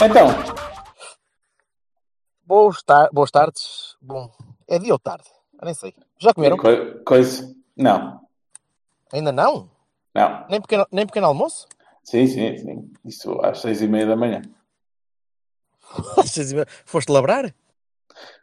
Então, 0.00 0.28
boas, 2.46 2.82
tar 2.84 3.08
boas 3.12 3.32
tardes. 3.32 3.96
Bom, 4.00 4.30
é 4.68 4.78
dia 4.78 4.92
ou 4.92 4.98
tarde? 4.98 5.24
Eu 5.60 5.64
nem 5.64 5.74
sei. 5.74 5.92
Já 6.18 6.32
comeram? 6.32 6.56
Co 6.56 6.68
coisa. 7.04 7.52
Não. 7.76 8.20
Ainda 9.12 9.32
não? 9.32 9.68
Não. 10.14 10.46
Nem 10.48 10.60
pequeno, 10.60 10.86
nem 10.92 11.04
pequeno 11.04 11.26
almoço? 11.26 11.66
Sim, 12.04 12.28
sim, 12.28 12.56
sim. 12.58 12.92
Isso 13.04 13.40
às 13.42 13.60
seis 13.60 13.82
e 13.82 13.88
meia 13.88 14.06
da 14.06 14.16
manhã. 14.16 14.42
Foste 16.86 17.10
labrar? 17.10 17.52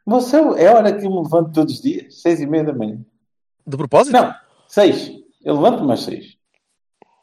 Você 0.06 0.38
é 0.58 0.68
a 0.68 0.76
hora 0.76 0.98
que 0.98 1.06
eu 1.06 1.10
me 1.10 1.24
levanto 1.24 1.54
todos 1.54 1.76
os 1.76 1.82
dias, 1.82 2.22
seis 2.22 2.42
e 2.42 2.46
meia 2.46 2.66
da 2.66 2.74
manhã. 2.74 3.00
De 3.66 3.78
propósito? 3.78 4.14
Não, 4.14 4.36
seis. 4.68 5.10
Eu 5.42 5.56
levanto-me 5.56 5.94
às 5.94 6.02
seis. 6.02 6.35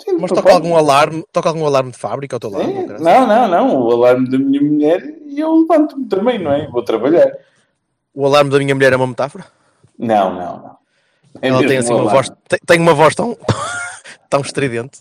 Sim, 0.03 0.19
Mas 0.19 0.33
toca 0.33 0.53
algum 0.53 0.77
alarme, 0.77 1.25
toca 1.33 1.49
algum 1.49 1.65
alarme 1.65 1.93
de 1.93 1.99
fábrica 1.99 2.35
ao 2.37 2.41
teu 2.41 2.51
lado? 2.51 2.67
Não, 2.99 3.27
não, 3.27 3.49
não. 3.49 3.83
O 3.83 3.93
alarme 3.93 4.29
da 4.29 4.37
minha 4.37 4.61
mulher 4.61 5.01
e 5.27 5.39
eu 5.39 5.55
levanto-me 5.61 6.07
também, 6.07 6.39
não 6.39 6.53
é? 6.53 6.67
Vou 6.67 6.83
trabalhar. 6.83 7.31
O 8.13 8.27
alarme 8.27 8.51
da 8.51 8.59
minha 8.59 8.75
mulher 8.75 8.93
é 8.93 8.97
uma 8.97 9.07
metáfora? 9.07 9.47
Não, 9.97 10.35
não, 10.35 10.57
não. 10.59 10.77
É 11.41 11.49
Ela 11.49 11.67
tem 11.67 11.79
assim 11.79 11.95
uma 11.95 12.11
voz, 12.11 12.31
tem, 12.49 12.59
tem, 12.67 12.81
uma 12.81 12.95
voz 12.95 13.15
tão, 13.15 13.37
tão 14.29 14.41
estridente. 14.41 15.01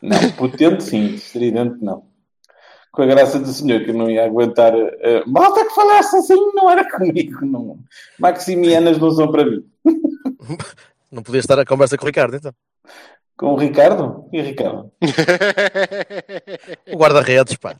Não, 0.00 0.30
potente 0.32 0.84
sim, 0.84 1.14
estridente 1.14 1.82
não. 1.82 2.04
Com 2.92 3.02
a 3.02 3.06
graça 3.06 3.40
do 3.40 3.48
senhor 3.48 3.82
que 3.82 3.90
eu 3.90 3.94
não 3.94 4.10
ia 4.10 4.26
aguentar. 4.26 4.74
Uh, 4.74 5.24
malta 5.26 5.64
que 5.64 5.74
falasse 5.74 6.16
assim 6.16 6.52
não 6.54 6.70
era 6.70 6.84
comigo, 6.94 7.44
não. 7.46 7.78
Maximianas 8.18 8.98
não 8.98 9.10
são 9.10 9.32
para 9.32 9.44
mim. 9.44 9.64
Não 11.12 11.22
podia 11.22 11.38
estar 11.38 11.56
a 11.60 11.64
conversa 11.64 11.96
com 11.96 12.02
o 12.02 12.08
Ricardo, 12.08 12.34
então. 12.34 12.52
Com 13.36 13.54
o 13.54 13.56
Ricardo? 13.56 14.28
E 14.32 14.40
o 14.40 14.44
Ricardo? 14.44 14.92
o 16.92 16.96
guarda-redes, 16.96 17.56
pá. 17.56 17.76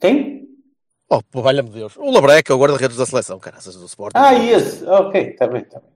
Quem? 0.00 0.46
Oh, 1.08 1.20
valha-me 1.40 1.70
Deus. 1.70 1.96
O 1.96 2.10
Labreca, 2.10 2.54
o 2.54 2.58
guarda-redes 2.58 2.96
da 2.96 3.06
seleção, 3.06 3.38
caraças 3.38 3.76
do 3.76 3.86
Sport. 3.86 4.12
Ah, 4.16 4.34
esse. 4.34 4.84
Ok, 4.84 5.20
está 5.20 5.46
bem, 5.46 5.62
está 5.62 5.78
bem. 5.78 5.90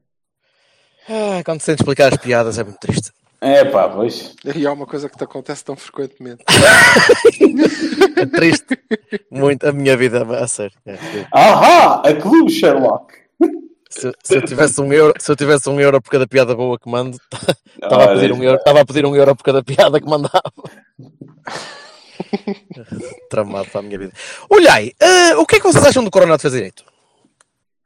Ah, 1.08 1.42
quando 1.44 1.60
se 1.60 1.66
sente 1.66 1.82
explicar 1.82 2.12
as 2.12 2.18
piadas 2.18 2.58
é 2.58 2.62
muito 2.62 2.78
triste. 2.78 3.10
É 3.40 3.64
pá, 3.64 3.88
pois. 3.88 4.34
E 4.54 4.66
há 4.66 4.72
uma 4.72 4.86
coisa 4.86 5.08
que 5.08 5.16
te 5.16 5.24
acontece 5.24 5.64
tão 5.64 5.74
frequentemente. 5.74 6.44
é 8.16 8.26
triste. 8.26 8.78
Muito 9.30 9.66
a 9.66 9.72
minha 9.72 9.96
vida 9.96 10.22
a 10.22 10.46
sério. 10.46 10.76
É, 10.86 10.96
Ahá! 11.32 12.02
A 12.04 12.14
clube 12.14 12.52
Sherlock. 12.52 13.19
Se, 13.90 14.12
se, 14.22 14.36
eu 14.36 14.44
tivesse 14.44 14.80
um 14.80 14.92
euro, 14.92 15.12
se 15.18 15.32
eu 15.32 15.36
tivesse 15.36 15.68
um 15.68 15.80
euro 15.80 16.00
por 16.00 16.10
cada 16.10 16.26
piada 16.26 16.54
boa 16.54 16.78
que 16.78 16.88
mando, 16.88 17.18
estava 17.82 18.04
a 18.04 18.14
pedir 18.14 18.32
um 18.32 18.42
euro, 18.42 18.60
a 18.64 18.84
pedir 18.84 19.04
um 19.04 19.16
euro 19.16 19.34
por 19.34 19.42
cada 19.42 19.64
piada 19.64 20.00
que 20.00 20.08
mandava. 20.08 20.40
Tramado 23.28 23.68
para 23.70 23.80
a 23.80 23.82
minha 23.82 23.98
vida. 23.98 24.12
Olhai, 24.48 24.92
uh, 25.02 25.40
o 25.40 25.46
que 25.46 25.56
é 25.56 25.58
que 25.58 25.66
vocês 25.66 25.84
acham 25.84 26.04
do 26.04 26.10
Coronado 26.10 26.40
fez 26.40 26.54
direito? 26.54 26.84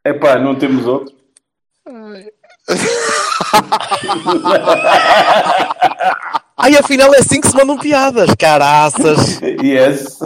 É 0.04 0.12
pá, 0.12 0.38
não 0.38 0.54
temos 0.54 0.86
outro. 0.86 1.16
Ai, 6.56 6.76
afinal 6.76 7.12
é 7.14 7.18
assim 7.18 7.40
que 7.40 7.48
se 7.48 7.56
mandam 7.56 7.78
piadas, 7.78 8.30
caraças. 8.38 9.40
Yes. 9.62 10.18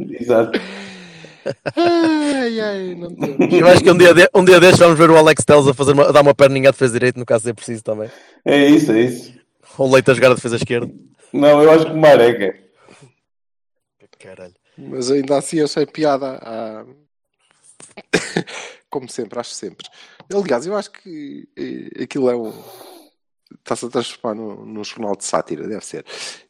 Exato. 0.00 0.58
Ai, 1.76 2.60
ai, 2.60 2.94
não 2.94 3.10
Eu 3.50 3.66
acho 3.68 3.82
que 3.82 3.90
um 3.90 3.96
dia, 3.98 4.14
de, 4.14 4.28
um 4.34 4.44
dia 4.44 4.60
destes 4.60 4.78
vamos 4.78 4.98
ver 4.98 5.10
o 5.10 5.16
Alex 5.16 5.44
Telles 5.44 5.66
a, 5.66 5.74
fazer 5.74 5.92
uma, 5.92 6.08
a 6.08 6.12
dar 6.12 6.22
uma 6.22 6.34
perninha 6.34 6.70
de 6.70 6.72
defesa 6.72 6.92
direito, 6.92 7.18
no 7.18 7.26
caso 7.26 7.48
é 7.48 7.52
preciso 7.52 7.82
também. 7.82 8.10
É 8.44 8.68
isso, 8.68 8.92
é 8.92 9.00
isso. 9.00 9.32
Ou 9.78 9.88
o 9.88 9.92
Leite 9.92 10.10
a 10.10 10.14
jogar 10.14 10.30
a 10.30 10.34
defesa 10.34 10.56
esquerda. 10.56 10.92
Não, 11.32 11.62
eu 11.62 11.70
acho 11.70 11.86
que 11.86 11.92
o 11.92 11.96
Mareca. 11.96 12.54
Caralho. 14.18 14.54
Mas 14.76 15.10
ainda 15.10 15.38
assim 15.38 15.58
eu 15.58 15.68
sei 15.68 15.86
piada. 15.86 16.38
A... 16.42 16.84
Como 18.88 19.08
sempre, 19.08 19.38
acho 19.38 19.50
sempre. 19.50 19.86
Aliás, 20.32 20.66
eu 20.66 20.76
acho 20.76 20.90
que 20.90 21.48
aquilo 22.00 22.30
é 22.30 22.36
um. 22.36 22.52
Está-se 23.58 23.86
a 23.86 23.88
transformar 23.88 24.34
num, 24.34 24.64
num 24.64 24.84
jornal 24.84 25.16
de 25.16 25.24
sátira, 25.24 25.66
deve 25.66 25.84
ser. 25.84 26.04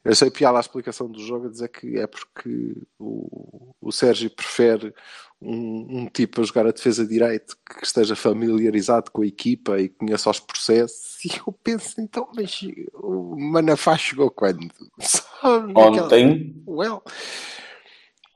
Eu 0.04 0.14
sei 0.14 0.30
piada 0.30 0.58
a 0.58 0.60
explicação 0.60 1.08
do 1.08 1.20
jogo 1.20 1.46
a 1.46 1.50
dizer 1.50 1.68
que 1.68 1.98
é 1.98 2.06
porque 2.06 2.76
o, 2.98 3.74
o 3.80 3.92
Sérgio 3.92 4.30
prefere 4.30 4.94
um, 5.40 5.98
um, 5.98 6.06
tipo 6.06 6.40
a 6.40 6.44
jogar 6.44 6.66
a 6.66 6.72
defesa 6.72 7.06
direito 7.06 7.56
que 7.66 7.84
esteja 7.84 8.14
familiarizado 8.14 9.10
com 9.10 9.22
a 9.22 9.26
equipa 9.26 9.80
e 9.80 9.88
conheça 9.88 10.30
os 10.30 10.40
processos. 10.40 11.24
E 11.24 11.30
eu 11.36 11.52
penso, 11.52 12.00
então, 12.00 12.28
mas 12.34 12.60
o 12.94 13.36
Manafá 13.36 13.96
chegou 13.96 14.30
quando? 14.30 14.70
Ontem. 15.74 16.62
Well. 16.66 17.02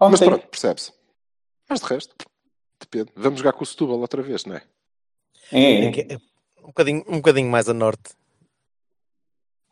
Ontem. 0.00 0.10
Mas 0.10 0.20
pronto, 0.20 0.46
percebe-se. 0.48 0.92
Mas 1.68 1.80
de 1.80 1.86
resto, 1.86 2.14
depende. 2.80 3.12
Vamos 3.16 3.38
jogar 3.38 3.52
com 3.52 3.64
o 3.64 3.66
Setúbal 3.66 3.98
outra 3.98 4.22
vez, 4.22 4.44
não 4.44 4.56
é? 4.56 4.62
É. 5.52 6.14
é 6.14 6.18
um, 6.62 6.66
bocadinho, 6.66 7.04
um 7.08 7.16
bocadinho 7.16 7.50
mais 7.50 7.68
a 7.68 7.74
norte. 7.74 8.14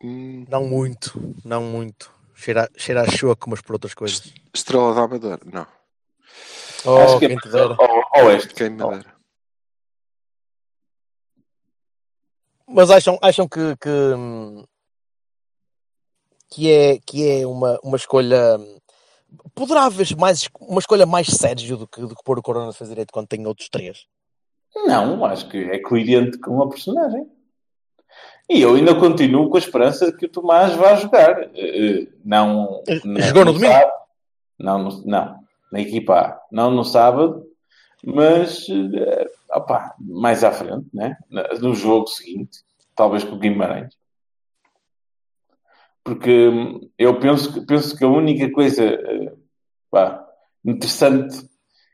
Hum. 0.03 0.45
Não 0.49 0.65
muito, 0.65 1.13
não 1.43 1.63
muito. 1.63 2.13
Cheira, 2.33 2.69
cheira 2.75 3.01
a 3.01 3.09
choco, 3.09 3.49
mas 3.49 3.61
por 3.61 3.73
outras 3.73 3.93
coisas. 3.93 4.33
Estrela 4.53 4.93
da 4.93 5.03
Amadora, 5.03 5.41
não. 5.45 5.65
Oh, 6.85 6.97
Acho 6.97 7.19
que 7.19 7.27
quem 7.27 7.37
é. 7.37 8.23
Oeste. 8.23 8.53
Quem 8.53 8.69
me 8.69 8.77
dera. 8.77 9.15
Mas 12.67 12.91
acham, 12.91 13.17
acham 13.21 13.47
que, 13.47 13.75
que, 13.77 13.89
que 16.49 16.71
é, 16.71 16.99
que 16.99 17.29
é 17.29 17.47
uma, 17.47 17.79
uma 17.83 17.95
escolha. 17.95 18.59
Poderá 19.53 19.85
haver 19.85 20.15
mais, 20.17 20.49
uma 20.59 20.79
escolha 20.79 21.05
mais 21.05 21.27
Sérgio 21.27 21.77
do 21.77 21.87
que, 21.87 22.01
do 22.01 22.15
que 22.15 22.23
pôr 22.23 22.39
o 22.39 22.41
Corona 22.41 22.69
a 22.69 22.73
fazer 22.73 22.91
direito 22.91 23.13
quando 23.13 23.27
tem 23.27 23.45
outros 23.45 23.69
três? 23.69 24.05
Não, 24.75 25.23
acho 25.25 25.47
que 25.49 25.57
é 25.57 25.79
coerente 25.79 26.37
com 26.39 26.61
a 26.61 26.69
personagem. 26.69 27.29
E 28.49 28.61
eu 28.61 28.75
ainda 28.75 28.93
continuo 28.93 29.49
com 29.49 29.57
a 29.57 29.59
esperança 29.59 30.11
de 30.11 30.17
que 30.17 30.25
o 30.25 30.29
Tomás 30.29 30.75
vá 30.75 30.95
jogar. 30.95 31.47
Uh, 31.47 32.07
não, 32.23 32.83
não, 33.03 33.21
Jogou 33.21 33.45
no 33.45 33.53
domingo? 33.53 33.73
Sábado, 33.73 33.91
não, 34.59 34.83
no, 34.83 35.05
não, 35.05 35.39
na 35.71 35.81
equipa 35.81 36.13
A. 36.13 36.41
Não 36.51 36.71
no 36.71 36.83
sábado, 36.83 37.45
mas 38.03 38.67
opa, 39.49 39.95
mais 39.99 40.43
à 40.43 40.51
frente, 40.51 40.87
né? 40.93 41.17
no 41.59 41.73
jogo 41.73 42.07
seguinte, 42.07 42.59
talvez 42.95 43.23
com 43.23 43.35
o 43.35 43.39
Guimarães. 43.39 43.95
Porque 46.03 46.49
hum, 46.49 46.87
eu 46.99 47.19
penso, 47.19 47.65
penso 47.65 47.97
que 47.97 48.03
a 48.03 48.07
única 48.07 48.51
coisa 48.51 48.99
pá, 49.89 50.23
interessante 50.63 51.49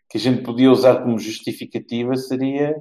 que 0.09 0.17
a 0.17 0.19
gente 0.19 0.43
podia 0.43 0.69
usar 0.69 1.01
como 1.01 1.17
justificativa 1.17 2.15
seria 2.17 2.75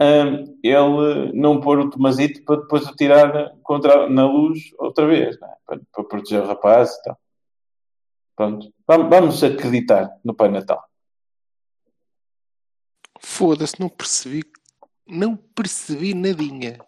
um, 0.00 0.58
ele 0.62 1.32
não 1.34 1.60
pôr 1.60 1.80
o 1.80 1.90
Tomazito 1.90 2.44
para 2.44 2.60
depois 2.60 2.86
o 2.86 2.94
tirar 2.94 3.52
contra, 3.62 4.08
na 4.08 4.26
luz 4.26 4.70
outra 4.78 5.06
vez, 5.06 5.36
é? 5.36 5.56
para, 5.66 5.80
para, 5.92 6.04
proteger 6.04 6.42
o 6.42 6.46
rapaz 6.46 6.94
e 6.94 7.02
tal. 7.02 7.18
Pronto, 8.36 8.72
vamos, 8.86 9.10
vamos 9.10 9.44
acreditar 9.44 10.16
no 10.24 10.34
Pai 10.34 10.48
Natal. 10.48 10.88
Foda-se, 13.18 13.80
não 13.80 13.88
percebi. 13.88 14.44
Não 15.06 15.36
percebi 15.36 16.14
nadinha. 16.14 16.78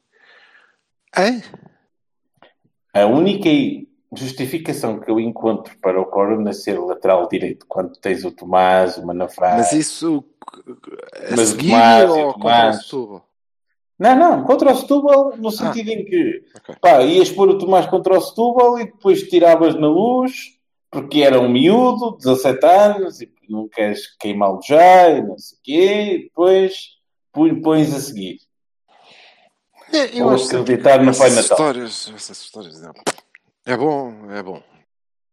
Hã? 1.16 1.40
A 2.94 3.06
única 3.06 3.48
justificação 4.12 4.98
que 4.98 5.10
eu 5.10 5.20
encontro 5.20 5.76
para 5.80 6.00
o 6.00 6.06
Corona 6.06 6.52
ser 6.52 6.78
lateral 6.78 7.28
direito 7.28 7.64
quando 7.68 7.96
tens 7.96 8.24
o 8.24 8.30
Tomás, 8.30 8.96
o 8.98 9.06
Manafrás. 9.06 9.56
Mas 9.58 9.72
isso 9.72 10.24
a 10.56 11.36
Mas 11.36 11.48
seguir 11.50 11.70
Tomás, 11.70 12.10
ou 12.10 12.32
Tomás. 12.34 12.34
contra 12.34 12.68
o 12.68 12.72
Setúbal? 12.82 13.26
Não, 13.98 14.16
não, 14.16 14.44
contra 14.44 14.72
o 14.72 14.76
Setúbal, 14.76 15.36
no 15.36 15.50
sentido 15.50 15.90
em 15.90 16.04
que 16.04 16.42
ok. 16.56 16.74
pá, 16.80 17.02
ias 17.02 17.30
pôr 17.30 17.50
o 17.50 17.58
Tomás 17.58 17.86
contra 17.86 18.16
o 18.16 18.20
Setúbal 18.20 18.78
e 18.80 18.86
depois 18.86 19.22
tiravas 19.28 19.74
na 19.74 19.88
luz, 19.88 20.32
porque 20.90 21.22
era 21.22 21.38
um 21.40 21.48
miúdo, 21.48 22.16
17 22.16 22.64
anos, 22.66 23.20
e 23.20 23.30
não 23.48 23.68
queres 23.68 24.16
queimá-lo 24.16 24.60
já, 24.66 25.10
e 25.10 25.22
não 25.22 25.38
sei 25.38 25.56
o 25.56 25.60
quê, 25.62 26.14
e 26.14 26.22
depois 26.24 26.74
põe- 27.32 27.60
pões 27.60 27.94
a 27.94 28.00
seguir. 28.00 28.38
É, 29.92 30.18
eu 30.20 30.26
Ou 30.26 30.34
acho 30.34 30.48
que 30.48 30.56
acreditar 30.56 31.02
no 31.02 31.16
Pai 31.16 31.28
Natal. 31.30 31.42
histórias, 31.42 32.12
essas 32.14 32.40
histórias 32.40 32.82
é, 32.82 32.90
é 33.66 33.76
bom, 33.76 34.30
é 34.30 34.42
bom. 34.42 34.62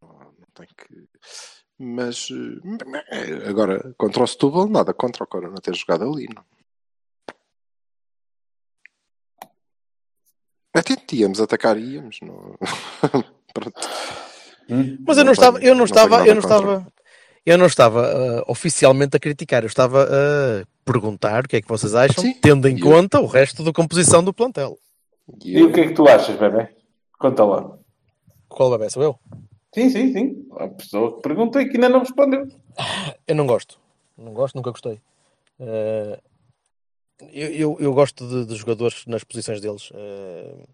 Não 0.02 0.46
tem 0.54 0.66
que. 0.66 1.08
Mas 1.80 2.28
eh, 3.10 3.48
agora, 3.48 3.94
contra 3.96 4.22
o 4.24 4.26
Setúbal, 4.26 4.68
nada 4.68 4.92
contra 4.92 5.24
o 5.24 5.26
Corona 5.26 5.60
ter 5.60 5.74
jogado 5.74 6.04
ali. 6.04 6.26
Não. 6.34 6.44
Até 10.74 10.94
íamos 11.12 11.40
atacar, 11.40 11.76
íamos. 11.78 12.18
Não... 12.22 12.56
Hum? 14.70 14.98
Mas 15.06 15.16
eu 15.16 15.24
não 15.24 15.28
Não 15.28 15.32
estava, 15.32 15.58
eu 15.60 15.68
não 15.70 15.76
não 15.76 15.84
estava, 15.86 16.26
eu 16.26 16.34
não 16.34 16.42
contra. 16.42 16.56
estava, 16.56 16.92
eu 17.46 17.56
não 17.58 17.66
estava 17.66 18.06
ah, 18.06 18.44
oficialmente 18.48 19.16
a 19.16 19.18
criticar, 19.18 19.62
eu 19.62 19.66
estava 19.66 20.02
a 20.04 20.66
perguntar 20.84 21.46
o 21.46 21.48
que 21.48 21.56
é 21.56 21.62
que 21.62 21.66
vocês 21.68 21.94
acham, 21.94 22.22
Sim. 22.22 22.34
tendo 22.34 22.68
em 22.68 22.76
E 22.76 22.80
eu- 22.80 22.84
conta 22.86 23.18
o 23.18 23.24
resto 23.26 23.64
da 23.64 23.72
composição 23.72 24.22
do 24.22 24.30
plantel. 24.34 24.76
E 25.42 25.52
E 25.56 25.60
eu- 25.60 25.68
o 25.68 25.72
que 25.72 25.80
é 25.80 25.86
que 25.88 25.94
tu 25.94 26.06
achas, 26.06 26.36
bebê? 26.38 26.68
Conta 27.18 27.44
lá. 27.46 27.78
Qual 28.48 28.70
bebê 28.70 28.90
sou 28.90 29.02
eu? 29.02 29.18
Sim, 29.74 29.90
sim, 29.90 30.12
sim. 30.12 30.48
A 30.52 30.68
pessoa 30.68 31.16
que 31.16 31.22
perguntou 31.22 31.60
e 31.60 31.68
que 31.68 31.76
ainda 31.76 31.88
não 31.88 32.00
respondeu. 32.00 32.46
Eu 33.26 33.34
não 33.34 33.46
gosto, 33.46 33.78
não 34.16 34.32
gosto, 34.32 34.54
nunca 34.56 34.70
gostei. 34.70 35.00
Ah, 35.60 36.18
eu, 37.32 37.50
eu, 37.52 37.76
eu 37.80 37.94
gosto 37.94 38.26
de, 38.26 38.46
de 38.46 38.56
jogadores 38.56 39.04
nas 39.06 39.24
posições 39.24 39.60
deles. 39.60 39.90
Ah, 39.94 40.64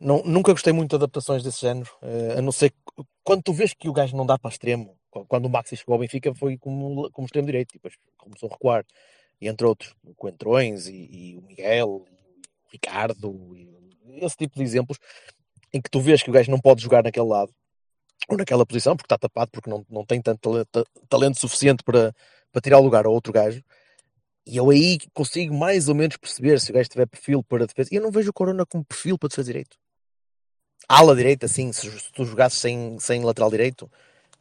não, 0.00 0.22
nunca 0.24 0.52
gostei 0.52 0.72
muito 0.72 0.90
de 0.90 0.96
adaptações 0.96 1.42
desse 1.42 1.60
género, 1.60 1.90
ah, 2.02 2.38
a 2.38 2.42
não 2.42 2.52
ser 2.52 2.70
que- 2.70 3.04
quando 3.24 3.42
tu 3.42 3.52
vês 3.52 3.74
que 3.74 3.88
o 3.88 3.92
gajo 3.92 4.16
não 4.16 4.26
dá 4.26 4.38
para 4.38 4.50
extremo. 4.50 4.96
Quando 5.26 5.46
o 5.46 5.50
Maxi 5.50 5.76
chegou 5.76 5.94
ao 5.94 5.98
Benfica 5.98 6.34
foi 6.34 6.56
como, 6.58 7.10
como 7.10 7.24
extremo 7.26 7.46
direito, 7.46 7.70
e 7.72 7.78
depois 7.78 7.94
começou 8.16 8.48
a 8.48 8.52
recuar. 8.52 8.84
E 9.40 9.48
entre 9.48 9.66
outros, 9.66 9.94
o 10.04 10.14
Coentrões 10.14 10.86
e, 10.86 11.08
e 11.10 11.36
o 11.36 11.42
Miguel, 11.42 12.04
e 12.06 12.12
o 12.66 12.70
Ricardo, 12.72 13.56
e 13.56 13.68
esse 14.24 14.36
tipo 14.36 14.56
de 14.56 14.62
exemplos 14.62 14.98
em 15.72 15.80
que 15.80 15.90
tu 15.90 16.00
vês 16.00 16.22
que 16.22 16.30
o 16.30 16.32
gajo 16.32 16.50
não 16.50 16.60
pode 16.60 16.82
jogar 16.82 17.02
naquele 17.02 17.26
lado 17.26 17.52
ou 18.28 18.36
naquela 18.36 18.66
posição 18.66 18.96
porque 18.96 19.06
está 19.06 19.18
tapado, 19.18 19.50
porque 19.50 19.70
não, 19.70 19.84
não 19.88 20.04
tem 20.04 20.20
tanto 20.20 20.66
talento, 21.08 21.38
suficiente 21.38 21.82
para, 21.82 22.14
para 22.52 22.60
tirar 22.60 22.78
o 22.78 22.82
lugar 22.82 23.06
a 23.06 23.08
outro 23.08 23.32
gajo. 23.32 23.62
E 24.46 24.56
eu 24.56 24.70
aí 24.70 24.98
consigo 25.12 25.54
mais 25.54 25.88
ou 25.88 25.94
menos 25.94 26.16
perceber 26.16 26.60
se 26.60 26.70
o 26.70 26.74
gajo 26.74 26.88
tiver 26.88 27.06
perfil 27.06 27.42
para 27.42 27.66
defesa. 27.66 27.90
E 27.92 27.96
eu 27.96 28.02
não 28.02 28.10
vejo 28.10 28.30
o 28.30 28.32
Corona 28.32 28.64
como 28.66 28.84
perfil 28.84 29.18
para 29.18 29.28
defesa 29.28 29.46
direito. 29.46 29.76
Ala 30.88 31.14
direita, 31.14 31.46
sim, 31.48 31.72
se, 31.72 31.90
se 31.90 32.12
tu 32.12 32.24
jogasses 32.24 32.58
sem, 32.58 32.98
sem 32.98 33.22
lateral 33.22 33.50
direito, 33.50 33.90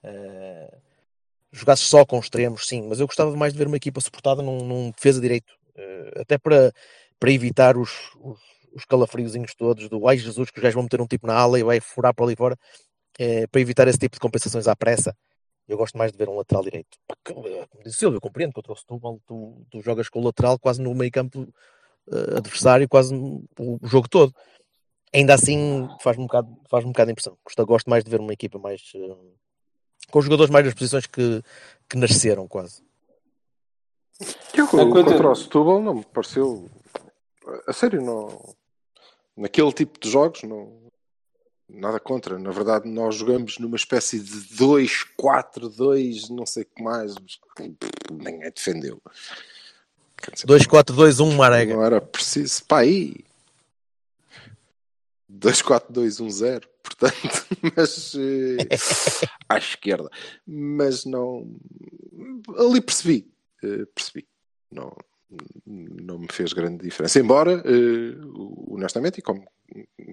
eh, 0.03 0.77
jogasses 1.51 1.85
só 1.88 2.06
com 2.06 2.19
extremos, 2.19 2.68
sim, 2.68 2.83
mas 2.88 3.00
eu 3.00 3.07
gostava 3.07 3.35
mais 3.35 3.51
de 3.51 3.59
ver 3.59 3.68
uma 3.68 3.75
equipa 3.75 4.00
suportada 4.00 4.41
num, 4.41 4.65
num 4.65 4.91
defesa 4.91 5.19
direito, 5.19 5.53
eh, 5.75 6.21
até 6.21 6.38
para, 6.38 6.71
para 7.19 7.31
evitar 7.31 7.75
os, 7.77 8.15
os, 8.21 8.39
os 8.77 8.85
calafriozinhos 8.85 9.56
todos 9.56 9.89
do 9.89 10.07
ai 10.07 10.18
Jesus, 10.18 10.50
que 10.51 10.57
os 10.57 10.63
gajos 10.63 10.75
vão 10.75 10.83
meter 10.83 11.01
um 11.01 11.07
tipo 11.07 11.27
na 11.27 11.35
ala 11.35 11.59
e 11.59 11.63
vai 11.63 11.79
furar 11.79 12.13
para 12.13 12.25
ali 12.25 12.35
fora, 12.35 12.57
eh, 13.19 13.47
para 13.47 13.62
evitar 13.62 13.88
esse 13.88 13.97
tipo 13.97 14.15
de 14.15 14.19
compensações 14.19 14.68
à 14.68 14.75
pressa. 14.75 15.15
Eu 15.68 15.77
gosto 15.77 15.97
mais 15.97 16.12
de 16.12 16.18
ver 16.18 16.29
um 16.29 16.38
lateral 16.38 16.63
direito. 16.63 16.97
Eh, 17.09 17.33
Como 17.33 17.83
disse 17.83 17.97
o 17.97 18.00
Silvio, 18.00 18.18
eu 18.18 18.21
compreendo 18.21 18.53
que 18.53 18.59
eu 18.59 18.63
trouxe 18.63 18.85
tu, 18.85 19.21
tu, 19.25 19.65
tu 19.69 19.81
jogas 19.81 20.07
com 20.09 20.19
o 20.19 20.24
lateral 20.24 20.57
quase 20.57 20.81
no 20.81 20.94
meio 20.94 21.12
campo 21.12 21.47
eh, 22.12 22.38
adversário, 22.38 22.88
quase 22.88 23.13
o 23.15 23.79
jogo 23.83 24.07
todo. 24.07 24.33
Ainda 25.13 25.33
assim 25.33 25.88
faz-me 26.01 26.24
um 26.24 26.27
bocado, 26.27 26.56
faz 26.69 26.85
um 26.85 26.89
bocado 26.89 27.07
de 27.07 27.12
impressão. 27.13 27.38
Gosto, 27.44 27.65
gosto 27.65 27.89
mais 27.89 28.03
de 28.03 28.12
ver 28.12 28.19
uma 28.19 28.33
equipa 28.33 28.59
mais 28.59 28.81
eh, 28.95 29.15
com 30.12 30.21
jogadores 30.21 30.51
mais 30.51 30.65
nas 30.65 30.74
posições 30.74 31.06
que, 31.06 31.41
que 31.89 31.97
nasceram 31.97 32.47
quase. 32.47 32.85
Eu, 34.53 34.68
contra 34.68 35.29
o 35.29 35.35
Setúbal 35.35 35.81
não 35.81 35.95
me 35.95 36.06
pareceu. 36.06 36.69
A 37.68 37.74
sério, 37.74 38.01
não. 38.01 38.56
Naquele 39.38 39.72
tipo 39.72 40.00
de 40.00 40.10
jogos, 40.10 40.42
não. 40.44 40.75
Nada 41.69 42.00
contra. 42.00 42.39
Na 42.39 42.50
verdade, 42.51 42.89
nós 42.89 43.16
jogamos 43.16 43.60
numa 43.60 43.75
espécie 43.75 44.19
de 44.19 44.39
2-4-2, 44.56 46.30
não 46.30 46.45
sei 46.45 46.63
o 46.63 46.66
que 46.66 46.81
mais. 46.81 47.13
mas 47.16 47.39
Ninguém 48.10 48.51
defendeu. 48.51 49.01
Quer 50.18 50.31
dizer, 50.31 50.48
2-4-2-1 50.48 51.36
Marega. 51.36 51.75
Não 51.75 51.84
era 51.84 52.01
preciso. 52.01 52.63
Pá, 52.66 52.80
aí. 52.80 53.16
2-4-2-1-0, 55.31 56.63
portanto, 56.81 57.45
mas 57.75 58.16
eh, 58.16 58.57
à 59.50 59.57
esquerda. 59.57 60.10
Mas 60.45 61.06
não. 61.06 61.54
Ali 62.57 62.81
percebi. 62.81 63.30
eh, 63.62 63.86
percebi. 63.94 64.25
Não, 64.72 64.95
não 65.65 66.19
me 66.19 66.27
fez 66.31 66.53
grande 66.53 66.83
diferença. 66.83 67.19
Embora, 67.19 67.63
eh, 67.65 68.18
honestamente, 68.69 69.19
e 69.19 69.21
como, 69.21 69.45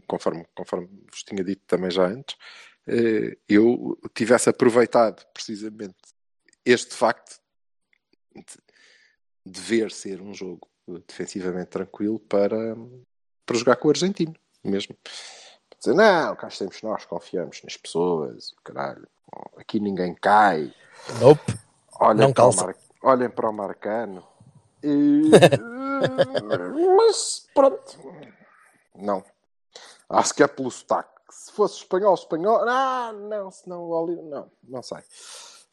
conforme, 0.07 0.45
conforme 0.55 0.89
vos 1.11 1.23
tinha 1.23 1.45
dito 1.45 1.63
também 1.67 1.91
já 1.91 2.07
antes, 2.07 2.37
eh, 2.87 3.37
eu 3.49 3.99
tivesse 4.13 4.49
aproveitado 4.49 5.25
precisamente 5.33 5.97
este 6.65 6.95
facto 6.95 7.41
de, 8.35 9.53
de 9.53 9.61
ver 9.61 9.91
ser 9.93 10.21
um 10.21 10.35
jogo 10.35 10.69
defensivamente 11.07 11.71
tranquilo 11.71 12.19
para, 12.19 12.77
para 13.47 13.57
jogar 13.57 13.77
com 13.77 13.89
o 13.89 13.91
argentino 13.91 14.35
mesmo. 14.63 14.97
Para 15.03 15.79
dizer, 15.79 15.95
não, 15.95 16.37
cá 16.37 16.49
estamos 16.49 16.83
nós, 16.83 17.05
confiamos 17.05 17.63
nas 17.63 17.77
pessoas, 17.77 18.53
caralho, 18.65 19.07
aqui 19.57 19.81
ninguém 19.81 20.15
cai. 20.15 20.73
Nope. 21.21 21.59
Olhem, 22.01 22.21
Não 22.21 22.33
calça. 22.33 22.67
Mar... 22.67 22.77
Olhem 23.03 23.31
para 23.31 23.51
o 23.51 23.53
Marcano. 23.53 24.34
E... 24.85 25.31
Mas 26.97 27.47
pronto. 27.55 27.99
Não. 28.95 29.23
Acho 30.09 30.35
que 30.35 30.43
é 30.43 30.47
pelo 30.47 30.71
sotaque. 30.71 31.09
Se 31.31 31.51
fosse 31.53 31.79
espanhol, 31.79 32.15
espanhol. 32.15 32.59
Ah, 32.69 33.13
não, 33.13 33.51
senão 33.51 33.81
o 33.83 33.91
Oliver. 33.91 34.25
Não, 34.25 34.51
não 34.63 34.83
sei. 34.83 34.99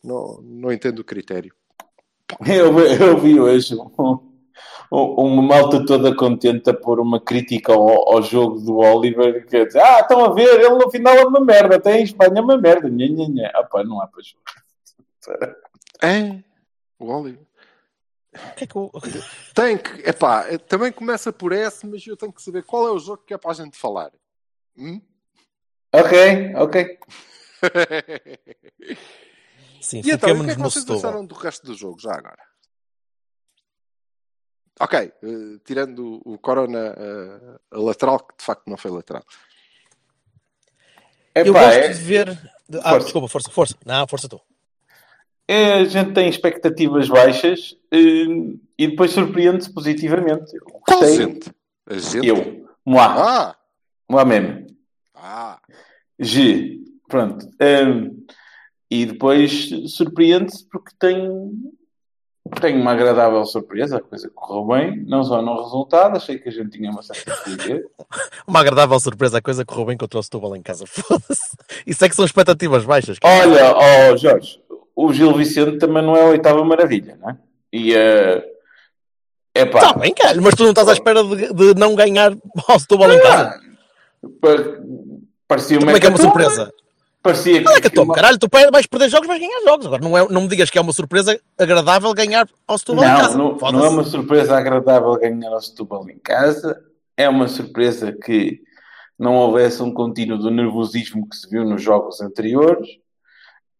Não, 0.03 0.39
não 0.41 0.71
entendo 0.71 0.99
o 0.99 1.03
critério. 1.03 1.53
Eu, 2.47 2.79
eu 2.79 3.17
vi 3.19 3.39
hoje 3.39 3.75
um- 3.75 3.91
um- 3.99 5.13
uma 5.17 5.41
malta 5.41 5.85
toda 5.85 6.15
contente 6.15 6.69
a 6.69 6.73
pôr 6.73 6.99
uma 6.99 7.19
crítica 7.19 7.73
ao, 7.73 8.13
ao 8.15 8.21
jogo 8.21 8.59
do 8.61 8.77
Oliver 8.77 9.45
que 9.45 9.57
é 9.57 9.65
dizer, 9.65 9.81
ah, 9.81 9.99
estão 9.99 10.23
a 10.25 10.33
ver, 10.33 10.59
ele 10.61 10.69
no 10.75 10.89
final 10.89 11.13
é 11.15 11.25
uma 11.25 11.41
merda, 11.41 11.75
até 11.75 11.99
em 11.99 12.03
Espanha 12.03 12.37
é 12.37 12.41
uma 12.41 12.57
merda. 12.57 12.89
Nha, 12.89 13.07
nha, 13.07 13.27
nha. 13.27 13.51
Ah, 13.53 13.63
pá, 13.63 13.83
não 13.83 14.01
há 14.01 14.07
para 14.07 14.21
jogo. 14.23 14.41
É, 16.01 16.41
o 16.99 17.05
Oliver. 17.11 17.45
Que 18.55 18.63
é 18.63 18.67
que 18.67 18.75
eu- 18.75 18.91
Tem 19.53 19.77
que. 19.77 20.09
Epá, 20.09 20.57
também 20.59 20.91
começa 20.91 21.33
por 21.33 21.51
S, 21.51 21.85
mas 21.85 22.05
eu 22.07 22.15
tenho 22.15 22.31
que 22.31 22.41
saber 22.41 22.63
qual 22.63 22.87
é 22.87 22.91
o 22.91 22.99
jogo 22.99 23.23
que 23.25 23.33
é 23.33 23.37
para 23.37 23.51
a 23.51 23.53
gente 23.53 23.77
falar. 23.77 24.11
Hum? 24.77 25.01
Ok, 25.93 26.55
ok. 26.55 26.99
Sim, 29.81 30.01
E 30.05 30.11
então, 30.11 30.39
o 30.39 30.45
que 30.45 30.51
é 30.51 30.55
que 30.55 30.61
vocês 30.61 30.83
Setúbal. 30.85 30.97
acharam 30.97 31.25
do 31.25 31.35
resto 31.35 31.65
do 31.65 31.73
jogo, 31.75 31.99
já 31.99 32.13
agora? 32.13 32.41
Ok, 34.79 34.97
eh, 34.99 35.11
tirando 35.65 36.21
o 36.25 36.37
Corona 36.39 36.95
eh, 36.97 37.59
a 37.71 37.77
lateral, 37.79 38.19
que 38.19 38.37
de 38.37 38.43
facto 38.45 38.63
não 38.67 38.77
foi 38.77 38.91
lateral. 38.91 39.23
Eu 41.35 41.47
Epá, 41.47 41.65
gosto 41.65 41.77
é- 41.79 41.87
de 41.89 42.03
ver. 42.03 42.29
Ah, 42.81 42.91
Força. 42.91 42.99
desculpa, 42.99 43.27
força, 43.27 43.51
força. 43.51 43.75
Não, 43.85 44.07
força 44.07 44.29
tu. 44.29 44.39
É, 45.47 45.73
a 45.73 45.83
gente 45.85 46.13
tem 46.13 46.29
expectativas 46.29 47.09
baixas 47.09 47.75
eh, 47.91 47.97
e 48.77 48.87
depois 48.87 49.11
surpreende-se 49.11 49.73
positivamente. 49.73 50.55
Eu 50.55 50.61
Qual 50.65 50.99
gostei. 50.99 51.17
gente? 51.17 51.51
A 51.89 51.97
gente? 51.97 52.27
Eu. 52.27 52.65
Moi. 52.85 53.03
Ah! 53.03 53.55
Moi 54.09 54.25
mesmo. 54.25 54.67
Ah! 55.15 55.59
G. 56.19 56.79
Pronto. 57.07 57.45
Hum, 57.61 58.25
e 58.89 59.05
depois 59.05 59.69
surpreende-se 59.87 60.65
porque 60.69 60.91
tem, 60.97 61.51
tem 62.61 62.79
uma 62.79 62.91
agradável 62.91 63.45
surpresa. 63.45 63.97
A 63.97 64.01
coisa 64.01 64.29
correu 64.33 64.65
bem, 64.65 65.03
não 65.05 65.23
só 65.23 65.41
no 65.41 65.61
resultado, 65.63 66.15
achei 66.17 66.37
que 66.39 66.49
a 66.49 66.51
gente 66.51 66.71
tinha 66.77 66.89
uma 66.89 67.01
certa. 67.01 67.31
Uma 68.47 68.59
agradável 68.61 68.99
surpresa, 68.99 69.37
a 69.37 69.41
coisa 69.41 69.65
correu 69.65 69.85
bem 69.85 69.97
contra 69.97 70.19
o 70.19 70.23
Setúbal 70.23 70.55
em 70.55 70.61
casa. 70.61 70.85
Foda-se. 70.87 71.55
Isso 71.85 72.03
é 72.03 72.09
que 72.09 72.15
são 72.15 72.25
expectativas 72.25 72.85
baixas. 72.85 73.19
cara. 73.19 73.47
Olha, 73.47 73.73
ó 73.75 74.17
Jorge, 74.17 74.61
o 74.95 75.11
Gil 75.13 75.33
Vicente 75.35 75.77
também 75.77 76.03
não 76.03 76.15
é 76.15 76.21
a 76.21 76.25
oitava 76.29 76.63
maravilha, 76.63 77.17
não 77.21 77.29
é? 77.31 77.37
E 77.73 77.93
é 77.95 78.43
epá, 79.55 79.79
Está 79.79 79.93
Tá 79.93 79.99
bem, 79.99 80.13
cara, 80.13 80.39
mas 80.41 80.55
tu 80.55 80.63
não 80.63 80.69
estás 80.71 80.87
à 80.89 80.93
espera 80.93 81.23
de, 81.23 81.53
de 81.53 81.73
não 81.79 81.95
ganhar 81.95 82.33
ao 82.67 82.79
Setúbal 82.79 83.11
em 83.13 83.21
casa. 83.21 83.59
pa- 84.41 84.49
parecia 85.47 85.77
uma 85.77 85.85
Como 85.85 85.97
é 85.97 85.99
que 85.99 86.05
é 86.05 86.09
uma 86.09 86.17
surpresa? 86.17 86.73
Parecia 87.23 87.61
Não 87.61 87.73
é 87.73 87.75
que 87.75 87.89
que 87.89 87.99
eu 87.99 88.05
tô, 88.05 88.11
caralho, 88.11 88.39
tu 88.39 88.47
vais 88.71 88.87
perder 88.87 89.07
jogos, 89.09 89.27
vais 89.27 89.39
ganhar 89.39 89.61
jogos. 89.63 89.85
Agora 89.85 90.01
não, 90.01 90.17
é, 90.17 90.27
não 90.27 90.41
me 90.41 90.47
digas 90.47 90.71
que 90.71 90.77
é 90.77 90.81
uma 90.81 90.91
surpresa 90.91 91.39
agradável 91.57 92.11
ganhar 92.15 92.47
ao 92.67 92.77
Setúbal 92.79 93.05
em 93.05 93.07
Não, 93.09 93.17
casa. 93.17 93.37
não, 93.37 93.57
não 93.71 93.85
é 93.85 93.89
uma 93.89 94.03
surpresa 94.03 94.57
agradável 94.57 95.13
ganhar 95.17 95.51
ao 95.51 95.61
Setúbal 95.61 96.09
em 96.09 96.17
casa. 96.17 96.81
É 97.15 97.29
uma 97.29 97.47
surpresa 97.47 98.11
que 98.11 98.59
não 99.19 99.35
houvesse 99.35 99.83
um 99.83 99.93
contínuo 99.93 100.39
do 100.39 100.49
nervosismo 100.49 101.29
que 101.29 101.35
se 101.35 101.47
viu 101.47 101.63
nos 101.63 101.83
jogos 101.83 102.19
anteriores 102.21 102.87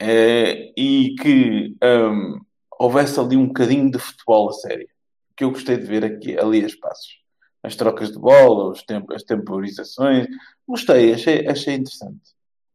eh, 0.01 0.73
e 0.75 1.13
que 1.15 1.75
hum, 1.83 2.39
houvesse 2.79 3.19
ali 3.19 3.37
um 3.37 3.45
bocadinho 3.47 3.91
de 3.91 3.99
futebol 3.99 4.49
a 4.49 4.53
sério. 4.53 4.89
que 5.37 5.43
eu 5.43 5.51
gostei 5.51 5.77
de 5.77 5.85
ver 5.85 6.03
aqui, 6.03 6.37
ali 6.37 6.63
a 6.63 6.67
espaços. 6.67 7.21
As 7.63 7.75
trocas 7.75 8.11
de 8.11 8.17
bola, 8.17 8.71
os 8.71 8.83
temp 8.83 9.11
as 9.11 9.23
temporizações. 9.23 10.27
Gostei, 10.67 11.13
achei, 11.13 11.47
achei 11.47 11.75
interessante. 11.75 12.21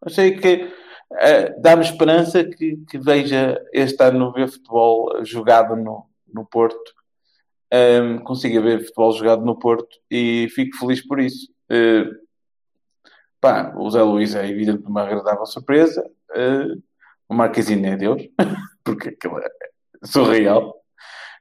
Achei 0.01 0.37
que 0.37 0.65
uh, 0.65 1.61
dá-me 1.61 1.83
esperança 1.83 2.45
que, 2.45 2.77
que 2.89 2.99
veja 2.99 3.61
este 3.73 4.03
ano 4.05 4.33
ver 4.33 4.49
futebol 4.49 5.25
jogado 5.25 5.75
no, 5.77 6.07
no 6.33 6.47
Porto. 6.47 6.95
Um, 7.73 8.19
consiga 8.21 8.61
ver 8.61 8.85
futebol 8.85 9.13
jogado 9.13 9.45
no 9.45 9.59
Porto 9.59 9.99
e 10.11 10.49
fico 10.55 10.77
feliz 10.79 11.05
por 11.05 11.21
isso. 11.21 11.51
Uh, 11.71 12.15
pá, 13.41 13.75
o 13.77 13.91
Zé 13.91 14.03
Luís 14.03 14.35
é 14.37 14.49
evidente 14.49 14.87
uma 14.87 15.03
agradável 15.03 15.47
surpresa. 15.47 16.09
Uh, 16.31 16.81
o 17.29 17.35
Marquezinho 17.35 17.87
é 17.87 17.97
Deus, 17.97 18.23
porque 18.85 19.11
aquilo 19.11 19.39
é 19.39 19.49
surreal. 20.05 20.75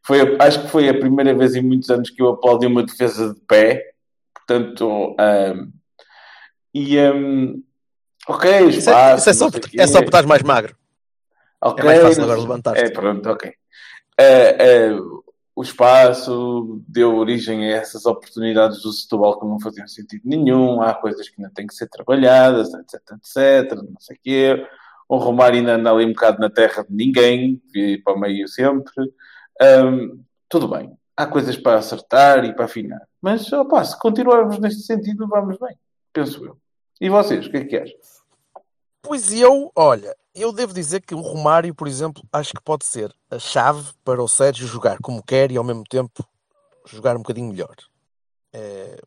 Foi, 0.06 0.38
acho 0.40 0.62
que 0.62 0.68
foi 0.68 0.88
a 0.90 0.98
primeira 0.98 1.34
vez 1.34 1.56
em 1.56 1.62
muitos 1.62 1.90
anos 1.90 2.10
que 2.10 2.22
eu 2.22 2.30
aplaudi 2.30 2.68
uma 2.68 2.84
defesa 2.84 3.34
de 3.34 3.42
pé. 3.42 3.92
Portanto, 4.34 5.16
um, 5.20 5.72
e 6.74 7.00
um, 7.00 7.64
ok, 8.28 8.68
Isso 8.68 8.90
é, 8.90 9.16
isso 9.16 9.30
é 9.30 9.34
só, 9.34 9.50
porque, 9.50 9.80
é 9.80 9.88
só 9.88 10.00
estás 10.00 10.26
mais 10.26 10.44
magro. 10.44 10.76
Ok, 11.62 11.84
É 11.84 11.86
mais 11.86 12.02
fácil 12.02 12.24
agora 12.24 12.40
levantar-te. 12.40 12.82
É, 12.82 12.90
pronto, 12.92 13.28
ok. 13.30 13.52
Uh, 14.20 14.94
uh, 15.00 15.24
o 15.56 15.64
espaço 15.64 16.84
deu 16.88 17.16
origem 17.16 17.66
a 17.66 17.78
essas 17.78 18.06
oportunidades 18.06 18.82
do 18.82 18.92
Setúbal 18.92 19.40
que 19.40 19.46
não 19.46 19.60
faziam 19.60 19.88
sentido 19.88 20.22
nenhum. 20.26 20.82
Há 20.82 20.94
coisas 20.94 21.30
que 21.30 21.42
ainda 21.42 21.54
têm 21.54 21.66
que 21.66 21.74
ser 21.74 21.88
trabalhadas, 21.88 22.74
etc, 22.74 23.02
etc, 23.14 23.78
não 23.78 24.00
sei 24.00 24.18
o 24.18 24.20
quê. 24.22 24.68
O 25.08 25.18
Romário 25.18 25.60
ainda 25.60 25.76
anda 25.76 25.92
ali 25.92 26.06
um 26.06 26.14
bocado 26.14 26.40
na 26.40 26.50
terra 26.50 26.84
de 26.84 26.96
ninguém, 26.96 27.62
e 27.74 27.98
para 28.00 28.14
o 28.14 28.20
meio 28.20 28.48
sempre. 28.48 29.14
Um, 29.62 30.24
tudo 30.50 30.68
bem. 30.68 30.98
Há 31.16 31.26
coisas 31.26 31.56
para 31.56 31.78
acertar 31.78 32.44
e 32.44 32.54
para 32.54 32.66
afinar. 32.66 33.02
Mas, 33.22 33.52
opá, 33.54 33.84
se 33.84 33.98
continuarmos 34.00 34.60
neste 34.60 34.82
sentido, 34.82 35.28
vamos 35.28 35.58
bem. 35.58 35.78
Penso 36.12 36.46
eu. 36.46 36.58
E 37.00 37.10
vocês, 37.10 37.46
o 37.46 37.50
que 37.50 37.58
é 37.58 37.66
que 37.66 37.78
acham? 37.78 37.98
Pois 39.02 39.32
eu, 39.32 39.72
olha, 39.76 40.16
eu 40.34 40.52
devo 40.52 40.74
dizer 40.74 41.02
que 41.02 41.14
o 41.14 41.22
Romário, 41.22 41.74
por 41.76 41.88
exemplo, 41.88 42.24
acho 42.34 42.54
que 42.54 42.62
pode 42.62 42.86
ser 42.86 43.14
a 43.30 43.38
chave 43.38 43.92
para 44.04 44.22
o 44.22 44.28
Sérgio 44.28 44.68
jogar 44.68 44.98
como 44.98 45.24
quer 45.24 45.52
e 45.52 45.58
ao 45.58 45.64
mesmo 45.64 45.84
tempo 45.84 46.28
jogar 46.88 47.16
um 47.16 47.20
bocadinho 47.20 47.50
melhor. 47.50 47.76
É, 48.52 49.00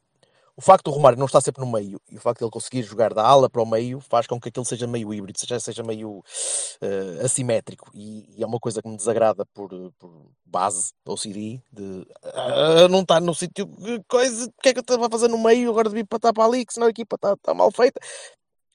o 0.58 0.60
facto 0.60 0.86
do 0.86 0.90
Romário 0.90 1.16
não 1.16 1.26
estar 1.26 1.40
sempre 1.40 1.64
no 1.64 1.70
meio 1.70 2.00
e 2.10 2.16
o 2.16 2.20
facto 2.20 2.40
de 2.40 2.44
ele 2.44 2.50
conseguir 2.50 2.82
jogar 2.82 3.14
da 3.14 3.24
ala 3.24 3.48
para 3.48 3.62
o 3.62 3.66
meio 3.66 4.00
faz 4.00 4.26
com 4.26 4.40
que 4.40 4.48
aquilo 4.48 4.64
seja 4.64 4.88
meio 4.88 5.14
híbrido, 5.14 5.38
seja, 5.38 5.60
seja 5.60 5.84
meio 5.84 6.18
uh, 6.18 7.24
assimétrico 7.24 7.88
e, 7.94 8.28
e, 8.36 8.42
é 8.42 8.46
uma 8.46 8.58
coisa 8.58 8.82
que 8.82 8.88
me 8.88 8.96
desagrada 8.96 9.46
por, 9.54 9.70
por 9.96 10.26
base, 10.44 10.92
ou 11.06 11.16
CD, 11.16 11.60
de 11.72 12.04
uh, 12.24 12.88
não 12.90 13.02
estar 13.02 13.20
no 13.20 13.32
sítio, 13.36 13.70
coisa, 14.08 14.46
o 14.46 14.52
que 14.60 14.70
é 14.70 14.72
que 14.72 14.80
eu 14.80 14.82
estava 14.82 15.06
a 15.06 15.10
fazer 15.10 15.28
no 15.28 15.38
meio, 15.38 15.70
agora 15.70 15.88
devia 15.88 16.02
estar 16.02 16.32
para 16.32 16.44
ali, 16.44 16.66
que 16.66 16.74
senão 16.74 16.88
a 16.88 16.90
equipa 16.90 17.14
está, 17.14 17.34
está 17.34 17.54
mal 17.54 17.70
feita. 17.70 18.00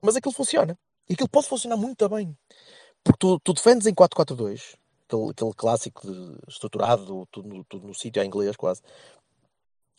Mas 0.02 0.16
aquilo 0.16 0.34
funciona. 0.34 0.80
E 1.10 1.16
aquilo 1.16 1.28
pode 1.28 1.50
funcionar 1.50 1.76
muito 1.76 2.08
bem. 2.08 2.34
Porque 3.04 3.18
tu, 3.20 3.40
tu 3.42 3.54
defendes 3.54 3.88
em 3.88 3.94
4-4-2, 3.94 4.78
aquele, 5.06 5.32
aquele 5.32 5.54
clássico 5.54 6.10
de, 6.10 6.38
estruturado, 6.48 7.28
tudo, 7.30 7.66
tudo 7.68 7.88
no 7.88 7.94
sítio 7.94 8.24
em 8.24 8.28
inglês 8.28 8.56
quase. 8.56 8.82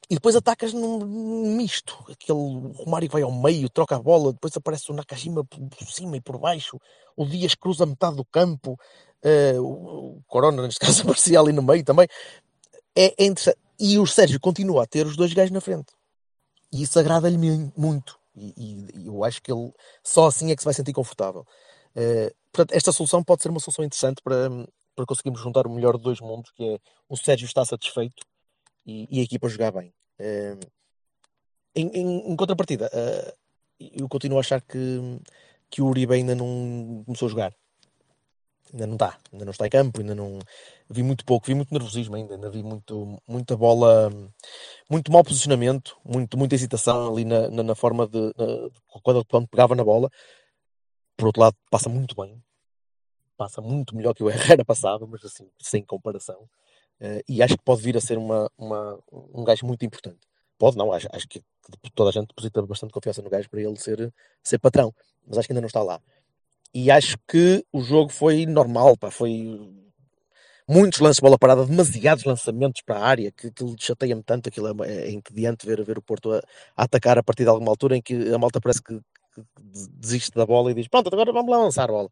E 0.08 0.14
depois 0.14 0.36
atacas 0.36 0.72
num 0.72 1.56
misto. 1.56 1.96
Aquele 2.10 2.72
Romário 2.74 3.08
vai 3.08 3.22
ao 3.22 3.32
meio, 3.32 3.70
troca 3.70 3.96
a 3.96 3.98
bola, 3.98 4.32
depois 4.32 4.56
aparece 4.56 4.90
o 4.90 4.94
Nakajima 4.94 5.44
por 5.44 5.86
cima 5.88 6.16
e 6.16 6.20
por 6.20 6.38
baixo. 6.38 6.78
O 7.16 7.24
Dias 7.24 7.54
cruza 7.54 7.86
metade 7.86 8.16
do 8.16 8.24
campo. 8.24 8.78
Uh, 9.24 9.62
o 9.62 10.22
Corona, 10.26 10.62
neste 10.62 10.80
caso, 10.84 11.02
aparecia 11.02 11.40
ali 11.40 11.52
no 11.52 11.62
meio 11.62 11.84
também. 11.84 12.06
É, 12.94 13.14
é 13.22 13.26
interessante. 13.26 13.58
E 13.78 13.98
o 13.98 14.06
Sérgio 14.06 14.38
continua 14.38 14.84
a 14.84 14.86
ter 14.86 15.06
os 15.06 15.16
dois 15.16 15.32
gajos 15.32 15.50
na 15.50 15.60
frente. 15.60 15.92
E 16.72 16.82
isso 16.82 16.98
agrada-lhe 16.98 17.38
muito. 17.76 18.18
E, 18.36 18.52
e, 18.56 19.06
eu 19.06 19.24
acho 19.24 19.40
que 19.42 19.50
ele 19.50 19.72
só 20.02 20.26
assim 20.26 20.50
é 20.50 20.56
que 20.56 20.62
se 20.62 20.64
vai 20.64 20.74
sentir 20.74 20.92
confortável. 20.92 21.46
Uh, 21.96 22.34
portanto, 22.52 22.76
esta 22.76 22.92
solução 22.92 23.22
pode 23.22 23.42
ser 23.42 23.48
uma 23.48 23.60
solução 23.60 23.84
interessante 23.84 24.20
para, 24.22 24.50
para 24.94 25.06
conseguirmos 25.06 25.40
juntar 25.40 25.66
o 25.66 25.70
melhor 25.70 25.96
de 25.96 26.02
dois 26.02 26.20
mundos, 26.20 26.50
que 26.52 26.62
é 26.62 26.78
o 27.08 27.16
Sérgio 27.16 27.46
está 27.46 27.64
satisfeito 27.64 28.22
e, 28.86 29.08
e 29.10 29.20
a 29.20 29.22
equipa 29.22 29.48
jogar 29.48 29.72
bem. 29.72 29.92
Uh, 30.18 30.58
em, 31.74 31.88
em, 31.88 32.32
em, 32.32 32.36
contrapartida, 32.36 32.90
uh, 32.92 33.32
eu 33.78 34.08
continuo 34.08 34.38
a 34.38 34.40
achar 34.40 34.60
que, 34.60 35.20
que 35.68 35.82
o 35.82 35.86
Uribe 35.86 36.14
ainda 36.14 36.34
não 36.34 37.02
começou 37.04 37.26
a 37.26 37.30
jogar. 37.30 37.54
Ainda 38.72 38.86
não 38.86 38.94
está, 38.94 39.18
ainda 39.32 39.44
não 39.44 39.52
está 39.52 39.66
em 39.66 39.70
campo, 39.70 40.00
ainda 40.00 40.14
não 40.14 40.38
vi 40.90 41.02
muito 41.02 41.24
pouco, 41.24 41.46
vi 41.46 41.54
muito 41.54 41.72
nervosismo 41.72 42.16
ainda, 42.16 42.34
ainda 42.34 42.50
vi 42.50 42.62
muito, 42.62 43.20
muita 43.28 43.56
bola, 43.56 44.10
muito 44.90 45.12
mau 45.12 45.22
posicionamento, 45.22 45.96
muito, 46.04 46.36
muita 46.36 46.54
hesitação 46.54 47.12
ali 47.12 47.24
na, 47.24 47.48
na, 47.50 47.62
na 47.62 47.74
forma 47.74 48.06
de, 48.06 48.18
na, 48.36 49.00
quando, 49.02 49.24
quando 49.26 49.48
pegava 49.48 49.74
na 49.74 49.84
bola. 49.84 50.10
Por 51.16 51.26
outro 51.26 51.42
lado, 51.42 51.56
passa 51.70 51.88
muito 51.88 52.16
bem, 52.16 52.42
passa 53.36 53.60
muito 53.60 53.94
melhor 53.94 54.14
que 54.14 54.24
o 54.24 54.30
Herrera 54.30 54.64
passava, 54.66 55.06
mas 55.06 55.24
assim, 55.24 55.48
sem 55.60 55.84
comparação. 55.84 56.48
Uh, 57.00 57.22
e 57.28 57.42
acho 57.42 57.56
que 57.56 57.64
pode 57.64 57.82
vir 57.82 57.96
a 57.96 58.00
ser 58.00 58.18
uma, 58.18 58.50
uma, 58.56 58.98
um 59.12 59.44
gajo 59.44 59.66
muito 59.66 59.84
importante. 59.84 60.20
Pode 60.58 60.76
não, 60.76 60.92
acho, 60.92 61.08
acho 61.12 61.28
que 61.28 61.42
toda 61.94 62.10
a 62.10 62.12
gente 62.12 62.28
deposita 62.28 62.62
bastante 62.62 62.92
confiança 62.92 63.22
no 63.22 63.30
gajo 63.30 63.48
para 63.50 63.60
ele 63.60 63.76
ser, 63.76 64.12
ser 64.42 64.58
patrão, 64.58 64.94
mas 65.26 65.38
acho 65.38 65.48
que 65.48 65.52
ainda 65.52 65.60
não 65.60 65.66
está 65.66 65.82
lá. 65.82 66.00
E 66.72 66.90
acho 66.90 67.16
que 67.28 67.64
o 67.72 67.80
jogo 67.82 68.10
foi 68.10 68.46
normal, 68.46 68.96
pá, 68.96 69.10
foi 69.10 69.58
muitos 70.68 71.00
lances 71.00 71.16
de 71.16 71.22
bola 71.22 71.38
parada, 71.38 71.66
demasiados 71.66 72.24
lançamentos 72.24 72.82
para 72.82 72.98
a 72.98 73.04
área, 73.06 73.30
que 73.30 73.48
aquilo 73.48 73.76
chateia-me 73.78 74.22
tanto, 74.22 74.48
aquilo 74.48 74.84
é, 74.84 74.90
é 74.90 75.10
entediante 75.10 75.66
ver, 75.66 75.84
ver 75.84 75.98
o 75.98 76.02
Porto 76.02 76.32
a, 76.32 76.38
a, 76.76 76.84
atacar 76.84 77.18
a 77.18 77.22
partir 77.22 77.44
de 77.44 77.50
alguma 77.50 77.70
altura 77.70 77.96
em 77.96 78.02
que 78.02 78.32
a 78.32 78.38
malta 78.38 78.60
parece 78.60 78.82
que, 78.82 78.98
que 79.34 79.42
desiste 79.92 80.32
da 80.32 80.46
bola 80.46 80.70
e 80.70 80.74
diz, 80.74 80.88
pronto, 80.88 81.08
agora 81.12 81.32
vamos 81.32 81.50
lá 81.50 81.58
lançar 81.58 81.84
a 81.84 81.92
bola. 81.92 82.10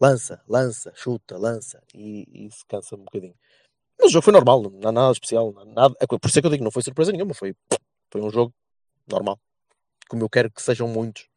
Lança, 0.00 0.42
lança, 0.48 0.92
chuta, 0.96 1.38
lança, 1.38 1.80
e, 1.94 2.46
e 2.46 2.50
se 2.50 2.64
cansa 2.66 2.96
um 2.96 3.04
bocadinho. 3.04 3.34
Mas 3.98 4.08
o 4.08 4.12
jogo 4.12 4.24
foi 4.24 4.32
normal, 4.32 4.62
não 4.62 4.88
há 4.88 4.92
nada 4.92 5.12
especial. 5.12 5.52
Nada, 5.66 5.94
é 6.00 6.06
por 6.06 6.20
isso 6.26 6.38
é 6.38 6.42
que 6.42 6.46
eu 6.46 6.50
digo, 6.50 6.64
não 6.64 6.70
foi 6.70 6.82
surpresa 6.82 7.12
nenhuma, 7.12 7.34
foi, 7.34 7.54
foi 8.10 8.20
um 8.20 8.30
jogo 8.30 8.54
normal. 9.06 9.38
Como 10.08 10.22
eu 10.22 10.28
quero 10.28 10.50
que 10.50 10.62
sejam 10.62 10.88
muitos. 10.88 11.28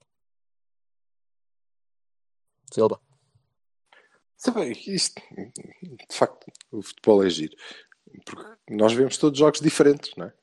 Silva. 2.71 2.99
Sabe, 4.37 4.71
isto, 4.71 5.21
de 5.31 6.15
facto, 6.15 6.45
o 6.71 6.81
futebol 6.81 7.23
é 7.23 7.29
giro. 7.29 7.55
Porque 8.25 8.43
nós 8.69 8.93
vemos 8.93 9.17
todos 9.17 9.39
jogos 9.39 9.59
diferentes, 9.59 10.11
não 10.15 10.25
é? 10.25 10.33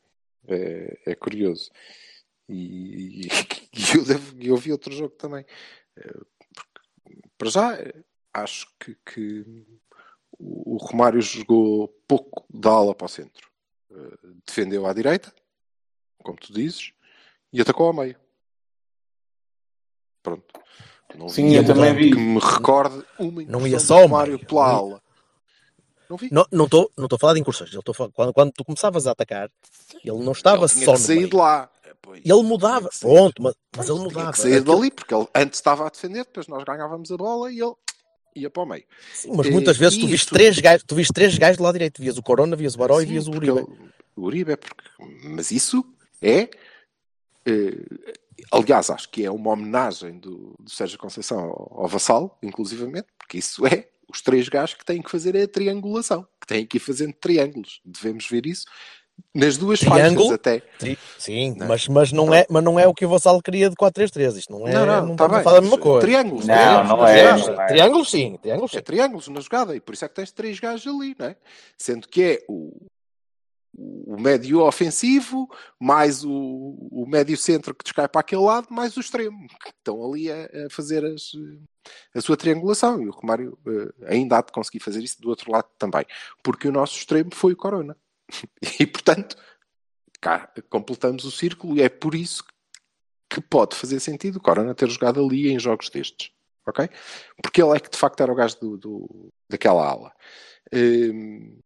É, 0.48 1.12
é 1.12 1.14
curioso. 1.14 1.70
E, 2.48 3.26
e, 3.26 3.28
eu, 3.96 4.04
devo, 4.04 4.42
eu 4.42 4.56
vi 4.56 4.72
outro 4.72 4.92
jogo 4.92 5.14
também. 5.16 5.44
Porque, 5.94 7.20
para 7.38 7.50
já, 7.50 7.78
acho 8.32 8.66
que, 8.78 8.96
que 9.06 9.66
o 10.42 10.76
Romário 10.76 11.22
jogou 11.22 11.88
pouco 12.06 12.44
da 12.52 12.70
ala 12.70 12.94
para 12.94 13.04
o 13.04 13.08
centro. 13.08 13.48
Uh, 13.90 14.34
defendeu 14.44 14.86
à 14.86 14.92
direita, 14.92 15.32
como 16.18 16.38
tu 16.38 16.52
dizes, 16.52 16.92
e 17.52 17.60
atacou 17.60 17.86
ao 17.86 17.92
meio. 17.92 18.16
Pronto. 20.22 20.44
Não 21.14 21.28
Sim, 21.28 21.54
eu 21.54 21.64
também 21.64 21.94
vi. 21.94 22.10
Que 22.10 22.18
me 22.18 22.38
recorde 22.40 23.04
uma 23.18 23.42
Não 23.42 23.66
ia 23.66 23.78
só 23.78 24.00
Romário 24.00 24.34
meio. 24.34 24.46
pela 24.46 24.66
ala. 24.66 25.02
Não 26.08 26.16
vi. 26.16 26.30
Não 26.32 26.64
estou 26.64 26.90
não 26.96 27.08
a 27.10 27.18
falar 27.18 27.34
de 27.34 27.40
incursões. 27.40 27.72
Eu 27.72 27.82
falar, 27.94 28.10
quando, 28.12 28.32
quando 28.32 28.52
tu 28.52 28.64
começavas 28.64 29.06
a 29.06 29.12
atacar, 29.12 29.50
ele 30.02 30.24
não 30.24 30.32
estava 30.32 30.64
ele 30.64 30.68
só 30.68 30.92
no 30.92 30.98
sair 30.98 31.16
meio. 31.16 31.28
de 31.28 31.36
lá. 31.36 31.70
Pois, 32.00 32.20
ele 32.24 32.42
mudava. 32.42 32.90
Pronto, 32.98 33.42
mas, 33.42 33.54
mas 33.76 33.88
ele 33.88 33.98
mudava. 33.98 34.20
Tinha 34.20 34.32
que 34.32 34.38
sair 34.38 34.60
dali, 34.60 34.90
porque 34.90 35.14
ele 35.14 35.28
antes 35.34 35.58
estava 35.58 35.86
a 35.86 35.90
defender, 35.90 36.24
depois 36.24 36.48
nós 36.48 36.64
ganhávamos 36.64 37.12
a 37.12 37.16
bola 37.16 37.52
e 37.52 37.60
ele 37.60 37.74
ia 38.34 38.50
para 38.50 38.62
o 38.62 38.66
meio. 38.66 38.84
Sim, 39.14 39.32
mas 39.34 39.48
muitas 39.50 39.76
vezes 39.76 39.98
tu 39.98 40.06
viste, 40.06 40.28
três 40.28 40.58
gajos, 40.58 40.84
tu 40.86 40.94
viste 40.94 41.12
três 41.12 41.36
gajos 41.36 41.56
do 41.56 41.62
lado 41.62 41.74
direito. 41.74 42.00
Vias 42.00 42.18
o 42.18 42.22
Corona, 42.22 42.56
vias 42.56 42.74
o 42.74 42.78
Baró 42.78 43.00
e 43.00 43.06
vias 43.06 43.26
o 43.26 43.30
Uribe. 43.30 43.58
Ele, 43.58 43.66
o 44.16 44.22
Uribe 44.22 44.52
é 44.52 44.56
porque... 44.56 44.84
Mas 45.24 45.50
isso 45.50 45.84
é... 46.20 46.48
Uh, 47.48 48.12
aliás, 48.50 48.90
acho 48.90 49.08
que 49.10 49.24
é 49.24 49.30
uma 49.30 49.50
homenagem 49.50 50.18
do, 50.18 50.54
do 50.58 50.70
Sérgio 50.70 50.98
Conceição 50.98 51.38
ao, 51.38 51.82
ao 51.82 51.88
Vassal, 51.88 52.38
inclusivamente, 52.42 53.08
porque 53.18 53.38
isso 53.38 53.66
é 53.66 53.88
os 54.08 54.20
três 54.20 54.48
gajos 54.48 54.74
que 54.74 54.84
têm 54.84 55.02
que 55.02 55.10
fazer 55.10 55.36
a 55.36 55.48
triangulação, 55.48 56.26
que 56.40 56.46
têm 56.46 56.66
que 56.66 56.76
ir 56.76 56.80
fazendo 56.80 57.14
triângulos. 57.14 57.80
Devemos 57.84 58.28
ver 58.28 58.46
isso 58.46 58.66
nas 59.34 59.56
duas 59.56 59.80
Triângulo, 59.80 60.28
faixas 60.28 60.32
até. 60.32 60.60
Tri, 60.78 60.98
sim, 61.18 61.54
não. 61.56 61.66
Mas, 61.66 61.88
mas, 61.88 62.12
não 62.12 62.34
é, 62.34 62.46
mas 62.50 62.62
não 62.62 62.78
é 62.78 62.86
o 62.86 62.92
que 62.92 63.06
o 63.06 63.08
Vassal 63.08 63.40
queria 63.40 63.70
de 63.70 63.76
4-3-3. 63.76 64.36
Isto 64.36 64.52
não 64.52 64.68
é. 64.68 64.72
Não, 64.72 64.84
não, 64.84 65.06
não 65.06 65.16
tá 65.16 65.26
a 65.26 65.42
falar 65.42 65.58
a 65.58 65.60
mesma 65.62 65.78
coisa. 65.78 66.06
Triângulos. 66.06 66.46
Não, 66.46 66.54
triângulos 66.54 66.88
não 66.88 67.06
é, 67.06 67.38
jogada. 67.38 67.56
não 67.56 67.62
é. 67.62 67.66
Triângulos 67.66 68.10
sim, 68.10 68.38
triângulos 68.42 68.70
sim. 68.70 68.76
É 68.76 68.80
triângulos 68.80 69.28
na 69.28 69.40
jogada, 69.40 69.74
e 69.74 69.80
por 69.80 69.94
isso 69.94 70.04
é 70.04 70.08
que 70.08 70.14
tens 70.14 70.32
três 70.32 70.60
gajos 70.60 70.86
ali, 70.86 71.16
não 71.18 71.26
é? 71.26 71.36
Sendo 71.78 72.08
que 72.08 72.22
é 72.22 72.44
o, 72.46 72.76
o 73.74 74.20
médio 74.20 74.60
ofensivo, 74.60 75.48
mais 75.80 76.24
o, 76.24 76.30
o 76.90 77.06
médio 77.08 77.36
centro 77.36 77.74
que 77.74 77.84
descai 77.84 78.08
para 78.08 78.20
aquele 78.20 78.42
lado, 78.42 78.68
mais 78.70 78.96
o 78.98 79.00
extremo, 79.00 79.48
que 79.62 79.70
estão 79.70 80.04
ali 80.04 80.30
a, 80.30 80.66
a 80.66 80.70
fazer 80.70 81.06
as, 81.06 81.32
a 82.14 82.20
sua 82.20 82.36
triangulação. 82.36 83.00
E 83.00 83.08
o 83.08 83.12
Romário 83.12 83.58
uh, 83.66 84.06
ainda 84.06 84.38
há 84.38 84.42
de 84.42 84.52
conseguir 84.52 84.80
fazer 84.80 85.02
isso 85.02 85.20
do 85.22 85.30
outro 85.30 85.50
lado 85.50 85.68
também. 85.78 86.04
Porque 86.42 86.68
o 86.68 86.72
nosso 86.72 86.98
extremo 86.98 87.30
foi 87.32 87.54
o 87.54 87.56
Corona. 87.56 87.96
E, 88.80 88.86
portanto, 88.86 89.36
cá 90.20 90.52
completamos 90.70 91.24
o 91.24 91.30
círculo 91.30 91.76
e 91.76 91.82
é 91.82 91.88
por 91.88 92.14
isso 92.14 92.44
que 93.28 93.40
pode 93.40 93.74
fazer 93.76 94.00
sentido 94.00 94.36
o 94.36 94.42
Corona 94.42 94.74
ter 94.74 94.88
jogado 94.90 95.24
ali 95.24 95.50
em 95.50 95.58
jogos 95.58 95.88
destes. 95.90 96.30
Ok? 96.66 96.88
Porque 97.42 97.60
ele 97.62 97.76
é 97.76 97.80
que 97.80 97.90
de 97.90 97.98
facto 97.98 98.20
era 98.22 98.30
o 98.32 98.36
gajo 98.36 98.58
do, 98.60 98.76
do- 98.76 99.28
daquela 99.48 99.84
ala. 99.88 100.12
Hum, 100.72 101.58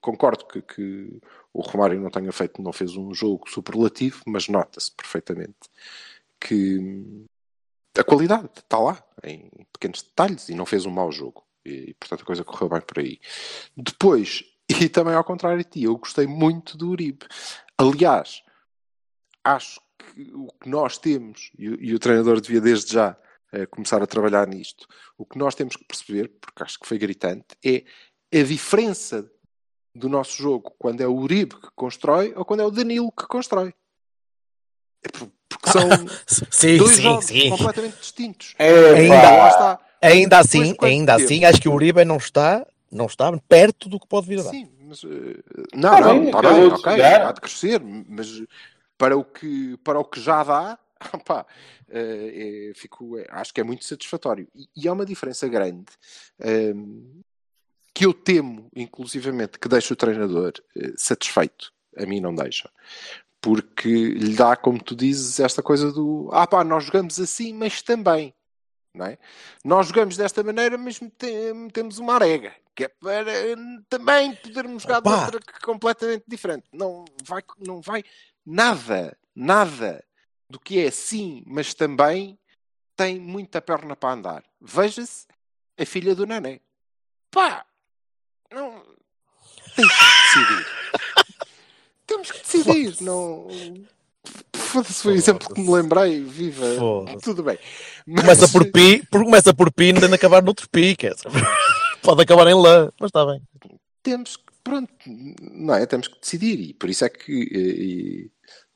concordo 0.00 0.46
que, 0.46 0.62
que 0.62 1.20
o 1.52 1.62
Romário 1.62 2.00
não 2.00 2.10
tenha 2.10 2.32
feito, 2.32 2.62
não 2.62 2.72
fez 2.72 2.96
um 2.96 3.12
jogo 3.12 3.48
superlativo, 3.50 4.22
mas 4.26 4.48
nota-se 4.48 4.92
perfeitamente 4.92 5.58
que 6.40 6.78
hum, 6.78 7.24
a 7.98 8.04
qualidade 8.04 8.48
está 8.56 8.78
lá, 8.78 9.02
em 9.24 9.50
pequenos 9.72 10.02
detalhes, 10.02 10.48
e 10.48 10.54
não 10.54 10.64
fez 10.66 10.86
um 10.86 10.90
mau 10.90 11.10
jogo. 11.10 11.44
E, 11.64 11.94
portanto, 11.94 12.22
a 12.22 12.24
coisa 12.26 12.44
correu 12.44 12.68
bem 12.68 12.80
por 12.80 12.98
aí. 12.98 13.20
Depois, 13.76 14.44
e 14.80 14.88
também 14.88 15.14
ao 15.14 15.24
contrário 15.24 15.58
de 15.58 15.70
ti, 15.70 15.82
eu 15.84 15.96
gostei 15.96 16.26
muito 16.26 16.76
do 16.76 16.90
Uribe. 16.90 17.26
Aliás, 17.78 18.42
acho 19.44 19.80
que 19.98 20.30
o 20.34 20.48
que 20.62 20.68
nós 20.68 20.98
temos, 20.98 21.50
e, 21.58 21.68
o- 21.68 21.82
e 21.82 21.94
o 21.94 21.98
treinador 21.98 22.40
devia 22.40 22.60
desde 22.60 22.92
já 22.94 23.16
eh, 23.52 23.66
começar 23.66 24.00
a 24.00 24.06
trabalhar 24.06 24.46
nisto, 24.46 24.86
o 25.18 25.26
que 25.26 25.36
nós 25.36 25.56
temos 25.56 25.74
que 25.74 25.84
perceber, 25.84 26.28
porque 26.40 26.62
acho 26.62 26.78
que 26.78 26.86
foi 26.86 26.98
gritante, 26.98 27.46
é 27.64 27.82
a 28.38 28.42
diferença 28.44 29.28
do 29.92 30.08
nosso 30.08 30.40
jogo 30.40 30.72
quando 30.78 31.00
é 31.00 31.06
o 31.08 31.16
Uribe 31.16 31.56
que 31.56 31.68
constrói 31.74 32.32
ou 32.36 32.44
quando 32.44 32.60
é 32.60 32.64
o 32.64 32.70
Danilo 32.70 33.10
que 33.10 33.26
constrói. 33.26 33.74
É 35.02 35.08
por- 35.08 35.32
porque 35.48 35.68
são 35.70 35.82
Sim, 36.50 36.76
dois 36.76 36.92
sim, 36.94 37.02
jogos 37.02 37.24
sim. 37.24 37.50
completamente 37.50 37.96
distintos. 37.98 38.54
É, 38.56 38.90
Ainda- 38.94 39.48
está. 39.48 39.80
Ainda 40.02 40.38
assim, 40.38 40.74
ainda 40.80 41.14
assim, 41.16 41.44
acho 41.44 41.60
que 41.60 41.68
o 41.68 41.74
Uribe 41.74 42.04
não 42.04 42.16
está, 42.18 42.64
não 42.90 43.06
está 43.06 43.30
perto 43.48 43.88
do 43.88 44.00
que 44.00 44.06
pode 44.06 44.26
vir 44.26 44.40
a 44.40 44.42
dar. 44.42 44.50
Sim, 44.50 44.68
mas 44.80 45.04
eh, 45.04 45.42
não, 45.74 46.00
não, 46.00 46.18
bem, 46.18 46.26
está 46.26 46.42
bem, 46.42 46.66
ok, 46.66 47.02
há 47.02 47.32
de 47.32 47.40
crescer, 47.40 47.80
mas 47.80 48.42
para 48.98 49.16
o 49.16 49.24
que, 49.24 49.76
para 49.78 49.98
o 49.98 50.04
que 50.04 50.20
já 50.20 50.42
dá, 50.42 50.78
eh, 51.88 52.70
é, 52.70 52.74
fico, 52.74 53.16
é, 53.16 53.26
acho 53.30 53.54
que 53.54 53.60
é 53.60 53.64
muito 53.64 53.84
satisfatório. 53.84 54.48
E, 54.54 54.68
e 54.76 54.88
há 54.88 54.92
uma 54.92 55.06
diferença 55.06 55.48
grande 55.48 55.86
ehm, 56.40 57.22
que 57.94 58.04
eu 58.04 58.12
temo, 58.12 58.68
inclusivamente, 58.74 59.58
que 59.58 59.68
deixe 59.68 59.92
o 59.92 59.96
treinador 59.96 60.52
satisfeito. 60.96 61.72
A 61.96 62.06
mim 62.06 62.20
não 62.20 62.34
deixa. 62.34 62.70
Porque 63.40 63.88
lhe 63.88 64.34
dá, 64.34 64.56
como 64.56 64.82
tu 64.82 64.94
dizes, 64.94 65.40
esta 65.40 65.62
coisa 65.62 65.90
do 65.90 66.28
ah 66.32 66.46
pá, 66.46 66.62
nós 66.62 66.84
jogamos 66.84 67.18
assim, 67.18 67.52
mas 67.52 67.82
também. 67.82 68.34
Não 68.94 69.06
é? 69.06 69.18
Nós 69.64 69.88
jogamos 69.88 70.16
desta 70.16 70.42
maneira, 70.42 70.76
mas 70.76 70.98
metemos 71.00 71.98
uma 71.98 72.14
arega, 72.14 72.54
que 72.74 72.84
é 72.84 72.88
para 72.88 73.30
eh, 73.30 73.56
também 73.88 74.34
podermos 74.34 74.82
jogar 74.82 74.98
de 75.00 75.04
Pá. 75.04 75.24
outra 75.26 75.40
completamente 75.62 76.24
diferente. 76.26 76.64
Não 76.72 77.04
vai, 77.24 77.42
não 77.58 77.80
vai 77.80 78.02
nada, 78.44 79.16
nada 79.34 80.04
do 80.48 80.58
que 80.58 80.80
é 80.80 80.88
assim, 80.88 81.44
mas 81.46 81.72
também 81.72 82.38
tem 82.96 83.20
muita 83.20 83.62
perna 83.62 83.94
para 83.94 84.14
andar. 84.14 84.44
Veja-se 84.60 85.26
a 85.78 85.86
filha 85.86 86.14
do 86.14 86.26
Nané. 86.26 86.60
Pá, 87.30 87.64
não 88.50 88.82
tem 89.76 89.86
que 89.86 89.94
decidir. 90.24 90.66
Temos 92.06 92.30
que 92.32 92.38
decidir, 92.40 93.02
não. 93.02 93.46
Foda-se, 94.70 95.02
foi 95.02 95.12
o 95.14 95.16
exemplo 95.16 95.52
que 95.54 95.60
me 95.60 95.70
lembrei, 95.70 96.20
viva. 96.22 96.66
Tudo 97.22 97.42
bem. 97.42 97.58
Mas- 98.06 98.20
Começa 98.22 98.48
por 98.48 98.70
pi, 98.70 99.06
começa 99.10 99.54
por 99.54 99.72
pi, 99.72 99.86
ainda 99.92 100.14
acabar 100.14 100.42
noutro 100.42 100.68
pi, 100.70 100.94
quer 100.96 101.14
pode 102.02 102.22
acabar 102.22 102.46
em 102.48 102.54
lã, 102.54 102.90
mas 103.00 103.08
está 103.08 103.24
bem. 103.26 103.42
temos 104.02 104.36
que, 104.36 104.44
pronto, 104.64 104.92
não 105.52 105.74
é? 105.74 105.84
Temos 105.86 106.08
que 106.08 106.20
decidir 106.20 106.60
e 106.60 106.72
por 106.74 106.88
isso 106.88 107.04
é 107.04 107.08
que 107.08 107.30
e, 107.32 108.30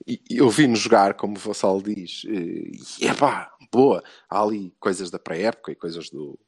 e- 0.06 0.20
e 0.30 0.36
eu 0.38 0.50
vi-nos 0.50 0.80
jogar, 0.80 1.14
como 1.14 1.36
o 1.36 1.40
Vassal 1.40 1.80
diz, 1.80 2.24
e 2.24 3.06
é 3.06 3.14
pá, 3.14 3.50
boa. 3.72 4.02
Há 4.28 4.42
ali 4.42 4.72
coisas 4.78 5.10
da 5.10 5.18
pré-época 5.18 5.72
e 5.72 5.76
coisas 5.76 6.10
do, 6.10 6.38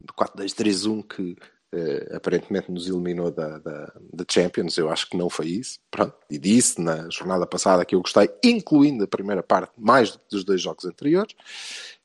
do 0.00 0.12
4-2-3-1 0.14 1.02
que 1.02 1.36
eh, 1.76 2.16
aparentemente 2.16 2.72
nos 2.72 2.88
eliminou 2.88 3.30
da, 3.30 3.58
da, 3.58 3.92
da 4.12 4.24
Champions. 4.28 4.78
Eu 4.78 4.88
acho 4.88 5.10
que 5.10 5.16
não 5.16 5.28
foi 5.28 5.48
isso. 5.48 5.78
Pronto, 5.90 6.16
e 6.30 6.38
disse 6.38 6.80
na 6.80 7.08
jornada 7.10 7.46
passada 7.46 7.84
que 7.84 7.94
eu 7.94 8.00
gostei, 8.00 8.30
incluindo 8.42 9.04
a 9.04 9.08
primeira 9.08 9.42
parte, 9.42 9.72
mais 9.78 10.12
do 10.12 10.18
que 10.18 10.24
dos 10.30 10.44
dois 10.44 10.62
jogos 10.62 10.86
anteriores. 10.86 11.34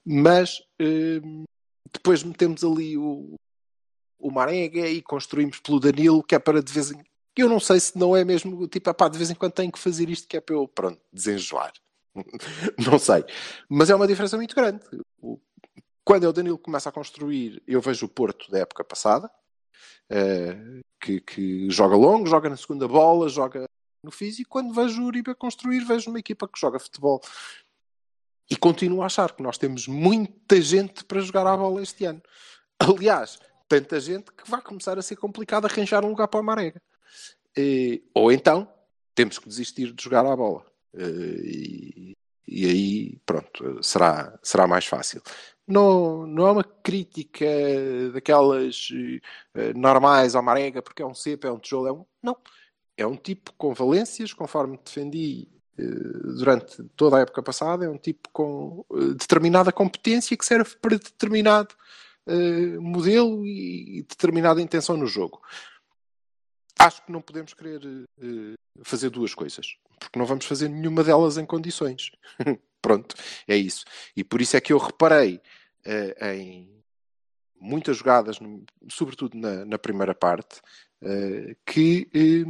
Mas 0.05 0.61
eh, 0.77 1.21
depois 1.93 2.21
metemos 2.21 2.63
ali 2.65 2.97
o, 2.97 3.35
o 4.19 4.29
Marega 4.31 4.87
e 4.87 5.01
construímos 5.01 5.59
pelo 5.59 5.79
Danilo, 5.79 6.21
que 6.21 6.35
é 6.35 6.39
para 6.39 6.61
de 6.61 6.71
vez 6.71 6.91
em 6.91 7.01
eu 7.37 7.47
não 7.49 7.61
sei 7.61 7.79
se 7.79 7.97
não 7.97 8.15
é 8.15 8.25
mesmo 8.25 8.67
tipo, 8.67 8.89
"Epá, 8.89 9.07
de 9.07 9.17
vez 9.17 9.31
em 9.31 9.35
quando 9.35 9.53
tenho 9.53 9.71
que 9.71 9.79
fazer 9.79 10.09
isto 10.09 10.27
que 10.27 10.37
é 10.37 10.41
para 10.41 10.55
eu, 10.55 10.67
pronto, 10.67 11.01
desenjoar. 11.13 11.71
não 12.91 12.99
sei. 12.99 13.23
Mas 13.69 13.89
é 13.89 13.95
uma 13.95 14.05
diferença 14.05 14.35
muito 14.35 14.53
grande. 14.53 14.81
Quando 16.03 16.25
é 16.25 16.27
o 16.27 16.33
Danilo 16.33 16.57
começa 16.57 16.89
a 16.89 16.91
construir, 16.91 17.63
eu 17.65 17.79
vejo 17.79 18.05
o 18.05 18.09
Porto 18.09 18.51
da 18.51 18.59
época 18.59 18.83
passada, 18.83 19.31
eh, 20.09 20.81
que, 20.99 21.19
que 21.21 21.69
joga 21.69 21.95
longo, 21.95 22.27
joga 22.27 22.49
na 22.49 22.57
segunda 22.57 22.87
bola, 22.87 23.29
joga 23.29 23.65
no 24.03 24.11
físico. 24.11 24.49
Quando 24.49 24.73
vejo 24.73 25.01
o 25.01 25.05
Uribe 25.05 25.31
a 25.31 25.35
construir, 25.35 25.83
vejo 25.85 26.09
uma 26.09 26.19
equipa 26.19 26.47
que 26.47 26.59
joga 26.59 26.79
futebol. 26.79 27.21
E 28.49 28.55
continuo 28.55 29.01
a 29.01 29.05
achar 29.05 29.33
que 29.33 29.43
nós 29.43 29.57
temos 29.57 29.87
muita 29.87 30.61
gente 30.61 31.05
para 31.05 31.21
jogar 31.21 31.47
à 31.47 31.55
bola 31.55 31.81
este 31.81 32.05
ano. 32.05 32.21
Aliás, 32.79 33.39
tanta 33.67 33.99
gente 33.99 34.31
que 34.31 34.49
vai 34.49 34.61
começar 34.61 34.97
a 34.99 35.01
ser 35.01 35.15
complicado 35.15 35.65
arranjar 35.65 36.03
um 36.03 36.09
lugar 36.09 36.27
para 36.27 36.39
a 36.39 36.43
Marega. 36.43 36.81
Eh, 37.57 38.01
ou 38.13 38.31
então, 38.31 38.67
temos 39.15 39.39
que 39.39 39.47
desistir 39.47 39.93
de 39.93 40.03
jogar 40.03 40.25
à 40.25 40.35
bola. 40.35 40.65
Eh, 40.93 41.41
e, 41.43 42.17
e 42.47 42.65
aí, 42.65 43.19
pronto, 43.25 43.81
será, 43.81 44.37
será 44.43 44.67
mais 44.67 44.85
fácil. 44.85 45.21
Não, 45.71 46.27
não 46.27 46.47
é 46.47 46.51
uma 46.51 46.63
crítica 46.63 47.45
daquelas 48.13 48.89
eh, 49.55 49.73
normais 49.73 50.35
ao 50.35 50.43
Marega, 50.43 50.81
porque 50.81 51.01
é 51.01 51.05
um 51.05 51.13
cepo, 51.13 51.47
é 51.47 51.51
um 51.51 51.59
tijolo, 51.59 51.87
é 51.87 51.91
um... 51.93 52.05
Não. 52.21 52.37
É 52.97 53.07
um 53.07 53.15
tipo 53.15 53.53
com 53.57 53.73
valências, 53.73 54.33
conforme 54.33 54.77
defendi 54.83 55.47
eh, 55.77 55.83
durante 56.35 56.83
toda 56.95 57.17
a 57.17 57.21
época 57.21 57.41
passada, 57.41 57.85
é 57.85 57.89
um 57.89 57.97
tipo 57.97 58.29
com 58.33 58.85
eh, 58.93 59.13
determinada 59.17 59.71
competência 59.71 60.35
que 60.35 60.45
serve 60.45 60.75
para 60.81 60.97
determinado 60.97 61.75
modelo 62.79 63.43
e 63.45 64.05
determinada 64.07 64.61
intenção 64.61 64.95
no 64.95 65.07
jogo. 65.07 65.41
Acho 66.77 67.03
que 67.03 67.11
não 67.11 67.19
podemos 67.19 67.53
querer 67.53 67.81
fazer 68.83 69.09
duas 69.09 69.33
coisas, 69.33 69.75
porque 69.99 70.19
não 70.19 70.25
vamos 70.25 70.45
fazer 70.45 70.69
nenhuma 70.69 71.03
delas 71.03 71.37
em 71.37 71.45
condições. 71.45 72.11
Pronto, 72.81 73.15
é 73.47 73.55
isso. 73.55 73.85
E 74.15 74.23
por 74.23 74.39
isso 74.39 74.55
é 74.55 74.61
que 74.61 74.71
eu 74.71 74.77
reparei 74.77 75.41
eh, 75.85 76.35
em 76.35 76.81
muitas 77.61 77.97
jogadas, 77.97 78.39
sobretudo 78.89 79.37
na, 79.37 79.63
na 79.65 79.77
primeira 79.77 80.15
parte, 80.15 80.61
eh, 81.03 81.55
que 81.65 82.09
eh, 82.13 82.43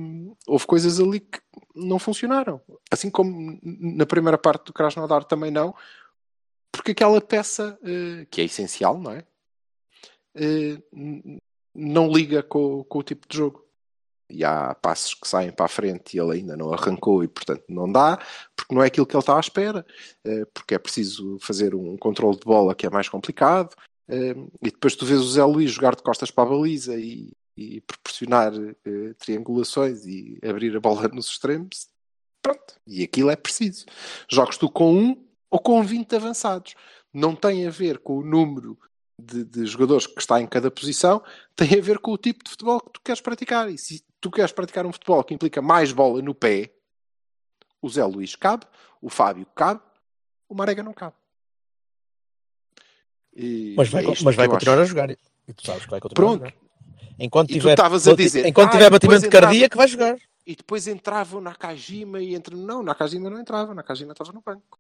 houve 0.48 0.66
coisas 0.66 1.00
ali 1.00 1.20
que 1.20 1.40
não 1.76 2.00
funcionaram. 2.00 2.62
Assim 2.90 3.10
como 3.10 3.60
na 3.62 4.06
primeira 4.06 4.38
parte 4.38 4.66
do 4.66 4.74
Krasnodar 4.74 5.26
também 5.26 5.52
não, 5.52 5.76
porque 6.72 6.92
aquela 6.92 7.22
peça, 7.22 7.78
eh, 7.84 8.26
que 8.32 8.42
é 8.42 8.46
essencial, 8.46 8.98
não 8.98 9.12
é? 9.12 9.26
Não 11.74 12.12
liga 12.12 12.42
com, 12.44 12.84
com 12.86 13.00
o 13.00 13.04
tipo 13.04 13.28
de 13.28 13.38
jogo. 13.38 13.66
E 14.32 14.44
há 14.44 14.74
passos 14.76 15.14
que 15.14 15.28
saem 15.28 15.52
para 15.52 15.66
a 15.66 15.70
frente 15.70 16.16
e 16.16 16.20
ele 16.20 16.40
ainda 16.40 16.56
não 16.58 16.74
arrancou 16.74 17.24
e, 17.24 17.28
portanto, 17.28 17.64
não 17.70 17.92
dá, 17.92 18.18
porque 18.56 18.74
não 18.74 18.82
é 18.82 18.88
aquilo 18.88 19.06
que 19.06 19.16
ele 19.16 19.22
está 19.22 19.38
à 19.38 19.40
espera, 19.40 19.86
eh, 20.24 20.46
porque 20.54 20.76
é 20.76 20.80
preciso 20.80 21.38
fazer 21.42 21.76
um 21.76 21.98
controle 21.98 22.38
de 22.38 22.46
bola 22.46 22.76
que 22.76 22.86
é 22.86 22.90
mais 22.90 23.10
complicado. 23.10 23.76
eh, 24.08 24.36
E 24.62 24.72
depois 24.72 24.96
tu 24.96 25.06
vês 25.06 25.20
o 25.22 25.30
Zé 25.30 25.44
Luís 25.44 25.72
jogar 25.72 25.96
de 25.96 26.04
costas 26.04 26.32
para 26.32 26.44
a 26.46 26.52
baliza 26.54 26.96
e, 26.98 27.32
e 27.58 27.82
proporcionar 27.82 28.54
eh, 28.56 29.14
triangulações 29.20 30.06
e 30.06 30.40
abrir 30.44 30.76
a 30.76 30.80
bola 30.80 31.08
nos 31.10 31.28
extremos. 31.28 31.88
Pronto. 32.42 32.76
E 32.88 33.04
aquilo 33.04 33.30
é 33.30 33.36
preciso. 33.36 33.86
Jogas 34.30 34.58
tu 34.58 34.70
com 34.70 34.94
um 34.96 35.24
ou 35.50 35.60
com 35.60 35.84
20 35.84 36.16
avançados. 36.16 36.76
Não 37.14 37.36
tem 37.36 37.68
a 37.68 37.70
ver 37.70 38.00
com 38.00 38.18
o 38.20 38.24
número 38.24 38.78
de, 39.20 39.44
de 39.44 39.66
jogadores 39.66 40.08
que 40.08 40.20
está 40.20 40.42
em 40.42 40.48
cada 40.48 40.72
posição, 40.72 41.22
tem 41.56 41.78
a 41.78 41.82
ver 41.82 42.00
com 42.00 42.12
o 42.12 42.18
tipo 42.18 42.44
de 42.44 42.50
futebol 42.50 42.80
que 42.82 42.92
tu 42.94 43.02
queres 43.04 43.22
praticar. 43.22 43.70
E 43.70 43.78
se 43.78 44.04
tu 44.22 44.30
queres 44.32 44.52
praticar 44.52 44.86
um 44.86 44.92
futebol 44.94 45.24
que 45.24 45.34
implica 45.34 45.62
mais 45.62 45.92
bola 45.92 46.22
no 46.22 46.34
pé, 46.36 46.72
o 47.82 47.90
Zé 47.90 48.06
Luís 48.06 48.36
cabe, 48.36 48.66
o 49.02 49.10
Fábio 49.10 49.46
cabe, 49.56 49.82
o 50.48 50.54
Marega 50.56 50.84
não 50.84 50.94
cabe. 50.94 51.16
E- 53.36 53.74
Mas 53.78 53.90
vai, 53.90 54.04
é 54.06 54.08
mas 54.24 54.36
vai 54.36 54.48
continuar 54.48 54.76
acho. 54.76 54.82
a 54.84 54.86
jogar. 54.86 55.10
E 55.12 55.54
tu 55.54 55.66
sabes 55.66 55.86
que 55.86 55.90
vai 55.92 56.00
continuar 56.00 56.28
Pronto. 56.28 56.44
a 56.46 56.50
jogar. 56.50 56.62
Enquanto 57.20 57.50
E 57.50 57.54
tiver, 57.54 57.80
a 57.80 58.16
dizer, 58.16 58.46
enquanto 58.46 58.70
"Ah, 58.70 58.72
tiver 58.72 58.90
batimento 58.90 59.26
entrava- 59.26 59.46
cardíaco, 59.48 59.78
vai 59.78 59.88
jogar. 59.88 60.18
E 60.46 60.56
depois 60.56 60.88
entrava 60.88 61.38
o 61.38 61.42
Nakajima 61.42 62.20
e 62.22 62.34
entre. 62.36 62.56
Não, 62.56 62.80
o 62.80 62.84
Nakajima 62.84 63.30
não 63.30 63.40
entrava, 63.40 63.74
Nakajima 63.76 64.12
estava 64.14 64.32
no 64.32 64.42
banco. 64.42 64.80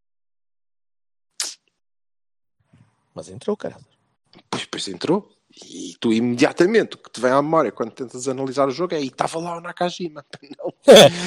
Mas 3.13 3.29
entrou, 3.29 3.55
cara. 3.57 3.77
Pois, 4.49 4.65
pois 4.65 4.87
entrou. 4.87 5.29
E 5.53 5.95
tu 5.99 6.13
imediatamente 6.13 6.95
o 6.95 6.97
que 6.97 7.11
te 7.11 7.19
vem 7.19 7.31
à 7.31 7.41
memória 7.41 7.71
quando 7.71 7.91
tentas 7.91 8.27
analisar 8.27 8.67
o 8.67 8.71
jogo 8.71 8.95
é 8.95 9.01
e 9.01 9.07
estava 9.07 9.37
lá 9.37 9.57
o 9.57 9.61
Nakajima. 9.61 10.25
Não, 10.57 10.73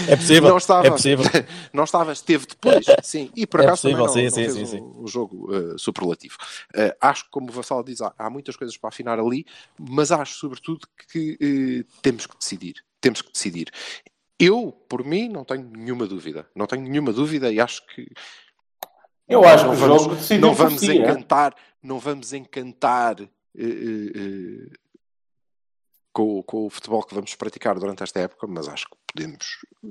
É 0.09 0.17
possível, 0.17 0.49
não 0.51 0.57
estava, 0.57 0.87
é 0.87 0.91
possível. 0.91 1.25
não 1.73 1.85
estava, 1.85 2.13
esteve 2.13 2.47
depois, 2.47 2.87
sim, 3.03 3.31
e 3.37 3.47
por 3.47 3.61
É 3.61 3.65
acaso 3.65 3.83
também 3.83 3.99
possível, 3.99 4.27
não, 4.27 4.33
sim, 4.33 4.43
não 4.43 4.51
sim, 4.53 4.59
fez 4.59 4.69
sim, 4.71 4.81
um, 4.81 5.03
um 5.03 5.07
jogo 5.07 5.55
eh, 5.55 5.75
superlativo. 5.77 6.37
Eh, 6.75 6.97
acho 7.01 7.25
que, 7.25 7.31
como 7.31 7.49
o 7.51 7.53
Vassal 7.53 7.83
diz, 7.85 8.01
há, 8.01 8.13
há 8.19 8.31
muitas 8.31 8.57
coisas 8.57 8.77
para 8.77 8.89
afinar 8.89 9.19
ali, 9.21 9.45
mas 9.79 10.11
acho 10.11 10.39
sobretudo 10.39 10.87
que 11.09 11.39
eh, 11.41 11.93
temos 12.03 12.27
que 12.27 12.37
decidir. 12.37 12.75
Temos 13.01 13.21
que 13.23 13.31
decidir. 13.33 13.71
Eu, 14.39 14.73
por 14.89 15.05
mim, 15.05 15.29
não 15.29 15.45
tenho 15.45 15.71
nenhuma 15.71 16.07
dúvida. 16.07 16.49
Não 16.55 16.67
tenho 16.67 16.83
nenhuma 16.83 17.13
dúvida 17.13 17.53
e 17.53 17.61
acho 17.61 17.87
que 17.87 18.07
Eu 19.29 19.45
acho 19.45 19.65
não 19.67 19.71
que 19.73 19.77
o 19.77 19.81
vamos, 19.81 20.03
jogo 20.03 20.15
decidiu 20.17 20.41
não 20.41 20.55
vamos 20.55 20.81
si, 20.81 20.91
é? 20.91 20.95
encantar, 20.95 21.55
não 21.83 21.99
vamos 21.99 22.33
encantar 22.33 23.17
eh, 23.57 24.71
com, 26.13 26.43
com 26.43 26.67
o 26.67 26.71
futebol 26.71 27.03
que 27.03 27.15
vamos 27.15 27.35
praticar 27.35 27.79
durante 27.79 28.03
esta 28.03 28.21
época, 28.21 28.47
mas 28.47 28.69
acho 28.69 28.87
que 28.89 28.97
podemos 29.13 29.47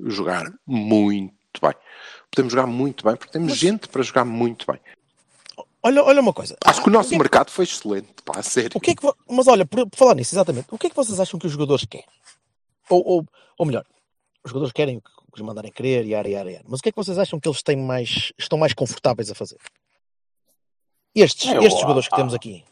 jogar 0.06 0.44
muito 0.66 1.60
bem. 1.60 1.74
Podemos 2.30 2.52
jogar 2.52 2.66
muito 2.66 3.04
bem, 3.04 3.16
porque 3.16 3.32
temos 3.32 3.56
gente 3.56 3.88
para 3.88 4.02
jogar 4.02 4.24
muito 4.24 4.66
bem. 4.70 4.80
Olha, 5.82 6.02
olha 6.02 6.20
uma 6.22 6.32
coisa. 6.32 6.56
Acho 6.64 6.82
que 6.82 6.88
o 6.88 6.92
nosso 6.92 7.10
que 7.10 7.14
é 7.14 7.18
que- 7.18 7.22
mercado 7.22 7.50
foi 7.50 7.64
excelente, 7.64 8.14
pá, 8.24 8.38
a 8.38 8.42
sério. 8.42 8.70
O 8.74 8.80
que 8.80 8.92
é 8.92 8.94
que 8.94 9.06
Mas 9.28 9.46
olha, 9.46 9.66
por, 9.66 9.88
por 9.88 9.96
falar 9.98 10.14
nisso, 10.14 10.34
exatamente, 10.34 10.66
o 10.70 10.78
que 10.78 10.86
é 10.86 10.90
que 10.90 10.96
vocês 10.96 11.20
acham 11.20 11.38
que 11.38 11.46
os 11.46 11.52
jogadores 11.52 11.84
querem? 11.84 12.06
Ou, 12.88 13.02
ou, 13.06 13.26
ou 13.58 13.66
melhor, 13.66 13.84
os 14.42 14.50
jogadores 14.50 14.72
querem 14.72 14.96
o 14.96 15.02
que 15.02 15.10
o 15.10 15.36
lhes 15.36 15.44
mandarem 15.44 15.70
querer, 15.72 16.06
e 16.06 16.14
ar, 16.14 16.26
e 16.26 16.34
ar, 16.34 16.46
e 16.46 16.56
ar. 16.56 16.62
Mas 16.66 16.80
o 16.80 16.82
que 16.82 16.88
é 16.88 16.92
que 16.92 16.96
vocês 16.96 17.18
acham 17.18 17.38
que 17.38 17.46
eles 17.48 17.62
têm 17.62 17.76
mais, 17.76 18.32
estão 18.38 18.56
mais 18.58 18.72
confortáveis 18.72 19.30
a 19.30 19.34
fazer? 19.34 19.58
Estes, 21.14 21.52
Eu- 21.52 21.62
estes 21.62 21.80
jogadores 21.82 22.08
que 22.08 22.16
temos 22.16 22.32
aqui. 22.32 22.64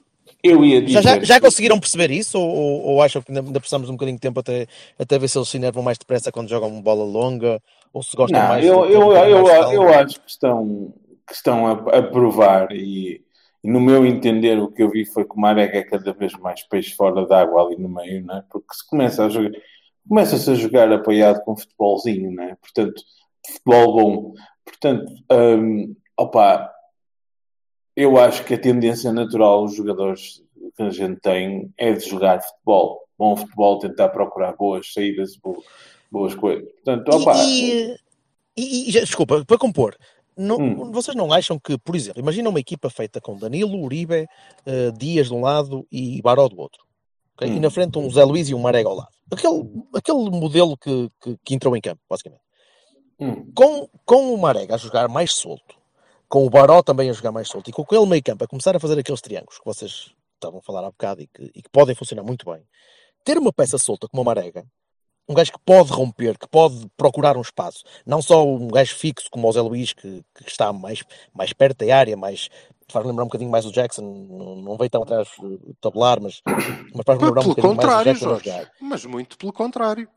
Eu 0.42 0.64
ia 0.64 0.82
dizer. 0.82 1.02
Já, 1.02 1.14
já, 1.16 1.24
já 1.24 1.40
conseguiram 1.40 1.78
perceber 1.78 2.10
isso? 2.10 2.38
Ou, 2.38 2.48
ou, 2.48 2.82
ou 2.82 3.02
acham 3.02 3.22
que 3.22 3.30
ainda, 3.30 3.40
ainda 3.40 3.60
precisamos 3.60 3.86
de 3.86 3.92
um 3.92 3.96
bocadinho 3.96 4.16
de 4.16 4.20
tempo 4.20 4.40
até, 4.40 4.66
até 4.98 5.18
ver 5.18 5.28
se 5.28 5.38
eles 5.38 5.48
se 5.48 5.56
enervam 5.56 5.82
mais 5.82 5.98
depressa 5.98 6.32
quando 6.32 6.48
jogam 6.48 6.82
bola 6.82 7.04
longa? 7.04 7.62
Ou 7.92 8.02
se 8.02 8.16
gostam 8.16 8.40
Não, 8.40 8.48
mais 8.48 8.64
eu, 8.64 8.86
de 8.86 8.96
um 8.96 9.12
eu, 9.12 9.12
eu, 9.12 9.42
mais 9.42 9.58
calma? 9.58 9.74
eu 9.74 9.88
acho 9.94 10.20
que 10.20 10.30
estão, 10.30 10.94
que 11.26 11.34
estão 11.34 11.66
a, 11.66 11.72
a 11.72 12.02
provar 12.02 12.72
e, 12.72 13.22
e 13.62 13.70
no 13.70 13.80
meu 13.80 14.04
entender 14.04 14.58
o 14.58 14.68
que 14.68 14.82
eu 14.82 14.90
vi 14.90 15.04
foi 15.04 15.24
que 15.24 15.34
o 15.36 15.40
Marega 15.40 15.78
é 15.78 15.84
cada 15.84 16.12
vez 16.12 16.32
mais 16.34 16.62
peixe 16.64 16.94
fora 16.96 17.24
d'água 17.24 17.62
ali 17.62 17.76
no 17.76 17.88
meio, 17.88 18.24
não 18.24 18.38
é? 18.38 18.44
Porque 18.50 18.74
se 18.74 18.88
começa 18.88 19.24
a 19.24 19.28
jogar, 19.28 19.52
começa-se 20.08 20.50
a 20.50 20.54
jogar 20.54 20.92
apoiado 20.92 21.40
com 21.44 21.56
futebolzinho, 21.56 22.32
não 22.32 22.42
é? 22.42 22.56
Portanto, 22.56 23.00
futebol 23.46 23.94
bom. 23.94 24.32
Portanto, 24.64 25.12
hum, 25.30 25.94
opa, 26.16 26.68
eu 27.96 28.18
acho 28.18 28.44
que 28.44 28.54
a 28.54 28.58
tendência 28.58 29.12
natural 29.12 29.64
dos 29.66 29.74
jogadores 29.76 30.42
que 30.76 30.82
a 30.82 30.90
gente 30.90 31.20
tem 31.20 31.72
é 31.76 31.92
de 31.92 32.08
jogar 32.08 32.40
futebol. 32.42 33.00
Bom 33.18 33.36
futebol, 33.36 33.78
tentar 33.78 34.08
procurar 34.08 34.56
boas 34.56 34.92
saídas, 34.92 35.36
bo- 35.36 35.62
boas 36.10 36.34
coisas. 36.34 36.64
Portanto, 36.72 37.08
opa, 37.10 37.36
E, 37.44 37.94
e- 38.56 38.88
e- 38.88 38.92
desculpa, 38.92 39.44
para 39.44 39.58
compor, 39.58 39.96
não- 40.36 40.56
Hum. 40.56 40.90
vocês 40.92 41.16
não 41.16 41.32
acham 41.32 41.58
que, 41.58 41.76
por 41.78 41.94
exemplo, 41.94 42.20
imagina 42.20 42.48
uma 42.48 42.58
equipa 42.60 42.88
feita 42.90 43.20
com 43.20 43.36
Danilo, 43.36 43.78
Uribe, 43.82 44.26
eh, 44.66 44.90
Dias 44.98 45.28
de 45.28 45.34
um 45.34 45.40
lado 45.42 45.86
e 45.92 46.20
Baró 46.22 46.48
do 46.48 46.58
outro, 46.58 46.82
ok? 47.36 47.48
e 47.48 47.52
Hum. 47.52 47.60
na 47.60 47.70
frente 47.70 47.98
um 47.98 48.10
Zé 48.10 48.24
Luís 48.24 48.48
e 48.48 48.54
um 48.54 48.58
Marega 48.60 48.88
ao 48.88 48.96
lado. 48.96 49.10
Aquele, 49.30 49.70
aquele 49.94 50.30
modelo 50.30 50.76
que, 50.76 51.08
que, 51.20 51.36
que 51.44 51.54
entrou 51.54 51.76
em 51.76 51.80
campo, 51.80 52.00
basicamente. 52.08 52.42
hum. 53.20 53.50
Com, 53.54 53.88
com 54.04 54.34
o 54.34 54.38
Marega 54.38 54.74
a 54.74 54.78
jogar 54.78 55.08
mais 55.08 55.32
solto, 55.34 55.76
com 56.32 56.46
o 56.46 56.48
Baró 56.48 56.82
também 56.82 57.10
a 57.10 57.12
jogar 57.12 57.30
mais 57.30 57.46
solto, 57.46 57.68
e 57.68 57.72
com 57.74 57.82
aquele 57.82 58.06
meio 58.06 58.22
campo 58.22 58.42
a 58.42 58.48
começar 58.48 58.74
a 58.74 58.80
fazer 58.80 58.98
aqueles 58.98 59.20
triângulos 59.20 59.58
que 59.58 59.64
vocês 59.66 60.14
estavam 60.32 60.60
a 60.60 60.62
falar 60.62 60.80
há 60.80 60.90
bocado 60.90 61.20
e 61.20 61.26
que, 61.26 61.42
e 61.54 61.60
que 61.60 61.68
podem 61.70 61.94
funcionar 61.94 62.22
muito 62.22 62.50
bem, 62.50 62.62
ter 63.22 63.36
uma 63.36 63.52
peça 63.52 63.76
solta 63.76 64.08
como 64.08 64.22
a 64.22 64.24
Marega, 64.24 64.64
um 65.28 65.34
gajo 65.34 65.52
que 65.52 65.58
pode 65.62 65.92
romper, 65.92 66.38
que 66.38 66.48
pode 66.48 66.88
procurar 66.96 67.36
um 67.36 67.42
espaço, 67.42 67.84
não 68.06 68.22
só 68.22 68.46
um 68.46 68.66
gajo 68.68 68.94
fixo 68.94 69.28
como 69.30 69.46
o 69.46 69.52
Zé 69.52 69.60
Luís, 69.60 69.92
que, 69.92 70.24
que 70.34 70.48
está 70.48 70.72
mais, 70.72 71.04
mais 71.34 71.52
perto 71.52 71.84
da 71.84 71.94
área, 71.94 72.16
mais, 72.16 72.48
faz 72.88 73.04
lembrar 73.04 73.24
um 73.24 73.26
bocadinho 73.26 73.50
mais 73.50 73.66
o 73.66 73.70
Jackson, 73.70 74.00
não, 74.00 74.56
não 74.56 74.76
veio 74.78 74.88
tão 74.88 75.02
atrás 75.02 75.28
eh, 75.38 75.72
tabular, 75.82 76.18
mas, 76.18 76.40
mas 76.46 77.04
faz 77.04 77.20
lembrar 77.20 77.42
um 77.42 77.48
bocadinho 77.48 77.74
mais 77.74 77.88
o 77.88 77.90
contrário, 77.90 78.04
Jackson 78.14 78.28
Jorge. 78.30 78.70
Mas 78.80 79.04
muito 79.04 79.36
pelo 79.36 79.52
contrário. 79.52 80.08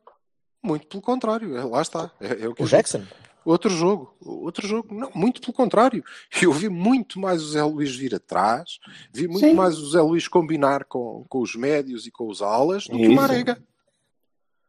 Muito 0.64 0.88
pelo 0.88 1.04
contrário. 1.04 1.58
É, 1.58 1.64
Lá 1.66 1.82
está. 1.82 2.10
É, 2.22 2.46
é 2.46 2.48
o 2.48 2.56
que 2.56 2.64
O 2.64 2.68
Jackson? 2.68 3.00
digo. 3.00 3.35
Outro 3.46 3.70
jogo. 3.70 4.16
Outro 4.22 4.68
jogo. 4.68 4.94
Não, 4.94 5.12
muito 5.14 5.40
pelo 5.40 5.54
contrário. 5.54 6.04
Eu 6.42 6.52
vi 6.52 6.68
muito 6.68 7.20
mais 7.20 7.44
o 7.44 7.48
Zé 7.52 7.64
Luís 7.64 7.96
vir 7.96 8.16
atrás. 8.16 8.80
Vi 9.14 9.28
muito 9.28 9.46
Sim. 9.48 9.54
mais 9.54 9.78
o 9.78 9.90
Zé 9.92 10.02
Luís 10.02 10.28
combinar 10.28 10.84
com, 10.86 11.24
com 11.30 11.40
os 11.42 11.56
médios 11.56 12.08
e 12.08 12.12
com 12.12 12.28
os 12.28 12.42
alas 12.42 12.86
do 12.86 12.98
que 12.98 13.06
o 13.08 13.12
Isso. 13.12 13.14
Marega. 13.16 13.58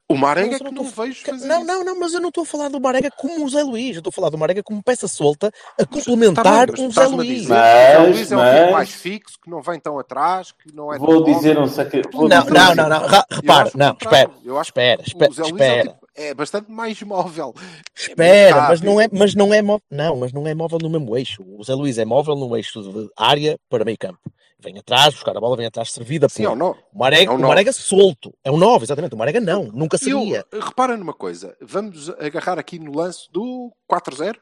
O 0.09 0.15
Marega 0.17 0.53
é 0.53 0.55
eu 0.55 0.59
que 0.59 0.65
não 0.67 0.71
não 0.85 0.85
tô- 0.93 1.03
vejo 1.03 1.25
fazer 1.25 1.49
Não, 1.49 1.57
isso. 1.59 1.67
não, 1.67 1.85
não, 1.85 1.99
mas 1.99 2.15
eu 2.15 2.21
não 2.21 2.29
estou 2.29 2.43
a 2.45 2.47
falar 2.47 2.69
do 2.69 2.81
Marega 2.81 3.11
como 3.11 3.45
o 3.45 3.49
Zé 3.49 3.65
Luís, 3.65 3.97
eu 3.97 3.99
estou 3.99 4.11
a 4.11 4.13
falar 4.13 4.29
do 4.31 4.39
Marega 4.39 4.63
como 4.63 4.81
peça 4.81 5.09
solta 5.09 5.49
a 5.49 5.85
Tá 5.85 5.87
complementar 5.87 6.67
bem, 6.71 6.77
mas 6.77 6.81
um 6.81 6.91
Zé 6.93 7.07
Luís. 7.09 7.41
dizer 7.41 7.49
Mas- 7.55 7.99
o 7.99 8.03
Zé 8.03 8.07
Luís 8.07 8.33
é 8.33 8.37
um 8.37 8.39
tipo 8.39 8.61
mas- 8.63 8.73
mais 8.73 8.91
fixo, 8.93 9.37
que 9.43 9.51
não 9.51 9.61
vem 9.61 9.81
tão 9.81 9.99
atrás, 9.99 10.53
que 10.53 10.73
não 10.73 10.93
é 10.95 10.99
Vou 10.99 11.25
tão 11.25 11.35
dizer 11.35 11.59
um 11.59 11.67
vou 11.67 12.29
Não, 12.29 12.45
não, 12.45 12.75
não, 12.77 12.89
não, 12.89 13.01
repara, 13.31 13.71
não, 13.75 13.97
espera, 14.01 14.31
Eu 14.45 14.59
acho 14.61 14.71
espera, 14.71 15.03
que 15.03 15.09
espera, 15.09 15.31
o 15.31 15.35
Zé 15.35 15.43
Luís 15.43 15.51
é, 15.51 15.53
um 15.53 15.57
espera. 15.57 15.89
tipo- 15.95 16.06
é 16.17 16.35
bastante 16.35 16.71
mais 16.71 17.01
móvel. 17.03 17.55
É 17.57 18.01
Espera, 18.01 18.63
mas 18.69 18.81
não 18.81 19.01
é, 19.01 19.09
mas 19.13 19.35
não 19.35 19.53
é 19.55 19.63
móvel, 19.63 19.85
não, 19.91 20.17
mas 20.17 20.33
não 20.33 20.47
é 20.47 20.55
móvel 20.55 20.79
no 20.81 20.89
mesmo 20.91 21.17
eixo. 21.17 21.43
O 21.47 21.63
Zé 21.63 21.75
Luís 21.75 21.99
é 21.99 22.05
móvel 22.05 22.35
no 22.37 22.57
eixo 22.57 22.83
de 22.83 23.09
área 23.17 23.59
para 23.69 23.85
meio 23.85 23.99
campo. 23.99 24.19
Vem 24.59 24.79
atrás, 24.79 25.13
buscar 25.15 25.37
a 25.37 25.41
bola, 25.41 25.57
vem 25.57 25.67
atrás, 25.67 25.93
servida 25.93 26.29
Sim, 26.31 26.45
por. 26.45 26.51
ou 26.51 26.57
não. 26.57 26.71
O 26.93 26.99
Marega, 26.99 27.31
É 27.31 27.35
um 27.35 27.39
o. 27.39 27.43
Marega 27.43 27.73
solto. 27.73 28.33
É 28.43 28.51
um 28.51 28.57
9, 28.57 28.85
exatamente. 28.85 29.15
O 29.15 29.19
Marega 29.19 29.39
não, 29.41 29.65
nunca 29.65 29.97
Eu, 29.97 29.99
seria. 30.21 30.45
repara 30.51 30.97
numa 30.97 31.13
coisa, 31.13 31.55
vamos 31.61 32.09
agarrar 32.11 32.59
aqui 32.59 32.79
no 32.79 32.97
lance 32.97 33.31
do 33.31 33.71
4-0, 33.91 34.37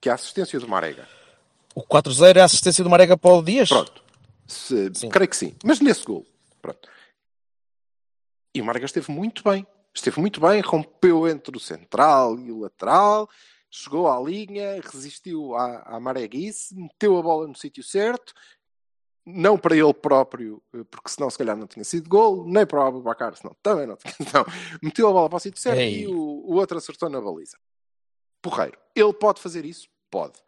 que 0.00 0.08
é 0.10 0.12
a 0.12 0.16
assistência 0.16 0.60
do 0.60 0.68
Marega. 0.68 1.08
O 1.74 1.82
4-0 1.82 2.36
é 2.36 2.40
a 2.42 2.44
assistência 2.44 2.84
do 2.84 2.90
Marega 2.90 3.16
para 3.16 3.32
o 3.32 3.42
Dias? 3.42 3.68
Pronto. 3.70 4.04
Se- 4.46 4.90
Sim. 4.94 5.08
creio 5.08 5.28
que 5.30 5.36
sim. 5.36 5.54
Mas 5.64 5.80
nesse 5.80 6.04
gol. 6.04 6.24
Pronto. 6.60 6.86
E 8.54 8.60
o 8.60 8.64
Marega 8.64 8.84
esteve 8.86 9.10
muito 9.10 9.42
bem. 9.42 9.66
Esteve 9.94 10.20
muito 10.20 10.40
bem, 10.40 10.60
rompeu 10.60 11.28
entre 11.28 11.56
o 11.56 11.60
central 11.60 12.38
e 12.38 12.50
o 12.50 12.60
lateral, 12.60 13.28
chegou 13.70 14.10
à 14.10 14.20
linha, 14.20 14.80
resistiu 14.82 15.54
à, 15.54 15.82
à 15.82 16.00
mareguice, 16.00 16.74
meteu 16.74 17.16
a 17.16 17.22
bola 17.22 17.46
no 17.46 17.56
sítio 17.56 17.82
certo, 17.82 18.34
não 19.26 19.56
para 19.56 19.76
ele 19.76 19.94
próprio, 19.94 20.62
eh, 20.74 20.84
porque 20.90 21.08
senão 21.08 21.30
se 21.30 21.38
calhar 21.38 21.56
não 21.56 21.66
tinha 21.66 21.84
sido 21.84 22.08
gol, 22.08 22.44
nem 22.46 22.66
para 22.66 22.80
o 22.80 22.86
Abubacar, 22.86 23.34
senão 23.36 23.56
também 23.62 23.86
não 23.86 23.96
tinha. 23.96 24.14
Não. 24.34 24.44
Meteu 24.82 25.08
a 25.08 25.12
bola 25.12 25.28
para 25.30 25.36
o 25.36 25.40
sítio 25.40 25.60
certo 25.60 25.78
Ei. 25.78 26.02
e 26.02 26.06
o, 26.06 26.14
o 26.14 26.54
outro 26.54 26.76
acertou 26.76 27.08
na 27.08 27.20
baliza. 27.20 27.56
Porreiro. 28.42 28.78
Ele 28.94 29.12
pode 29.12 29.40
fazer 29.40 29.64
isso? 29.64 29.88
Pode. 30.10 30.38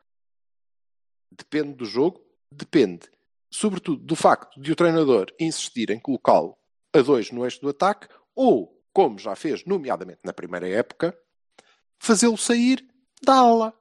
Depende 1.33 1.73
do 1.73 1.87
jogo? 1.87 2.21
Depende. 2.53 3.11
Sobretudo 3.51 4.05
do 4.05 4.15
facto 4.15 4.61
de 4.61 4.73
o 4.73 4.77
treinador 4.77 5.33
insistir 5.41 5.91
em 5.91 5.99
colocá-lo 5.99 6.57
a 6.93 7.01
dois 7.01 7.31
no 7.31 7.45
eixo 7.45 7.61
do 7.61 7.71
ataque 7.71 8.09
ou, 8.35 8.76
como 8.97 9.19
já 9.19 9.37
fez, 9.37 9.63
nomeadamente 9.67 10.21
na 10.25 10.33
primeira 10.33 10.67
época, 10.67 11.15
fazê-lo 11.99 12.39
sair 12.39 12.83
da 13.23 13.35
ala. 13.35 13.75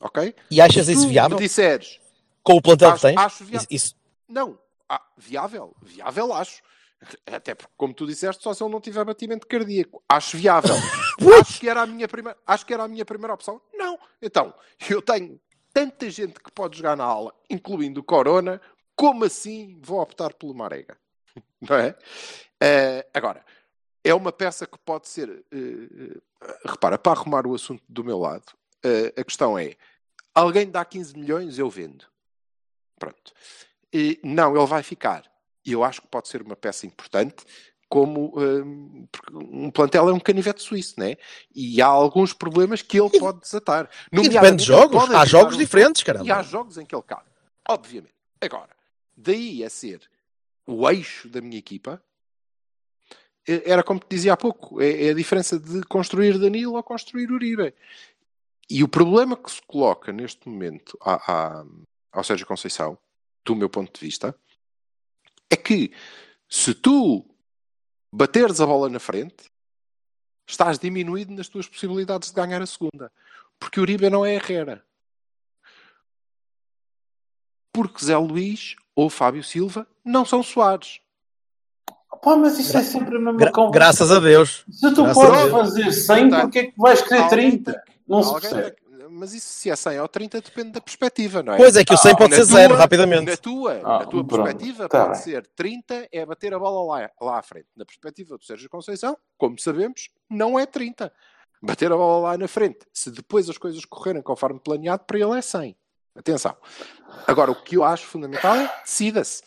Ok? 0.00 0.34
E 0.50 0.60
achas 0.60 0.88
isso 0.88 1.06
viável? 1.08 1.38
disseres, 1.38 2.00
Com 2.42 2.54
o 2.56 2.60
plantel 2.62 2.88
acho- 2.90 2.96
que 3.00 3.06
tens? 3.06 3.16
acho 3.20 3.44
viável. 3.44 3.68
Isso- 3.70 3.94
não, 4.28 4.58
ah, 4.88 5.00
viável, 5.16 5.72
viável 5.80 6.32
acho. 6.34 6.60
Até 7.26 7.54
porque, 7.54 7.72
como 7.76 7.94
tu 7.94 8.06
disseste, 8.08 8.42
só 8.42 8.52
se 8.52 8.60
ele 8.64 8.72
não 8.72 8.80
tiver 8.80 9.04
batimento 9.04 9.46
cardíaco. 9.46 10.02
Acho 10.08 10.36
viável. 10.36 10.74
acho, 11.46 11.60
que 11.60 11.68
era 11.68 11.82
a 11.82 11.86
minha 11.86 12.08
primeira, 12.08 12.36
acho 12.44 12.66
que 12.66 12.74
era 12.74 12.82
a 12.82 12.88
minha 12.88 13.04
primeira 13.04 13.34
opção. 13.34 13.62
Não. 13.72 13.96
Então, 14.20 14.52
eu 14.90 15.00
tenho 15.00 15.40
tanta 15.72 16.10
gente 16.10 16.40
que 16.40 16.50
pode 16.50 16.76
jogar 16.78 16.96
na 16.96 17.04
aula, 17.04 17.32
incluindo 17.48 18.00
o 18.00 18.04
Corona, 18.04 18.60
como 18.96 19.24
assim 19.24 19.78
vou 19.80 20.00
optar 20.00 20.34
pelo 20.34 20.52
Marega? 20.54 20.98
Não 21.60 21.76
é? 21.76 21.96
Eh, 22.60 23.06
agora, 23.12 23.44
é 24.02 24.14
uma 24.14 24.32
peça 24.32 24.66
que 24.66 24.78
pode 24.78 25.08
ser. 25.08 25.44
eh, 25.52 26.20
repara, 26.64 26.98
para 26.98 27.18
arrumar 27.18 27.46
o 27.46 27.54
assunto 27.54 27.82
do 27.88 28.04
meu 28.04 28.18
lado, 28.18 28.52
eh, 28.84 29.12
a 29.16 29.24
questão 29.24 29.58
é: 29.58 29.76
alguém 30.34 30.70
dá 30.70 30.84
15 30.84 31.16
milhões, 31.18 31.58
eu 31.58 31.70
vendo. 31.70 32.04
Pronto. 32.98 33.32
E, 33.92 34.20
não, 34.22 34.56
ele 34.56 34.66
vai 34.66 34.82
ficar. 34.82 35.24
E 35.64 35.72
eu 35.72 35.82
acho 35.82 36.02
que 36.02 36.08
pode 36.08 36.28
ser 36.28 36.42
uma 36.42 36.56
peça 36.56 36.86
importante, 36.86 37.44
como 37.88 38.32
hum, 38.36 39.06
porque 39.10 39.34
um 39.34 39.70
plantel 39.70 40.08
é 40.08 40.12
um 40.12 40.20
canivete 40.20 40.62
suíço, 40.62 40.98
né? 40.98 41.16
E 41.54 41.80
há 41.80 41.86
alguns 41.86 42.32
problemas 42.32 42.82
que 42.82 43.00
ele 43.00 43.18
pode 43.18 43.40
desatar. 43.40 43.88
e 44.12 44.28
depende 44.28 44.56
de 44.56 44.64
jogos. 44.64 45.10
Há 45.10 45.24
jogos 45.24 45.54
um 45.54 45.58
diferentes, 45.58 46.02
caramba. 46.02 46.26
E 46.26 46.30
há 46.30 46.42
jogos 46.42 46.76
em 46.76 46.84
que 46.84 46.94
ele 46.94 47.02
cabe. 47.02 47.30
Obviamente. 47.68 48.14
Agora, 48.40 48.70
daí 49.16 49.64
a 49.64 49.70
ser 49.70 50.00
o 50.66 50.88
eixo 50.88 51.28
da 51.28 51.40
minha 51.40 51.58
equipa, 51.58 52.02
eh, 53.46 53.62
era 53.64 53.82
como 53.82 54.00
te 54.00 54.06
dizia 54.08 54.32
há 54.32 54.36
pouco, 54.36 54.80
é, 54.80 55.06
é 55.06 55.10
a 55.10 55.14
diferença 55.14 55.58
de 55.58 55.82
construir 55.84 56.38
Danilo 56.38 56.74
ou 56.74 56.82
construir 56.82 57.30
Uribe. 57.30 57.74
E 58.70 58.82
o 58.82 58.88
problema 58.88 59.36
que 59.36 59.50
se 59.50 59.60
coloca 59.62 60.12
neste 60.12 60.48
momento 60.48 60.96
à- 61.02 61.64
ao 62.10 62.24
Sérgio 62.24 62.46
Conceição 62.46 62.98
do 63.44 63.54
meu 63.54 63.68
ponto 63.68 63.92
de 63.92 64.06
vista, 64.06 64.34
é 65.50 65.56
que 65.56 65.92
se 66.48 66.74
tu 66.74 67.28
bateres 68.10 68.60
a 68.60 68.66
bola 68.66 68.88
na 68.88 68.98
frente, 68.98 69.50
estás 70.48 70.78
diminuído 70.78 71.32
nas 71.32 71.48
tuas 71.48 71.68
possibilidades 71.68 72.30
de 72.30 72.34
ganhar 72.34 72.62
a 72.62 72.66
segunda. 72.66 73.12
Porque 73.58 73.80
Uribe 73.80 74.08
não 74.08 74.24
é 74.24 74.34
Herrera. 74.34 74.86
Porque 77.72 78.04
Zé 78.04 78.16
Luís 78.16 78.76
ou 78.94 79.10
Fábio 79.10 79.42
Silva 79.42 79.86
não 80.04 80.24
são 80.24 80.42
Soares. 80.42 81.00
Pá, 82.22 82.36
mas 82.36 82.58
isso 82.58 82.76
é 82.76 82.82
sempre 82.82 83.16
a 83.16 83.20
mesma 83.20 83.34
Gra- 83.38 83.52
conversa. 83.52 83.72
graças 83.78 84.12
a 84.12 84.18
Deus. 84.20 84.64
Se 84.70 84.94
tu 84.94 85.02
Graças 85.02 85.14
podes 85.14 85.50
fazer 85.50 85.92
100, 85.92 86.30
porque 86.30 86.58
é 86.58 86.66
que 86.66 86.74
vais 86.78 87.02
querer 87.02 87.22
Alguém 87.22 87.50
30? 87.50 87.72
tem- 87.72 87.94
Não 88.08 88.22
se 88.22 88.32
percebe. 88.40 88.76
Mas 89.10 89.32
isso 89.34 89.46
se 89.46 89.70
é 89.70 89.76
100 89.76 90.00
ou 90.00 90.08
30 90.08 90.40
depende 90.40 90.70
da 90.72 90.80
perspectiva, 90.80 91.42
não 91.42 91.52
é? 91.52 91.56
Pois 91.56 91.76
é 91.76 91.84
que 91.84 91.92
o 91.94 91.96
100 91.96 92.12
Ah, 92.12 92.16
pode 92.16 92.34
ser 92.34 92.44
zero, 92.44 92.68
tua- 92.70 92.78
rapidamente. 92.78 93.30
Na 93.30 93.36
tua, 93.36 93.72
Ah, 93.84 93.98
na 94.00 94.06
tua 94.06 94.24
pronto, 94.24 94.42
perspectiva 94.44 94.88
tá 94.88 95.04
pode 95.06 95.12
bem. 95.12 95.22
ser 95.22 95.46
30 95.54 96.08
é 96.10 96.24
bater 96.26 96.52
a 96.54 96.58
bola 96.58 96.98
lá, 97.00 97.10
lá 97.20 97.38
à 97.38 97.42
frente. 97.42 97.66
Na 97.76 97.84
perspectiva 97.84 98.36
do 98.38 98.44
Sérgio 98.44 98.68
Conceição, 98.70 99.16
como 99.38 99.58
sabemos, 99.58 100.08
não 100.28 100.58
é 100.58 100.66
30. 100.66 101.12
Bater 101.62 101.92
a 101.92 101.96
bola 101.96 102.30
lá 102.30 102.38
na 102.38 102.48
frente. 102.48 102.78
Se 102.92 103.10
depois 103.10 103.48
as 103.48 103.56
coisas 103.58 103.84
correrem 103.84 104.22
conforme 104.22 104.58
planeado, 104.58 105.04
para 105.06 105.18
ele 105.18 105.38
é 105.38 105.42
100. 105.42 105.76
Atenção. 106.14 106.56
Agora, 107.26 107.50
o 107.50 107.62
que 107.62 107.76
eu 107.76 107.84
acho 107.84 108.06
fundamental 108.06 108.56
é 108.56 108.82
decida-se. 108.82 109.42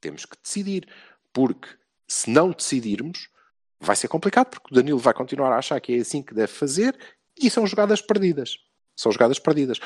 Temos 0.00 0.24
que 0.24 0.36
decidir. 0.42 0.88
Porque 1.32 1.68
se 2.06 2.30
não 2.30 2.50
decidirmos, 2.50 3.28
vai 3.80 3.96
ser 3.96 4.08
complicado, 4.08 4.50
porque 4.50 4.72
o 4.72 4.74
Danilo 4.74 4.98
vai 4.98 5.14
continuar 5.14 5.52
a 5.52 5.58
achar 5.58 5.80
que 5.80 5.94
é 5.94 5.98
assim 6.00 6.22
que 6.22 6.34
deve 6.34 6.52
fazer 6.52 6.96
e 7.40 7.50
são 7.50 7.66
jogadas 7.66 8.00
perdidas. 8.00 8.58
São 8.94 9.10
jogadas 9.10 9.38
perdidas. 9.38 9.80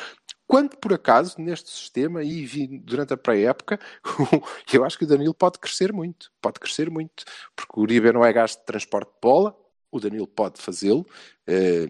Quando 0.46 0.77
por 0.77 0.92
acaso, 0.92 1.40
neste 1.40 1.70
sistema, 1.70 2.22
e 2.22 2.66
durante 2.79 3.14
a 3.14 3.16
pré-época, 3.16 3.81
eu 4.72 4.85
acho 4.85 4.99
que 4.99 5.05
o 5.05 5.07
Danilo 5.07 5.35
pode 5.35 5.59
crescer 5.59 5.92
muito. 5.92 6.31
Pode 6.40 6.61
crescer 6.61 6.90
muito. 6.90 7.25
Porque 7.55 7.72
o 7.79 7.83
Uribe 7.83 8.12
não 8.12 8.25
é 8.25 8.33
gasto 8.33 8.61
de 8.61 8.66
transporte 8.66 9.09
de 9.09 9.18
bola, 9.22 9.57
o 9.90 10.01
Danilo 10.01 10.27
pode 10.27 10.61
fazê-lo. 10.61 11.07
eh, 11.46 11.87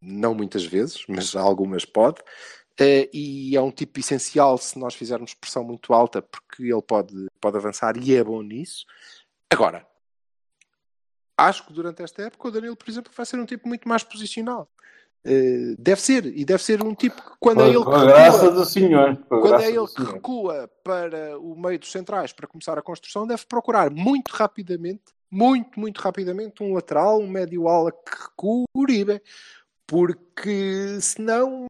não 0.00 0.34
muitas 0.34 0.64
vezes, 0.64 1.04
mas 1.08 1.36
algumas 1.36 1.84
pode. 1.84 2.20
Eh, 2.78 3.10
e 3.12 3.56
é 3.56 3.60
um 3.60 3.70
tipo 3.70 4.00
essencial 4.00 4.56
se 4.58 4.78
nós 4.78 4.94
fizermos 4.94 5.34
pressão 5.34 5.62
muito 5.62 5.92
alta, 5.92 6.22
porque 6.22 6.62
ele 6.62 6.82
pode, 6.82 7.26
pode 7.40 7.56
avançar 7.56 7.96
e 7.96 8.14
é 8.14 8.24
bom 8.24 8.42
nisso. 8.42 8.86
Agora, 9.50 9.86
acho 11.36 11.66
que 11.66 11.72
durante 11.72 12.02
esta 12.02 12.22
época 12.22 12.48
o 12.48 12.50
Danilo, 12.50 12.76
por 12.76 12.88
exemplo, 12.88 13.12
vai 13.14 13.26
ser 13.26 13.38
um 13.38 13.46
tipo 13.46 13.68
muito 13.68 13.88
mais 13.88 14.02
posicional. 14.02 14.68
Eh, 15.24 15.76
deve 15.78 16.00
ser, 16.00 16.26
e 16.26 16.44
deve 16.44 16.62
ser 16.62 16.82
um 16.82 16.94
tipo 16.94 17.22
que 17.22 17.36
quando 17.38 17.60
é 17.62 17.68
ele 17.68 17.78
recua- 17.78 18.64
senhor. 18.64 19.16
Quando 19.28 19.60
é 19.60 19.68
ele 19.70 19.86
que 19.86 20.02
recua 20.02 20.70
para 20.82 21.38
o 21.38 21.54
meio 21.54 21.78
dos 21.78 21.92
centrais 21.92 22.32
para 22.32 22.48
começar 22.48 22.76
a 22.76 22.82
construção, 22.82 23.26
deve 23.26 23.44
procurar 23.46 23.88
muito 23.90 24.30
rapidamente, 24.30 25.04
muito, 25.30 25.78
muito 25.78 26.00
rapidamente, 26.00 26.62
um 26.62 26.72
lateral, 26.74 27.20
um 27.20 27.28
médio 27.28 27.68
ala 27.68 27.92
que 27.92 28.10
recua 28.20 28.64
o 28.74 28.80
Uribe. 28.80 29.22
Porque 29.86 30.98
senão 31.00 31.66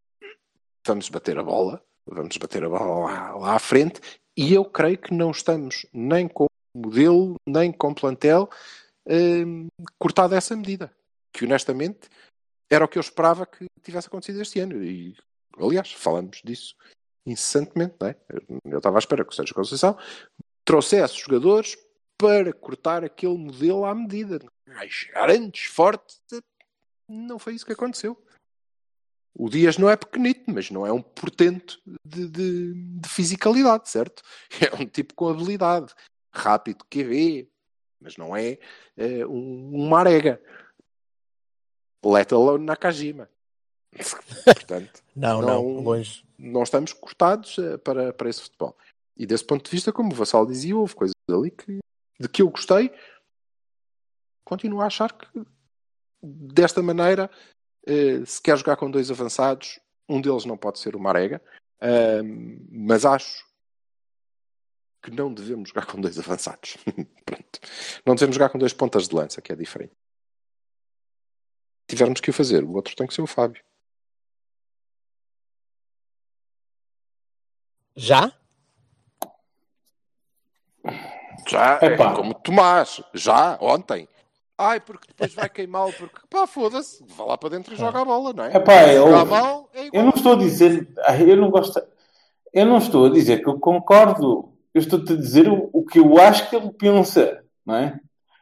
vamos 0.87 1.09
bater 1.09 1.39
a 1.39 1.43
bola, 1.43 1.83
vamos 2.07 2.37
bater 2.37 2.65
a 2.65 2.69
bola 2.69 3.07
lá, 3.07 3.37
lá 3.37 3.55
à 3.55 3.59
frente, 3.59 4.01
e 4.37 4.55
eu 4.55 4.65
creio 4.65 4.99
que 4.99 5.15
não 5.15 5.31
estamos 5.31 5.87
nem 5.93 6.29
com 6.29 6.47
modelo, 6.75 7.37
nem 7.47 7.71
com 7.71 7.95
plantel 7.95 8.49
hum, 9.07 9.69
cortado 9.99 10.35
a 10.35 10.39
essa 10.39 10.57
medida. 10.57 10.93
Que 11.33 11.45
honestamente 11.45 12.09
era 12.71 12.85
o 12.85 12.89
que 12.89 12.99
eu 12.99 13.01
esperava 13.01 13.47
que 13.47 13.67
tivesse 13.83 14.09
acontecido 14.09 14.41
este 14.41 14.61
ano. 14.61 14.83
E, 14.83 15.17
aliás, 15.59 15.93
falamos 15.93 16.41
disso 16.43 16.75
incessantemente, 17.25 17.95
não 18.01 18.09
é? 18.09 18.17
Eu 18.65 18.79
estava 18.79 18.99
à 18.99 19.01
espera 19.01 19.25
que 19.25 19.31
o 19.31 19.35
Sérgio 19.35 19.55
Conceição 19.55 19.97
trouxesse 20.65 21.19
jogadores 21.19 21.77
para 22.19 22.53
cortar 22.53 23.05
aquele 23.05 23.37
modelo 23.37 23.85
à 23.85 23.95
medida. 23.95 24.41
Mais 24.67 25.09
grandes, 25.13 25.65
fortes. 25.65 26.21
Não 27.09 27.39
foi 27.39 27.55
isso 27.55 27.67
que 27.67 27.73
aconteceu. 27.73 28.21
O 29.35 29.49
Dias 29.49 29.79
não 29.79 29.89
é 29.89 29.97
pequenito, 29.97 30.45
mas 30.53 30.71
não 30.71 30.87
é 30.87 30.93
um 30.93 31.01
portento 31.01 31.81
de, 32.05 32.29
de, 32.29 32.75
de 32.75 33.09
fisicalidade, 33.09 33.89
certo? 33.89 34.23
É 34.61 34.75
um 34.83 34.87
tipo 34.87 35.15
com 35.15 35.29
habilidade. 35.29 35.93
Rápido, 36.35 36.85
QB, 36.91 37.49
mas 38.01 38.17
não 38.17 38.37
é 38.37 38.59
eh, 38.97 39.27
um, 39.27 39.71
um 39.75 39.89
marega. 39.89 40.41
Let 42.05 42.33
alone 42.33 42.65
Nakajima. 42.65 43.29
Portanto, 44.45 45.03
Não, 45.15 45.41
não, 45.41 45.49
Não- 45.49 45.83
longe. 45.83 46.25
não 46.39 46.63
estamos 46.63 46.93
cortados 46.93 47.59
eh, 47.59 47.77
para, 47.79 48.13
para 48.13 48.29
esse 48.31 48.43
futebol. 48.43 48.77
E 49.17 49.27
desse 49.27 49.45
ponto 49.45 49.65
de 49.65 49.71
vista, 49.71 49.93
como 49.93 50.11
o 50.13 50.15
Vassal 50.15 50.47
dizia, 50.47 50.77
houve 50.77 50.95
coisas 50.95 51.15
ali 51.31 51.51
que, 51.51 51.79
de 52.19 52.29
que 52.29 52.41
eu 52.43 52.49
gostei. 52.51 52.91
Continuo 54.45 54.81
a 54.81 54.87
achar 54.87 55.13
que 55.13 55.27
desta 56.23 56.83
maneira, 56.83 57.31
se 58.27 58.41
quer 58.43 58.57
jogar 58.57 58.77
com 58.77 58.91
dois 58.91 59.11
avançados, 59.11 59.81
um 60.09 60.21
deles 60.21 60.45
não 60.45 60.57
pode 60.57 60.79
ser 60.79 60.95
o 60.95 61.01
Marega, 61.01 61.43
mas 62.71 63.05
acho 63.05 63.45
que 65.03 65.11
não 65.11 65.35
devemos 65.35 65.71
jogar 65.71 65.87
com 65.87 66.01
dois 66.01 66.19
avançados. 66.19 66.77
Pronto. 67.27 67.61
Não 68.07 68.15
devemos 68.15 68.37
jogar 68.37 68.49
com 68.51 68.59
dois 68.59 68.73
pontas 68.73 69.09
de 69.09 69.15
lança, 69.15 69.43
que 69.43 69.53
é 69.53 69.57
diferente. 69.57 69.95
Se 71.83 71.97
tivermos 71.97 72.21
que 72.21 72.31
o 72.31 72.33
fazer, 72.33 72.63
o 72.63 72.73
outro 72.73 72.95
tem 72.95 73.07
que 73.07 73.13
ser 73.13 73.23
o 73.23 73.27
Fábio. 73.27 73.63
Já? 77.97 78.33
Já, 81.49 81.79
é 81.83 81.87
Epá. 81.87 82.15
como 82.15 82.35
Tomás, 82.35 83.03
já, 83.13 83.59
ontem. 83.61 84.09
Ai, 84.59 84.81
porque 84.81 85.09
depois 85.09 85.35
vai 85.35 85.49
queimá-lo, 85.49 85.93
porque 85.93 86.21
pá, 86.29 86.47
foda-se, 86.47 87.05
vá 87.17 87.25
lá 87.25 87.39
para 87.39 87.51
dentro 87.51 87.75
e 87.75 87.77
joga 87.77 88.01
a 88.01 88.05
bola, 88.05 88.33
não 88.33 88.45
é? 88.45 88.57
Epá, 88.57 88.87
eu- 88.93 89.27
mal, 89.27 89.71
é. 89.75 89.89
Eu 89.93 90.03
não 90.05 90.11
estou 90.15 90.35
a 90.35 90.37
dizer. 90.37 90.89
Ai, 91.07 91.31
Eu 91.31 91.37
não 91.37 91.51
gosto. 91.51 91.83
Eu 92.53 92.67
não 92.67 92.79
estou 92.79 93.07
a 93.07 93.11
dizer 93.11 93.43
que 93.43 93.49
eu 93.49 93.59
concordo. 93.59 94.53
Eu 94.75 94.81
estou-te 94.81 95.13
a 95.13 95.17
dizer 95.17 95.49
o, 95.49 95.71
o 95.73 95.85
que 95.85 95.99
eu 95.99 96.19
acho 96.21 96.49
que 96.49 96.57
ele 96.57 96.71
pensa, 96.71 97.43
não 97.65 97.75
é? 97.77 97.99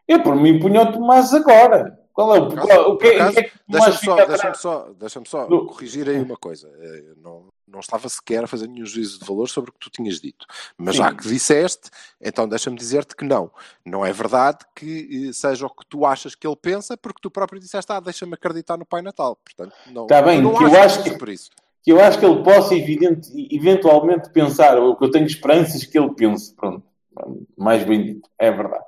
Eu, 0.07 0.23
por 0.23 0.35
mim, 0.35 0.59
punho 0.59 0.81
o 0.83 0.93
Tomás 0.93 1.33
agora. 1.33 2.00
Qual 2.13 2.35
é 2.35 2.41
o, 2.41 2.45
acaso- 2.45 2.67
qual- 2.69 2.91
o 2.91 2.97
que, 2.99 3.13
por 3.13 3.23
o 3.29 3.33
que 3.33 3.39
é 3.39 3.43
que 3.45 3.53
Deixa-me 3.69 3.97
só, 3.99 4.27
deixa 4.27 4.55
só, 4.55 4.89
deixa 4.99 5.23
só 5.27 5.47
Do- 5.47 5.67
corrigir 5.67 6.09
aí 6.09 6.21
uma 6.21 6.37
coisa. 6.37 6.69
Eh, 6.81 7.05
eu 7.11 7.17
Não, 7.23 7.45
não 7.67 7.79
estava 7.81 8.09
sequer 8.09 8.43
a 8.45 8.47
fazer 8.49 8.67
nenhum 8.67 8.85
juízo 8.85 9.21
de 9.21 9.25
valor 9.25 9.49
sobre 9.49 9.71
o 9.71 9.73
que 9.73 9.79
tu 9.79 9.91
tinhas 9.91 10.21
dito. 10.21 10.45
Mas 10.77 10.97
Sim. 10.97 11.03
já 11.03 11.15
que 11.15 11.23
disseste, 11.29 11.89
então 12.21 12.49
deixa-me 12.49 12.77
dizer-te 12.77 13.15
que 13.15 13.25
não. 13.25 13.51
Não 13.87 14.05
é 14.05 14.13
verdade 14.13 14.59
que 14.75 15.29
eh, 15.29 15.33
seja 15.33 15.67
o 15.67 15.71
que 15.71 15.87
tu 15.89 16.05
achas 16.05 16.35
que 16.35 16.47
ele 16.47 16.57
pensa, 16.57 16.97
porque 16.97 17.21
tu 17.23 17.31
próprio 17.31 17.61
disseste, 17.61 17.91
ah, 17.93 18.01
deixa-me 18.01 18.35
acreditar 18.35 18.77
no 18.77 18.85
Pai 18.85 19.03
Natal. 19.03 19.37
Portanto, 19.37 19.73
não, 19.93 20.07
Tá 20.07 20.21
bem, 20.21 20.43
não 20.43 20.55
que 20.57 20.65
eu 20.65 20.81
acho 20.83 21.03
que- 21.05 21.17
por 21.17 21.29
isso. 21.29 21.51
Que 21.83 21.93
eu 21.93 22.01
acho 22.01 22.19
que 22.19 22.27
ele 22.27 22.43
possa 22.43 22.75
evidente, 22.75 23.31
eventualmente 23.51 24.29
pensar, 24.31 24.77
ou 24.79 24.95
que 24.97 25.05
eu 25.05 25.11
tenho 25.11 25.25
esperanças 25.27 25.83
que 25.85 25.99
ele 25.99 26.13
pense. 26.13 26.55
Pronto. 26.55 26.83
Mais 27.57 27.85
bem 27.85 28.03
dito. 28.05 28.29
É 28.39 28.51
verdade. 28.51 28.85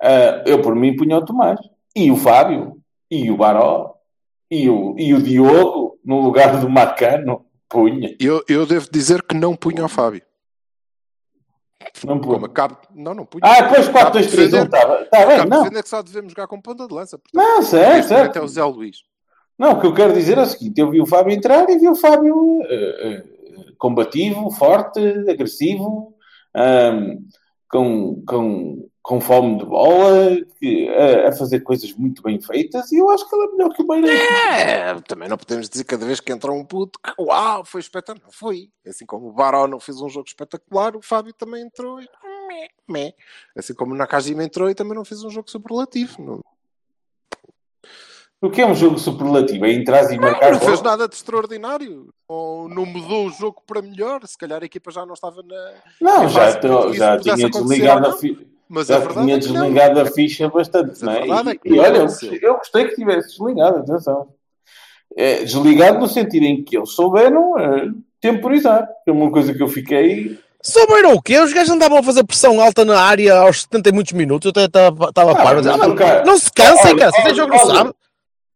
Ah, 0.00 0.42
eu, 0.46 0.62
por 0.62 0.74
mim, 0.74 0.96
punho 0.96 1.16
o 1.16 1.24
Tomás. 1.24 1.58
E 1.96 2.10
o 2.10 2.16
Fábio. 2.16 2.76
E 3.10 3.30
o 3.30 3.36
Baró. 3.36 3.94
E 4.50 4.68
o, 4.68 4.94
e 4.98 5.14
o 5.14 5.22
Diogo, 5.22 5.98
no 6.04 6.20
lugar 6.20 6.60
do 6.60 6.68
Macano. 6.68 7.44
Punha. 7.68 8.14
Eu, 8.20 8.44
eu 8.48 8.64
devo 8.64 8.86
dizer 8.92 9.22
que 9.22 9.34
não 9.34 9.56
punha 9.56 9.82
ao 9.82 9.88
Fábio. 9.88 10.22
Não 12.04 12.20
punha. 12.20 12.48
Como. 12.48 12.76
Não, 12.94 13.14
não 13.14 13.24
punha. 13.26 13.42
Ah, 13.44 13.62
depois 13.62 13.88
Acabo 13.88 14.12
4, 14.12 14.20
de 14.20 14.26
2, 14.28 14.30
3, 14.32 14.48
1. 14.48 14.50
defender- 14.66 15.02
Está 15.02 15.06
tá 15.10 15.26
bem, 15.26 15.40
de 15.40 15.46
não. 15.50 15.58
defender 15.62 15.82
que 15.82 15.88
só 15.88 16.02
devemos 16.02 16.32
jogar 16.32 16.46
com 16.46 16.60
ponta 16.60 16.86
de 16.86 16.94
lança. 16.94 17.18
Portanto, 17.18 17.42
Não, 17.42 17.62
certo, 17.62 18.08
certo. 18.08 18.36
é 18.38 18.42
o 18.42 18.48
Zé 18.48 18.62
Luís. 18.64 18.98
Não, 19.58 19.72
o 19.72 19.80
que 19.80 19.86
eu 19.86 19.94
quero 19.94 20.12
dizer 20.12 20.38
é 20.38 20.42
o 20.42 20.46
seguinte: 20.46 20.80
eu 20.80 20.90
vi 20.90 21.00
o 21.00 21.06
Fábio 21.06 21.32
entrar 21.34 21.68
e 21.70 21.78
vi 21.78 21.88
o 21.88 21.94
Fábio 21.96 22.60
eh, 22.64 22.96
eh, 23.00 23.24
combativo, 23.78 24.50
forte, 24.50 25.00
agressivo, 25.28 26.14
ahm, 26.54 27.16
com, 27.70 28.22
com, 28.26 28.88
com 29.06 29.20
fome 29.20 29.58
de 29.58 29.64
bola, 29.64 30.36
que, 30.58 30.88
a, 30.88 31.28
a 31.28 31.32
fazer 31.32 31.60
coisas 31.60 31.92
muito 31.92 32.20
bem 32.22 32.40
feitas, 32.40 32.90
e 32.90 32.96
eu 32.96 33.08
acho 33.08 33.28
que 33.28 33.36
ele 33.36 33.44
é 33.44 33.52
melhor 33.52 33.68
que 33.72 33.80
o 33.82 33.86
Beira. 33.86 34.08
É, 34.12 35.00
também 35.02 35.28
não 35.28 35.38
podemos 35.38 35.68
dizer 35.68 35.84
cada 35.84 36.04
vez 36.04 36.18
que 36.18 36.32
entra 36.32 36.50
um 36.50 36.64
puto 36.64 36.98
que 36.98 37.12
uau, 37.22 37.64
foi 37.64 37.80
espetacular. 37.80 38.24
Não 38.26 38.32
foi. 38.32 38.68
Assim 38.84 39.06
como 39.06 39.28
o 39.28 39.32
Baró 39.32 39.68
não 39.68 39.78
fez 39.78 40.00
um 40.00 40.08
jogo 40.08 40.26
espetacular, 40.26 40.96
o 40.96 41.00
Fábio 41.02 41.32
também 41.32 41.62
entrou 41.62 42.00
e 42.00 42.08
meh, 42.48 42.68
meh. 42.88 43.14
Assim 43.56 43.74
como 43.74 43.94
o 43.94 43.96
Nakajima 43.96 44.42
entrou 44.42 44.68
e 44.68 44.74
também 44.74 44.96
não 44.96 45.04
fez 45.04 45.22
um 45.22 45.30
jogo 45.30 45.48
superlativo. 45.48 46.20
Não, 46.20 46.40
O 48.42 48.50
que 48.50 48.60
é 48.60 48.66
um 48.66 48.74
jogo 48.74 48.98
superlativo? 48.98 49.66
É 49.66 49.72
entrar 49.72 50.12
e 50.12 50.18
marcar 50.18 50.50
não 50.50 50.58
fez 50.58 50.80
bola? 50.80 50.90
nada 50.90 51.08
de 51.08 51.14
extraordinário. 51.14 52.12
Ou 52.26 52.68
não 52.68 52.84
mudou 52.84 53.28
o 53.28 53.30
jogo 53.30 53.62
para 53.64 53.80
melhor. 53.80 54.26
Se 54.26 54.36
calhar 54.36 54.60
a 54.62 54.66
equipa 54.66 54.90
já 54.90 55.06
não 55.06 55.14
estava 55.14 55.44
na. 55.44 55.74
Não, 56.00 56.28
já, 56.28 56.50
já 56.50 56.58
pudesse 56.58 57.20
tinha 57.22 57.48
desligado 57.50 58.06
a 58.06 58.10
não. 58.10 58.18
fi- 58.18 58.55
Mas 58.68 58.90
a 58.90 58.94
já 58.94 58.98
verdade 59.00 59.26
tinha 59.26 59.36
é 59.36 59.40
que 59.40 59.46
não. 59.48 59.60
desligado 59.60 60.00
a 60.00 60.06
ficha 60.06 60.48
bastante, 60.48 61.02
a 61.02 61.06
não 61.06 61.12
é? 61.12 61.26
E, 61.26 61.30
é 61.50 61.54
que 61.56 61.68
e 61.68 61.70
não 61.76 61.84
olha, 61.84 61.96
eu, 61.98 62.02
gostei- 62.02 62.38
eu 62.42 62.54
gostei 62.56 62.84
que 62.88 62.94
tivesse 62.96 63.28
desligado, 63.38 63.78
atenção. 63.78 64.28
É, 65.16 65.44
desligado 65.44 65.98
no 65.98 66.08
sentido 66.08 66.42
em 66.44 66.62
que 66.64 66.76
eles 66.76 66.90
souberam 66.90 67.58
eh, 67.58 67.88
temporizar. 68.20 68.88
É 69.06 69.12
uma 69.12 69.30
coisa 69.30 69.54
que 69.54 69.62
eu 69.62 69.68
fiquei 69.68 70.38
Souberam 70.62 71.12
o 71.14 71.22
quê? 71.22 71.38
Os 71.38 71.52
gajos 71.52 71.70
andavam 71.70 71.98
a 71.98 72.02
fazer 72.02 72.24
pressão 72.24 72.60
alta 72.60 72.84
na 72.84 73.00
área 73.00 73.34
aos 73.38 73.62
70 73.62 73.88
e 73.88 73.92
muitos 73.92 74.12
minutos. 74.14 74.46
Eu 74.46 74.50
até 74.50 74.64
estava 74.64 75.08
estava 75.10 75.30
a 75.30 75.34
par. 75.36 75.54
mas- 75.54 75.64
mas, 75.64 75.94
cara, 75.94 76.24
Não 76.24 76.36
se 76.36 76.52
cansem, 76.52 76.86
olha, 76.90 76.98
cara. 76.98 77.10
Se 77.12 77.16
tem 77.18 77.24
olha, 77.26 77.34
jogo, 77.34 77.52
não 77.54 77.58
olha, 77.64 77.74
sabe. 77.74 77.92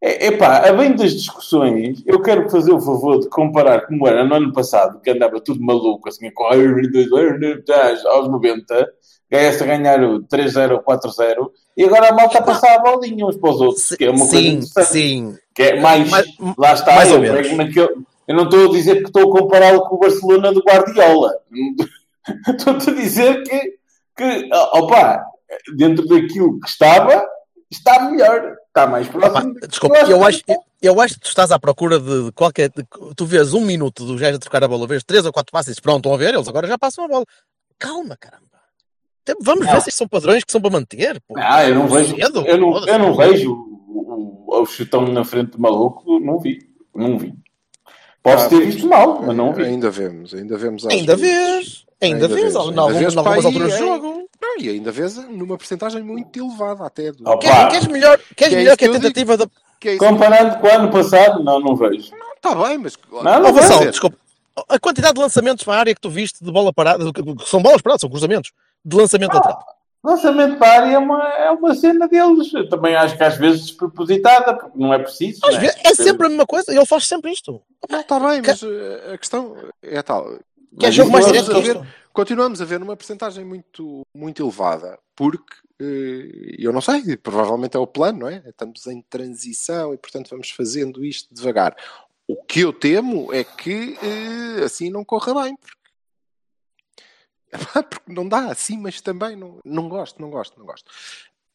É, 0.02 0.26
epá, 0.28 0.66
a 0.68 0.72
bem 0.72 0.96
das 0.96 1.12
discussões, 1.12 2.02
eu 2.06 2.20
quero 2.20 2.50
fazer 2.50 2.72
o 2.72 2.80
favor 2.80 3.20
de 3.20 3.28
comparar 3.28 3.86
como 3.86 4.08
era 4.08 4.24
no 4.24 4.34
ano 4.34 4.52
passado, 4.52 4.98
que 5.00 5.10
andava 5.10 5.40
tudo 5.40 5.62
maluco, 5.62 6.08
assim, 6.08 6.26
a 6.26 6.32
correr 6.32 6.74
aos 8.06 8.28
90, 8.28 8.88
ganha-se 9.30 9.62
a 9.62 9.66
ganhar 9.66 10.02
o 10.02 10.20
3-0 10.24 10.72
ou 10.72 10.82
4-0, 10.82 11.50
e 11.76 11.84
agora 11.84 12.08
a 12.08 12.12
malta 12.12 12.38
a 12.38 12.42
passar 12.42 12.74
a 12.76 12.78
bolinha 12.80 13.24
uns 13.26 13.36
para 13.36 13.50
os 13.50 13.60
outros, 13.60 13.88
que 13.96 14.04
é 14.04 14.10
uma 14.10 14.18
coisa 14.26 14.36
Sim, 14.36 14.48
interessante. 14.48 14.86
sim. 14.88 15.38
Que 15.54 15.62
é 15.62 15.80
mais, 15.80 16.10
Mais- 16.10 16.26
lá 16.58 16.72
está, 16.72 16.94
mais 16.96 17.12
ou 17.12 17.24
eu, 17.24 17.56
naquele- 17.56 18.04
eu 18.28 18.34
não 18.36 18.44
estou 18.44 18.68
a 18.68 18.72
dizer 18.72 18.96
que 18.96 19.06
estou 19.06 19.22
a 19.34 19.38
compará-lo 19.40 19.82
com 19.88 19.96
o 19.96 19.98
Barcelona 19.98 20.52
do 20.52 20.62
Guardiola. 20.62 21.32
Estou-te 22.48 22.90
a 22.90 22.94
dizer 22.94 23.42
que, 23.44 23.78
que, 24.16 24.48
opa, 24.52 25.24
dentro 25.76 26.06
daquilo 26.06 26.60
que 26.60 26.68
estava, 26.68 27.26
está 27.70 28.08
melhor, 28.10 28.56
está 28.68 28.86
mais 28.86 29.08
próximo. 29.08 29.54
desculpa, 29.68 29.98
eu 30.08 30.22
acho, 30.24 30.42
eu, 30.46 30.62
eu 30.82 31.00
acho 31.00 31.14
que 31.14 31.20
tu 31.20 31.28
estás 31.28 31.50
à 31.50 31.58
procura 31.58 31.98
de, 31.98 32.24
de 32.26 32.32
qualquer. 32.32 32.68
de- 32.70 32.86
tu 33.16 33.24
vês 33.26 33.52
um 33.54 33.62
minuto 33.62 34.04
do 34.04 34.16
gajo 34.16 34.36
a 34.36 34.38
trocar 34.40 34.62
a 34.62 34.68
bola, 34.68 34.86
vês 34.86 35.02
três 35.02 35.24
ou 35.26 35.32
quatro 35.32 35.50
passes, 35.50 35.80
pronto, 35.80 35.98
estão 36.00 36.14
a 36.14 36.16
ver, 36.16 36.34
eles 36.34 36.46
agora 36.48 36.68
já 36.68 36.78
passam 36.78 37.04
a 37.04 37.08
bola. 37.08 37.24
Calma, 37.78 38.16
caramba. 38.16 38.49
Vamos 39.40 39.66
ver 39.66 39.80
se 39.82 39.90
são 39.90 40.08
padrões 40.08 40.44
que 40.44 40.52
são 40.52 40.60
para 40.60 40.70
manter. 40.70 41.20
Pô. 41.26 41.34
Ah, 41.36 41.66
eu 41.68 41.74
não 41.74 41.86
vejo, 41.86 42.16
Cedo, 42.16 42.44
eu 42.46 42.58
não, 42.58 42.86
eu 42.86 42.98
não 42.98 43.14
vejo 43.14 43.52
o, 43.52 44.44
o, 44.46 44.62
o 44.62 44.66
chutão 44.66 45.06
na 45.06 45.24
frente 45.24 45.52
do 45.52 45.60
maluco, 45.60 46.18
não 46.20 46.38
vi, 46.38 46.58
não 46.94 47.18
vi. 47.18 47.34
Posso 48.22 48.46
Ah, 48.46 48.48
ter 48.48 48.60
visto 48.66 48.86
mal, 48.86 49.22
mas 49.22 49.36
não 49.36 49.52
vi. 49.52 49.64
Ainda 49.64 49.90
vemos, 49.90 50.34
ainda 50.34 50.56
vemos. 50.58 50.86
Ainda 50.86 51.16
vês, 51.16 51.86
ainda, 52.00 52.26
Ainda 52.26 52.28
vês, 52.28 52.40
vês, 52.42 52.54
em 52.54 52.64
ainda 52.64 52.92
vês 52.98 53.14
em 53.14 53.18
algumas 53.18 53.44
alturas 53.44 53.72
do 53.72 53.78
jogo. 53.78 54.28
Não, 54.40 54.58
e 54.58 54.68
ainda 54.68 54.90
vês 54.90 55.16
numa 55.28 55.56
porcentagem 55.56 56.02
muito 56.02 56.38
elevada 56.38 56.84
até. 56.84 57.12
Do... 57.12 57.38
Queres, 57.38 57.72
queres 57.72 57.86
melhor, 57.88 58.18
queres 58.36 58.36
Que 58.36 58.44
é 58.44 58.58
melhor 58.58 58.70
isso 58.70 58.76
que 58.78 58.84
a 58.84 58.92
tentativa 58.92 59.36
da. 59.36 59.46
Que 59.78 59.88
é? 59.90 59.96
Comparando 59.96 60.58
com 60.58 60.66
o 60.66 60.70
ano 60.70 60.90
passado, 60.90 61.42
não, 61.42 61.60
não 61.60 61.76
vejo. 61.76 62.10
Está 62.36 62.54
bem, 62.54 62.78
mas. 62.78 62.96
Não, 63.10 63.22
não 63.22 63.52
vou 63.52 63.62
Vassal, 63.62 63.80
desculpa. 63.86 64.16
A 64.68 64.78
quantidade 64.78 65.14
de 65.14 65.20
lançamentos 65.20 65.64
para 65.64 65.74
a 65.74 65.78
área 65.78 65.94
que 65.94 66.00
tu 66.00 66.10
viste 66.10 66.44
de 66.44 66.50
bola 66.50 66.72
parada, 66.72 67.04
são 67.46 67.62
bolas 67.62 67.80
paradas, 67.80 68.00
são 68.00 68.10
cruzamentos, 68.10 68.50
de 68.84 68.96
lançamento 68.96 69.34
lateral. 69.34 69.64
Lançamento 70.02 70.58
para 70.58 70.68
a 70.68 70.76
área 70.80 70.94
é 70.94 70.98
uma, 70.98 71.28
é 71.28 71.50
uma 71.50 71.74
cena 71.74 72.08
deles. 72.08 72.52
Eu 72.54 72.68
também 72.68 72.94
acho 72.94 73.16
que 73.16 73.22
às 73.22 73.36
vezes 73.36 73.66
despropositada, 73.66 74.54
porque 74.54 74.78
não 74.78 74.94
é 74.94 74.98
preciso. 74.98 75.40
Às 75.44 75.54
né? 75.54 75.60
vezes 75.60 75.76
é 75.84 75.94
sempre 75.94 76.26
a 76.26 76.30
mesma 76.30 76.46
coisa, 76.46 76.72
ele 76.74 76.86
faz 76.86 77.06
sempre 77.06 77.30
isto. 77.30 77.60
Não, 77.88 78.00
está 78.00 78.18
bem, 78.18 78.40
mas 78.44 78.62
eh, 78.62 79.12
a 79.14 79.18
questão 79.18 79.54
é 79.82 80.00
tal. 80.02 80.24
Quer 80.78 80.86
Mas 80.86 80.94
jogo 80.94 81.10
mais 81.10 81.26
continuamos 81.26 81.50
direto 81.50 81.64
que 81.64 81.70
a 81.70 81.74
ver- 81.74 81.86
isto? 81.86 82.00
Continuamos 82.12 82.62
a 82.62 82.64
ver 82.64 82.80
numa 82.80 82.96
porcentagem 82.96 83.44
muito, 83.44 84.02
muito 84.14 84.42
elevada, 84.42 84.98
porque 85.14 85.54
eh, 85.80 86.56
eu 86.58 86.72
não 86.72 86.80
sei, 86.80 87.16
provavelmente 87.16 87.76
é 87.76 87.80
o 87.80 87.86
plano, 87.86 88.20
não 88.20 88.28
é? 88.28 88.42
Estamos 88.46 88.86
em 88.86 89.02
transição 89.02 89.92
e, 89.92 89.98
portanto, 89.98 90.30
vamos 90.30 90.50
fazendo 90.50 91.04
isto 91.04 91.32
devagar. 91.32 91.76
O 92.26 92.36
que 92.36 92.60
eu 92.60 92.72
temo 92.72 93.32
é 93.34 93.44
que 93.44 93.98
eh, 94.02 94.64
assim 94.64 94.88
não 94.90 95.04
corra 95.04 95.42
bem, 95.42 95.56
porque, 95.56 95.76
porque 97.88 98.12
não 98.12 98.28
dá 98.28 98.46
assim, 98.50 98.78
mas 98.78 99.00
também 99.00 99.36
não, 99.36 99.58
não 99.64 99.88
gosto, 99.88 100.20
não 100.20 100.30
gosto, 100.30 100.58
não 100.58 100.66
gosto. 100.66 100.90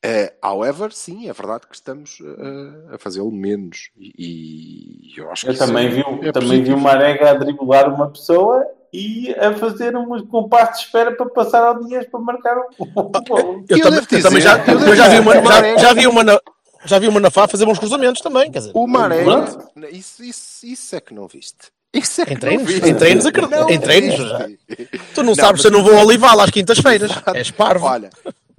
Eh, 0.04 0.34
however, 0.44 0.92
sim, 0.94 1.28
é 1.28 1.34
verdade 1.34 1.66
que 1.68 1.74
estamos 1.74 2.20
eh, 2.22 2.94
a 2.96 2.98
fazê-lo 3.00 3.32
menos 3.32 3.90
e, 3.98 5.10
e 5.16 5.20
eu 5.20 5.32
acho 5.32 5.42
que 5.44 5.48
Eu 5.50 5.54
isso 5.54 5.66
também 5.66 5.88
é- 5.88 5.90
vi, 5.90 6.28
é 6.28 6.32
também 6.32 6.64
vi 6.64 6.74
uma 6.74 6.92
arega 6.92 7.32
a 7.32 7.34
driblar 7.34 7.92
uma 7.92 8.10
pessoa 8.12 8.64
e 8.94 9.34
a 9.34 9.54
fazer 9.56 9.98
um 9.98 10.26
compasso 10.28 10.74
de 10.74 10.86
espera 10.86 11.16
para 11.16 11.26
passar 11.30 11.64
ao 11.64 11.84
Dias 11.84 12.06
para 12.08 12.20
marcar 12.20 12.56
o 12.58 12.84
o 12.84 12.88
gol. 13.24 13.66
Eu, 13.68 13.78
Eu 13.78 14.22
também, 14.22 14.42
eu 14.42 14.42
já, 14.42 14.58
eu 14.66 14.96
já 14.96 15.08
vi 15.10 15.20
uma, 15.20 15.34
já, 15.80 15.94
vi 15.94 16.08
uma 16.08 16.24
na, 16.24 16.40
já 16.86 17.00
vi 17.00 17.08
uma 17.08 17.20
na 17.20 17.32
FA 17.32 17.48
fazer 17.48 17.66
bons 17.66 17.80
cruzamentos 17.80 18.22
também, 18.22 18.52
quer 18.52 18.60
dizer. 18.60 18.72
O 18.76 18.86
Maré, 18.86 19.26
isso, 19.92 20.24
isso, 20.24 20.66
isso 20.66 20.96
é 20.96 21.02
que 21.02 21.14
não 21.16 21.28
viste. 21.28 21.72
Isso 21.96 22.22
é 22.22 22.34
Em 22.34 22.38
treinos? 22.38 22.72
Em 22.72 22.96
treinos, 22.96 23.26
acredito. 23.26 23.70
Em 23.70 23.80
treinos, 23.80 24.16
já. 24.16 24.48
Tu 25.14 25.24
não 25.24 25.28
Não, 25.28 25.36
sabes 25.36 25.62
se 25.62 25.68
eu 25.68 25.72
não 25.72 25.84
vou 25.84 25.96
ao 25.96 26.06
Olival 26.06 26.40
às 26.42 26.52
quintas-feiras. 26.52 27.12
És 27.34 27.52
parvo. 27.52 27.86
Olha, 27.86 28.10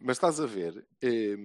mas 0.00 0.16
estás 0.16 0.40
a 0.40 0.46
ver, 0.46 0.84
eh, 1.02 1.36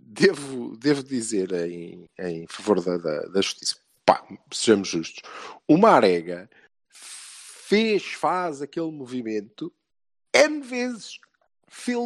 devo, 0.00 0.76
devo 0.76 1.02
dizer 1.02 1.52
em, 1.52 2.08
em 2.18 2.46
favor 2.48 2.80
da, 2.80 2.96
da, 2.96 3.20
da 3.26 3.40
justiça, 3.42 3.76
pá, 4.04 4.24
sejamos 4.52 4.88
justos, 4.88 5.22
o 5.66 5.76
Marega 5.76 6.48
fez, 6.90 8.04
faz 8.04 8.62
aquele 8.62 8.90
movimento 8.90 9.72
N 10.32 10.60
vezes, 10.62 11.18
fez 11.68 11.98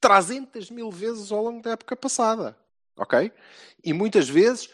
300 0.00 0.70
mil 0.70 0.90
vezes 0.90 1.32
ao 1.32 1.42
longo 1.42 1.62
da 1.62 1.70
época 1.70 1.96
passada, 1.96 2.56
ok? 2.96 3.32
E 3.82 3.92
muitas 3.92 4.28
vezes 4.28 4.68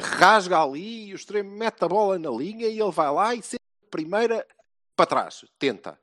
rasga 0.00 0.62
ali, 0.62 1.12
o 1.12 1.16
extremo 1.16 1.50
mete 1.50 1.84
a 1.84 1.88
bola 1.88 2.18
na 2.18 2.30
linha 2.30 2.66
e 2.66 2.80
ele 2.80 2.90
vai 2.90 3.10
lá 3.12 3.34
e 3.34 3.42
sempre 3.42 3.66
a 3.86 3.90
primeira 3.90 4.46
para 4.96 5.06
trás, 5.06 5.44
tenta. 5.58 5.98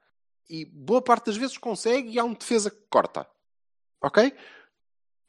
E 0.50 0.66
boa 0.66 1.02
parte 1.02 1.28
das 1.28 1.38
vezes 1.38 1.58
consegue 1.58 2.10
e 2.10 2.20
há 2.20 2.24
um 2.24 2.34
defesa 2.34 2.70
que 2.70 2.82
corta. 2.90 3.26
Ok? 4.02 4.34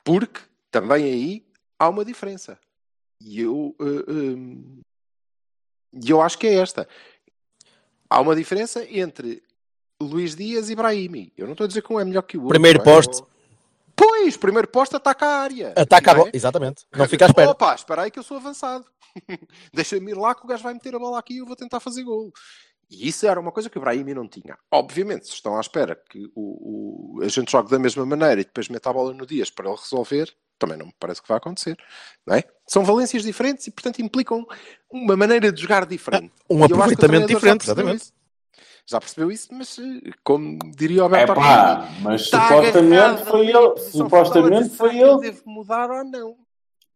Porque 0.05 0.41
também 0.71 1.05
aí 1.05 1.47
há 1.79 1.89
uma 1.89 2.05
diferença. 2.05 2.59
E 3.21 3.41
eu, 3.41 3.77
e 5.93 6.11
eu 6.11 6.21
acho 6.21 6.39
que 6.39 6.47
é 6.47 6.55
esta. 6.55 6.89
Há 8.11 8.21
uma 8.21 8.35
diferença 8.35 8.85
entre 8.85 9.43
Luís 10.01 10.35
Dias 10.35 10.71
e 10.71 10.75
Brahimi. 10.75 11.33
Eu 11.37 11.47
não 11.47 11.53
estou 11.53 11.65
a 11.65 11.69
dizer 11.69 11.83
que 11.83 11.93
um 11.93 12.01
é 12.01 12.05
melhor 12.05 12.23
que 12.23 12.37
o 12.37 12.43
outro. 12.43 12.55
Primeiro 12.55 12.81
é? 12.81 12.85
poste. 12.85 13.23
Pois, 14.05 14.37
primeiro 14.37 14.67
poste 14.69 14.97
ataca 14.97 15.27
a 15.27 15.41
área. 15.41 15.73
Ataca 15.77 16.11
a 16.11 16.15
não 16.15 16.21
é? 16.21 16.25
bola. 16.25 16.31
Exatamente. 16.35 16.85
Não 16.97 17.07
fica 17.09 17.27
à 17.27 17.29
espera. 17.29 17.51
Opa, 17.51 17.75
espera 17.75 18.03
aí 18.03 18.11
que 18.11 18.19
eu 18.19 18.23
sou 18.23 18.37
avançado. 18.37 18.85
Deixa-me 19.73 20.11
ir 20.11 20.15
lá 20.17 20.35
que 20.35 20.45
o 20.45 20.49
gajo 20.49 20.63
vai 20.63 20.75
meter 20.75 20.95
a 20.95 20.99
bola 20.99 21.19
aqui 21.19 21.35
e 21.35 21.39
eu 21.39 21.47
vou 21.47 21.55
tentar 21.57 21.79
fazer 21.81 22.03
gol. 22.03 22.33
E 22.91 23.09
isso 23.09 23.27
era 23.27 23.39
uma 23.41 23.53
coisa 23.53 23.71
que 23.71 23.79
o 23.79 23.81
Brahimi 23.81 24.13
não 24.13 24.29
tinha. 24.29 24.59
Obviamente, 24.71 25.27
se 25.27 25.33
estão 25.35 25.57
à 25.57 25.61
espera 25.61 25.95
que 26.11 26.31
o, 26.35 27.17
o- 27.17 27.23
a 27.23 27.29
gente 27.29 27.51
jogue 27.51 27.71
da 27.71 27.79
mesma 27.79 28.05
maneira 28.05 28.41
e 28.41 28.45
depois 28.45 28.69
meta 28.69 28.91
a 28.91 28.93
bola 28.93 29.15
no 29.15 29.25
Dias 29.25 29.51
para 29.51 29.69
ele 29.71 29.79
resolver, 29.79 30.31
também 30.59 30.77
não 30.77 30.87
me 30.87 30.95
parece 30.99 31.23
que 31.23 31.29
vai 31.29 31.39
acontecer. 31.39 31.77
Não 32.27 32.35
é? 32.37 32.45
São 32.67 32.85
valências 32.85 33.23
diferentes 33.23 33.67
e, 33.67 33.71
portanto, 33.71 34.01
implicam 34.03 34.47
uma 34.91 35.17
maneira 35.17 35.51
de 35.51 35.63
jogar 35.63 35.87
diferente. 35.87 36.33
Um 36.51 36.57
que 36.67 36.73
o 36.73 36.77
aproveitamento 36.77 37.27
diferente, 37.29 37.65
exatamente. 37.65 38.03
isso. 38.03 38.13
Já 38.87 38.99
percebeu 39.01 39.31
isso, 39.31 39.49
mas 39.53 39.79
eh, 39.79 40.11
como 40.25 40.59
diria 40.77 40.99
o 40.99 41.01
É 41.01 41.05
Alberto 41.05 41.35
pá, 41.35 41.41
Orlando, 41.41 42.01
mas 42.03 42.21
está 42.23 42.49
supostamente 42.49 43.25
foi 43.25 43.47
ele, 43.49 43.79
supostamente 43.79 44.69
foi 44.71 44.99
ele, 44.99 45.21
Deve 45.21 45.41
mudar 45.47 45.91
ou 45.91 46.05
não? 46.05 46.37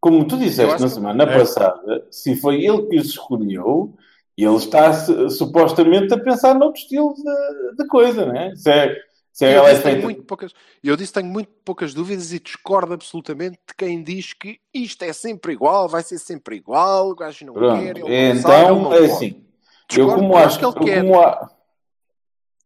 como 0.01 0.27
tu 0.27 0.37
disseste 0.37 0.81
na 0.81 0.88
que- 0.88 0.94
semana 0.94 1.25
É. 1.25 1.38
passada, 1.38 2.07
se 2.11 2.37
foi 2.37 2.64
ele 2.64 2.83
que 2.87 2.96
os 2.96 3.07
escolheu, 3.09 3.94
ele 4.37 4.57
está 4.57 4.92
su- 4.92 5.31
supostamente 5.31 6.12
a 6.12 6.18
pensar 6.20 6.55
noutro 6.55 6.81
estilo 6.81 7.14
de, 7.14 7.77
de 7.77 7.87
coisa, 7.88 8.27
né? 8.27 8.55
Se 8.55 8.70
é, 8.70 8.96
se 9.33 9.44
é 9.46 9.53
eu, 9.55 9.59
ela 9.59 9.68
é 9.68 9.72
disse, 9.72 9.83
tenho 9.83 9.94
feita. 9.94 10.07
muito 10.07 10.22
poucas, 10.25 10.53
eu 10.85 10.96
disse 10.96 11.12
tenho 11.12 11.27
muito 11.27 11.51
poucas 11.64 11.94
dúvidas 11.94 12.33
e 12.33 12.38
discordo 12.40 12.92
absolutamente 12.94 13.59
de 13.66 13.75
quem 13.77 14.03
diz 14.03 14.33
que 14.33 14.59
isto 14.75 15.03
é 15.03 15.12
sempre 15.12 15.53
igual, 15.55 15.88
vai 15.88 16.03
ser 16.03 16.18
sempre 16.18 16.57
igual, 16.57 17.11
o 17.11 17.14
gajo 17.14 17.46
não 17.46 17.55
Pronto. 17.55 17.81
quer, 17.81 17.96
ele 17.96 18.01
não 18.35 18.40
sabe, 18.42 18.55
ele 18.55 18.64
Então, 18.64 18.83
não 18.83 18.92
é 18.92 18.99
pode. 19.01 19.12
assim. 19.12 19.29
Eu 19.29 19.42
Discordo, 19.88 20.14
como 20.16 20.33
eu 20.35 20.38
acho 20.38 20.59
que 20.59 20.64
ele 20.64 20.75
eu 20.77 20.81
quer. 20.85 21.01
como, 21.03 21.20
a- 21.20 21.51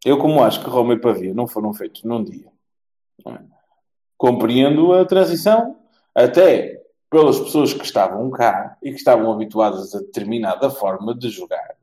eu 0.04 0.18
como 0.18 0.42
acho 0.42 0.62
que 0.62 0.70
Roma 0.70 0.94
e 0.94 1.00
Pavia 1.00 1.34
não 1.34 1.46
foram 1.46 1.72
feitos 1.72 2.02
num 2.04 2.22
dia, 2.24 2.46
é? 3.26 3.38
compreendo 4.16 4.92
a 4.92 5.04
transição 5.04 5.76
até 6.14 6.80
pelas 7.10 7.38
pessoas 7.40 7.74
que 7.74 7.84
estavam 7.84 8.30
cá 8.30 8.76
e 8.82 8.90
que 8.90 8.96
estavam 8.96 9.32
habituadas 9.32 9.94
a 9.94 9.98
determinada 9.98 10.70
forma 10.70 11.14
de 11.14 11.28
jogar, 11.28 11.74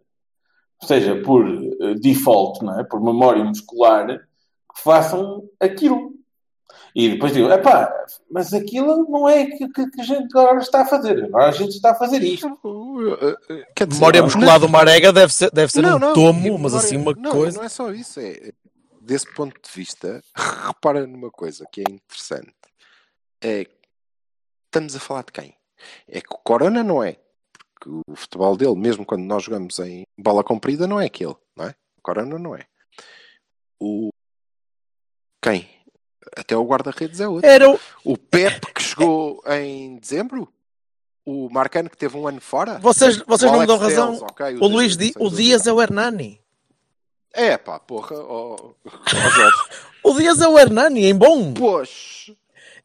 seja 0.83 1.21
por 1.21 1.45
eh, 1.45 1.95
default, 1.95 2.63
não 2.63 2.79
é? 2.79 2.83
por 2.83 3.03
memória 3.03 3.43
muscular, 3.43 4.07
que 4.07 4.81
façam 4.81 5.43
aquilo. 5.59 6.06
E 6.99 7.09
depois 7.09 7.31
digo, 7.31 7.47
epá, 7.51 7.93
mas 8.27 8.51
aquilo 8.55 9.05
não 9.07 9.29
é 9.29 9.45
que, 9.45 9.69
que, 9.69 9.87
que 9.91 10.01
a 10.01 10.03
gente 10.03 10.35
agora 10.35 10.57
está 10.57 10.81
a 10.81 10.85
fazer. 10.85 11.25
Agora 11.25 11.49
a 11.49 11.51
gente 11.51 11.75
está 11.75 11.91
a 11.91 11.95
fazer 11.95 12.23
isto. 12.23 12.59
Quer 13.75 13.85
dizer, 13.85 13.99
Memória 13.99 14.19
não- 14.21 14.25
muscular 14.25 14.59
do 14.59 14.67
Marega 14.67 15.13
deve 15.13 15.31
ser, 15.31 15.51
deve 15.51 15.71
ser 15.71 15.83
Não, 15.83 15.97
um 15.97 15.99
não, 15.99 16.13
tomo, 16.15 16.39
e 16.39 16.49
mas 16.49 16.59
memória- 16.73 16.77
assim 16.77 16.97
uma 16.97 17.13
não, 17.13 17.31
coisa. 17.31 17.57
Não 17.59 17.65
é 17.65 17.69
só 17.69 17.91
isso, 17.91 18.19
é 18.19 18.51
desse 18.99 19.31
ponto 19.35 19.53
de 19.61 19.69
vista, 19.75 20.23
repara 20.65 21.05
numa 21.05 21.29
coisa 21.29 21.67
que 21.71 21.81
é 21.81 21.83
interessante. 21.87 22.51
É 23.43 23.67
estamos 24.65 24.95
a 24.95 24.99
falar 24.99 25.23
de 25.23 25.31
quem? 25.33 25.53
É 26.07 26.19
que 26.19 26.33
o 26.33 26.37
Corona 26.39 26.83
não 26.83 27.03
é. 27.03 27.17
Porque 27.75 27.89
o 28.09 28.15
futebol 28.15 28.57
dele, 28.57 28.75
mesmo 28.75 29.05
quando 29.05 29.21
nós 29.23 29.43
jogamos 29.43 29.77
em 29.77 30.03
bola 30.17 30.43
comprida, 30.43 30.87
não 30.87 30.99
é 30.99 31.05
aquele, 31.05 31.35
não 31.55 31.65
é? 31.65 31.75
O 31.99 32.01
Corona 32.01 32.39
não 32.39 32.55
é. 32.55 32.65
O 33.79 34.09
quem? 35.43 35.76
Até 36.35 36.55
o 36.57 36.63
guarda-redes 36.65 37.19
é 37.19 37.27
outro. 37.27 37.47
Era 37.49 37.69
o... 37.69 37.79
O 38.03 38.17
Pep 38.17 38.73
que 38.73 38.81
chegou 38.81 39.41
em 39.47 39.97
dezembro? 39.97 40.47
O 41.25 41.49
Marcano 41.49 41.89
que 41.89 41.97
teve 41.97 42.15
um 42.17 42.27
ano 42.27 42.39
fora? 42.41 42.79
Vocês, 42.79 43.17
vocês 43.27 43.49
O 43.49 43.53
não 43.53 43.61
me 43.61 43.67
dão 43.67 43.77
razão. 43.77 44.07
Telles, 44.15 44.21
ok, 44.21 44.57
O 44.61 44.67
Luís 44.67 44.95
Di... 44.95 45.13
o. 45.19 45.29
Dias 45.29 45.67
é 45.67 45.73
o 45.73 45.81
Hernani. 45.81 46.39
É 47.33 47.57
pá, 47.57 47.79
porra, 47.79 48.15
Jorge. 48.15 49.57
O 50.03 50.13
Dias 50.13 50.39
é 50.41 50.47
o 50.47 50.57
Hernani 50.57 51.05
em 51.05 51.13
bom. 51.15 51.53
Pois, 51.53 52.31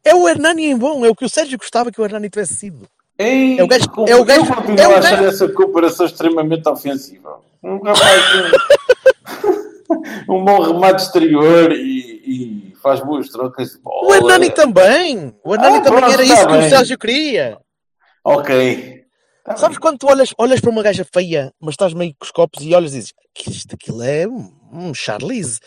É 0.05 0.13
o 0.15 0.29
Hernani 0.29 0.67
em 0.67 0.77
bom. 0.77 1.07
É 1.07 1.09
o 1.09 1.15
que 1.15 1.25
o 1.25 1.29
Sérgio 1.29 1.57
gostava 1.57 1.93
que 1.93 2.01
o 2.01 2.05
Hernani 2.05 2.29
tivesse 2.29 2.55
sido. 2.55 2.89
Ei, 3.17 3.59
É 3.61 3.63
o 3.63 3.69
gajo- 3.69 3.87
é 4.09 4.17
o 4.17 4.25
gajo- 4.25 4.41
eu 4.41 4.55
continuo 4.57 4.79
é 4.81 4.89
o 4.89 4.95
a 4.95 4.99
achar 4.99 5.17
gajo- 5.23 5.29
essa 5.29 5.49
comparação 5.49 6.07
extremamente 6.07 6.69
ofensiva. 6.69 7.39
Um 7.63 7.79
rapaz 7.79 8.23
com 10.27 10.41
um 10.41 10.45
bom 10.45 10.61
remate 10.63 11.03
exterior 11.03 11.71
e, 11.73 12.23
e 12.27 12.72
faz 12.83 13.01
boas 13.01 13.29
trocas 13.29 13.71
de 13.73 13.79
bola. 13.81 14.09
O 14.09 14.15
Hernani 14.15 14.51
também. 14.51 15.35
O 15.45 15.55
Hernani 15.55 15.79
Ah, 15.79 15.81
também 15.83 15.99
pronto, 16.01 16.13
era 16.13 16.27
tá 16.27 16.35
isso 16.35 16.47
que 16.47 16.53
o 16.53 16.59
bem. 16.59 16.69
Sérgio 16.71 16.99
queria. 16.99 17.59
Ok. 18.25 19.03
Tá 19.45 19.57
Sabes 19.57 19.79
quando 19.79 19.99
tu 19.99 20.07
olhas, 20.09 20.33
olhas 20.39 20.61
para 20.61 20.71
uma 20.71 20.83
gaja 20.83 21.05
feia, 21.13 21.53
mas 21.61 21.73
estás 21.73 21.93
meio 21.95 22.15
com 22.19 22.25
os 22.25 22.31
copos 22.31 22.63
e 22.65 22.75
olhas 22.75 22.93
e 22.93 22.99
dizes 22.99 23.13
que 23.35 23.51
isto 23.51 23.75
aquilo 23.75 24.03
é 24.03 24.27
um, 24.29 24.95
Charlize. 24.95 25.59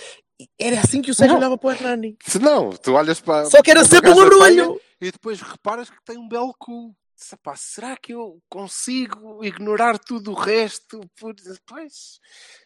Era 0.60 0.80
assim 0.80 1.02
que 1.02 1.12
o 1.12 1.16
Sérgio 1.16 1.34
Não. 1.34 1.40
olhava 1.40 1.58
para 1.58 1.68
o 1.68 1.72
Hernani. 1.72 2.18
se 2.26 2.40
não, 2.40 2.70
tu 2.72 2.94
olhas 2.94 3.20
para. 3.20 3.46
Só 3.46 3.62
que 3.62 3.72
era 3.72 3.84
sempre 3.86 4.12
um 4.12 4.42
feia 4.44 4.76
E 5.02 5.12
depois 5.12 5.42
reparas 5.42 5.90
que 5.90 5.98
tem 6.06 6.18
um 6.18 6.28
belo 6.28 6.54
cu. 6.58 6.94
Será 7.16 7.96
que 7.96 8.14
eu 8.14 8.42
consigo 8.50 9.44
ignorar 9.44 9.98
tudo 9.98 10.32
o 10.32 10.36
resto? 10.36 11.00
Por... 11.20 11.34
Pois. 11.66 12.20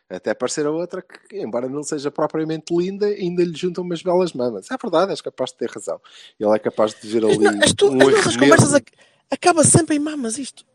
Até 0.09 0.33
parecer 0.33 0.65
a 0.65 0.71
outra 0.71 1.03
que, 1.03 1.37
embora 1.39 1.69
não 1.69 1.83
seja 1.83 2.09
propriamente 2.09 2.75
linda, 2.75 3.05
ainda 3.05 3.43
lhe 3.43 3.55
juntam 3.55 3.83
umas 3.83 4.01
belas 4.01 4.33
mamas. 4.33 4.69
É 4.71 4.75
verdade, 4.81 5.11
és 5.11 5.21
capaz 5.21 5.51
de 5.51 5.57
ter 5.57 5.69
razão. 5.69 6.01
Ele 6.39 6.55
é 6.55 6.59
capaz 6.59 6.99
de 6.99 7.07
ver 7.07 7.23
ali. 7.23 7.37
Não, 7.37 7.63
as, 7.63 7.73
tu, 7.73 7.89
um 7.91 8.01
as 8.01 8.11
nossas 8.15 8.37
conversas 8.37 8.73
ac- 8.73 8.91
acaba 9.29 9.63
sempre 9.63 9.95
em 9.95 9.99
mamas 9.99 10.37
isto. 10.39 10.65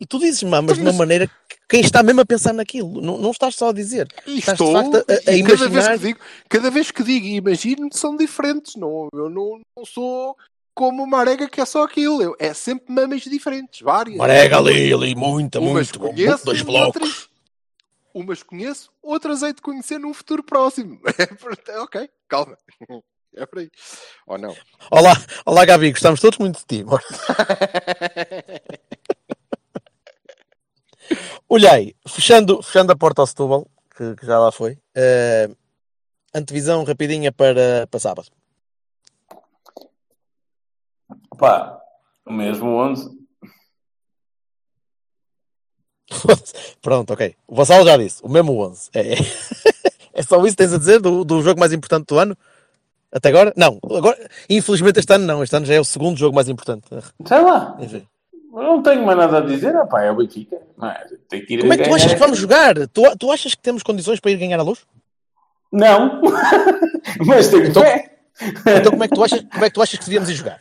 E 0.00 0.06
tu 0.06 0.18
dizes 0.20 0.42
mamas 0.44 0.76
de 0.76 0.82
uma 0.82 0.92
maneira 0.92 1.26
que 1.48 1.56
quem 1.68 1.80
está 1.80 2.02
mesmo 2.04 2.20
a 2.20 2.26
pensar 2.26 2.52
naquilo. 2.52 3.00
Não, 3.00 3.18
não 3.18 3.30
estás 3.32 3.56
só 3.56 3.70
a 3.70 3.72
dizer. 3.72 4.06
E 4.26 4.38
Estás 4.38 4.56
de 4.58 4.64
estou, 4.64 4.72
facto 4.72 5.10
a, 5.10 5.30
a 5.30 5.34
e 5.34 5.42
cada 5.42 5.56
vez 5.56 5.60
imaginar. 5.60 5.92
que 5.98 6.06
digo, 6.06 6.20
cada 6.48 6.70
vez 6.70 6.90
que 6.92 7.02
digo 7.02 7.26
e 7.26 7.34
imagino 7.36 7.88
são 7.90 8.16
diferentes. 8.16 8.76
Não, 8.76 9.08
eu 9.12 9.28
não, 9.28 9.60
não 9.76 9.84
sou 9.84 10.36
como 10.78 11.02
uma 11.02 11.18
arega 11.18 11.48
que 11.48 11.60
é 11.60 11.64
só 11.66 11.82
aquilo. 11.82 12.22
Eu, 12.22 12.36
é 12.38 12.54
sempre 12.54 12.94
mamas 12.94 13.22
diferentes, 13.22 13.80
várias. 13.80 14.16
Marega 14.16 14.58
ali, 14.58 14.92
ali, 14.92 15.12
muita, 15.16 15.58
Umas 15.58 15.90
muito. 15.90 15.98
conheço, 15.98 16.44
dois 16.44 16.62
blocos. 16.62 17.02
outras, 17.02 17.28
umas 18.14 18.42
conheço, 18.44 18.92
outras 19.02 19.42
hei 19.42 19.52
de 19.52 19.60
conhecer 19.60 19.98
num 19.98 20.14
futuro 20.14 20.40
próximo. 20.40 21.00
É, 21.18 21.26
portanto, 21.26 21.80
ok, 21.82 22.08
calma. 22.28 22.56
É 23.34 23.44
por 23.44 23.58
aí. 23.58 23.68
Ou 24.24 24.38
não? 24.38 24.56
Olá, 24.88 25.14
olá 25.44 25.64
Gabi, 25.64 25.90
gostamos 25.90 26.20
todos 26.20 26.38
muito 26.38 26.60
de 26.60 26.64
ti. 26.64 26.84
Olhei, 31.48 31.96
fechando, 32.06 32.62
fechando 32.62 32.92
a 32.92 32.96
porta 32.96 33.20
ao 33.22 33.26
Setúbal, 33.26 33.66
que, 33.96 34.14
que 34.14 34.24
já 34.26 34.38
lá 34.38 34.52
foi. 34.52 34.78
eh, 34.94 35.48
antevisão 36.32 36.84
rapidinha 36.84 37.32
para, 37.32 37.88
para 37.90 37.98
sábado. 37.98 38.28
Pá, 41.38 41.78
o 42.26 42.32
mesmo 42.32 42.68
11. 42.68 43.16
Pronto, 46.82 47.12
ok. 47.12 47.34
O 47.46 47.54
Vassal 47.54 47.84
já 47.84 47.96
disse, 47.96 48.22
o 48.22 48.28
mesmo 48.28 48.58
11. 48.66 48.90
É, 48.94 49.12
é 50.14 50.22
só 50.22 50.38
isso 50.44 50.56
que 50.56 50.56
tens 50.56 50.72
a 50.72 50.78
dizer 50.78 51.00
do, 51.00 51.24
do 51.24 51.42
jogo 51.42 51.60
mais 51.60 51.72
importante 51.72 52.06
do 52.06 52.18
ano? 52.18 52.36
Até 53.10 53.30
agora? 53.30 53.52
Não, 53.56 53.78
agora, 53.96 54.18
infelizmente 54.50 54.98
este 54.98 55.12
ano 55.12 55.26
não. 55.26 55.42
Este 55.42 55.56
ano 55.56 55.64
já 55.66 55.74
é 55.74 55.80
o 55.80 55.84
segundo 55.84 56.18
jogo 56.18 56.34
mais 56.34 56.48
importante. 56.48 56.86
Sei 57.26 57.40
lá. 57.40 57.76
Enfim. 57.80 58.06
Não 58.52 58.82
tenho 58.82 59.04
mais 59.04 59.16
nada 59.16 59.38
a 59.38 59.40
dizer. 59.40 59.74
Ah, 59.76 59.86
pá, 59.86 60.02
é 60.02 60.10
o 60.10 60.16
Benfica. 60.16 60.56
É? 60.56 61.16
Tem 61.28 61.44
que 61.44 61.54
ir 61.54 61.60
Como 61.60 61.72
é 61.72 61.76
que 61.76 61.84
tu 61.84 61.94
achas 61.94 62.12
que 62.12 62.18
vamos 62.18 62.38
jogar? 62.38 62.74
Tu, 62.88 63.02
tu 63.18 63.30
achas 63.30 63.54
que 63.54 63.62
temos 63.62 63.82
condições 63.82 64.20
para 64.20 64.30
ir 64.30 64.36
ganhar 64.36 64.58
a 64.58 64.62
luz? 64.62 64.80
Não. 65.72 66.20
Mas 67.26 67.48
tenho 67.48 67.66
Então- 67.66 67.82
fé. 67.82 68.14
Então 68.40 68.90
como 68.92 69.04
é 69.04 69.08
que 69.08 69.14
tu 69.14 69.24
achas, 69.24 69.40
como 69.40 69.64
é 69.64 69.68
que, 69.68 69.74
tu 69.74 69.82
achas 69.82 69.98
que 69.98 70.04
devíamos 70.04 70.28
ir 70.30 70.34
jogar? 70.34 70.60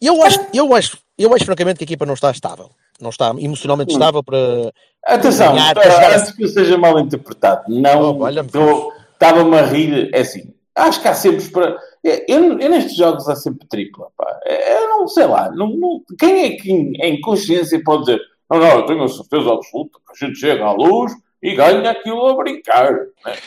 Eu 0.00 0.22
acho, 0.22 0.38
eu, 0.52 0.74
acho, 0.74 0.98
eu 1.18 1.34
acho 1.34 1.44
francamente 1.44 1.78
que 1.78 1.84
a 1.84 1.86
equipa 1.86 2.04
não 2.06 2.14
está 2.14 2.30
estável. 2.30 2.70
Não 3.00 3.10
está 3.10 3.30
emocionalmente 3.38 3.92
Hum. 3.92 3.98
estável 3.98 4.22
para. 4.22 4.72
Atenção, 5.06 5.52
Ganhar, 5.52 5.74
para 5.74 5.90
jogar 5.90 6.16
antes 6.18 6.32
que 6.32 6.44
eu 6.44 6.48
seja 6.48 6.78
mal 6.78 6.98
interpretado, 6.98 7.62
não 7.68 8.18
Oh, 8.20 8.28
estou- 8.28 8.92
estava-me 9.12 9.58
a 9.58 9.62
rir, 9.66 10.10
é 10.14 10.20
assim, 10.20 10.54
acho 10.74 11.02
que 11.02 11.08
há 11.08 11.14
sempre 11.14 11.44
para. 11.48 11.76
Eu, 12.02 12.58
eu 12.58 12.70
nestes 12.70 12.96
jogos 12.96 13.28
há 13.28 13.34
sempre 13.36 13.66
tripla, 13.66 14.06
pá. 14.16 14.38
Eu 14.46 14.88
não 14.88 15.08
sei 15.08 15.26
lá, 15.26 15.50
não, 15.50 15.68
não- 15.70 16.02
quem 16.18 16.44
é 16.44 16.50
que 16.56 16.70
em, 16.70 16.92
em 17.02 17.20
consciência 17.20 17.82
pode 17.84 18.04
dizer 18.04 18.20
não, 18.50 18.58
não, 18.60 18.68
eu 18.78 18.86
tenho 18.86 19.02
a 19.02 19.08
certeza 19.08 19.50
absoluta 19.52 19.98
que 20.06 20.24
a 20.24 20.26
gente 20.26 20.38
chega 20.38 20.64
à 20.64 20.72
luz 20.72 21.12
e 21.44 21.54
ganha 21.54 21.90
aquilo 21.90 22.26
a 22.28 22.34
brincar. 22.36 22.92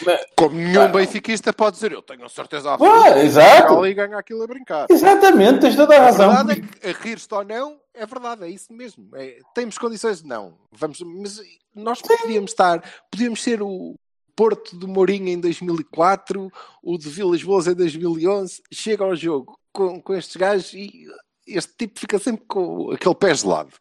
né? 0.05 0.17
Como 0.37 0.55
nenhum 0.55 0.83
Ah. 0.83 0.87
benfiquista 0.87 1.51
pode 1.51 1.75
dizer, 1.75 1.91
eu 1.91 2.01
tenho 2.01 2.23
a 2.23 2.29
certeza 2.29 2.69
Ah, 2.69 2.73
absoluta. 2.75 3.19
exato. 3.19 3.79
Ali 3.79 3.93
ganha 3.93 4.17
aquilo 4.17 4.43
a 4.43 4.47
brincar. 4.47 4.85
Exatamente, 4.89 5.59
tens 5.61 5.75
toda 5.75 5.95
a 5.95 5.97
A 5.99 6.03
razão. 6.05 6.33
verdade 6.35 6.51
é 6.51 6.55
que, 6.61 6.87
a 6.87 6.91
rir-se 7.03 7.27
ou 7.31 7.43
não, 7.43 7.79
é 7.93 8.05
verdade, 8.05 8.43
é 8.43 8.49
isso 8.49 8.71
mesmo. 8.71 9.09
É, 9.15 9.39
temos 9.53 9.77
condições 9.77 10.21
de 10.21 10.27
não. 10.27 10.57
Vamos, 10.71 11.01
mas 11.01 11.41
nós 11.75 12.01
podíamos 12.01 12.51
estar, 12.51 12.81
podíamos 13.11 13.41
ser 13.41 13.61
o 13.61 13.95
Porto 14.35 14.75
do 14.75 14.87
Mourinho 14.87 15.29
em 15.29 15.39
2004, 15.39 16.51
o 16.83 16.97
de 16.97 17.09
Vilas 17.09 17.41
Boas 17.41 17.65
em 17.67 17.73
2011, 17.73 18.61
chega 18.71 19.03
ao 19.03 19.15
jogo 19.15 19.57
com, 19.73 19.99
com 19.99 20.13
estes 20.13 20.35
gajos 20.35 20.73
e 20.73 21.07
este 21.47 21.73
tipo 21.77 21.99
fica 21.99 22.19
sempre 22.19 22.45
com 22.47 22.91
aquele 22.91 23.15
pé 23.15 23.33
gelado. 23.33 23.71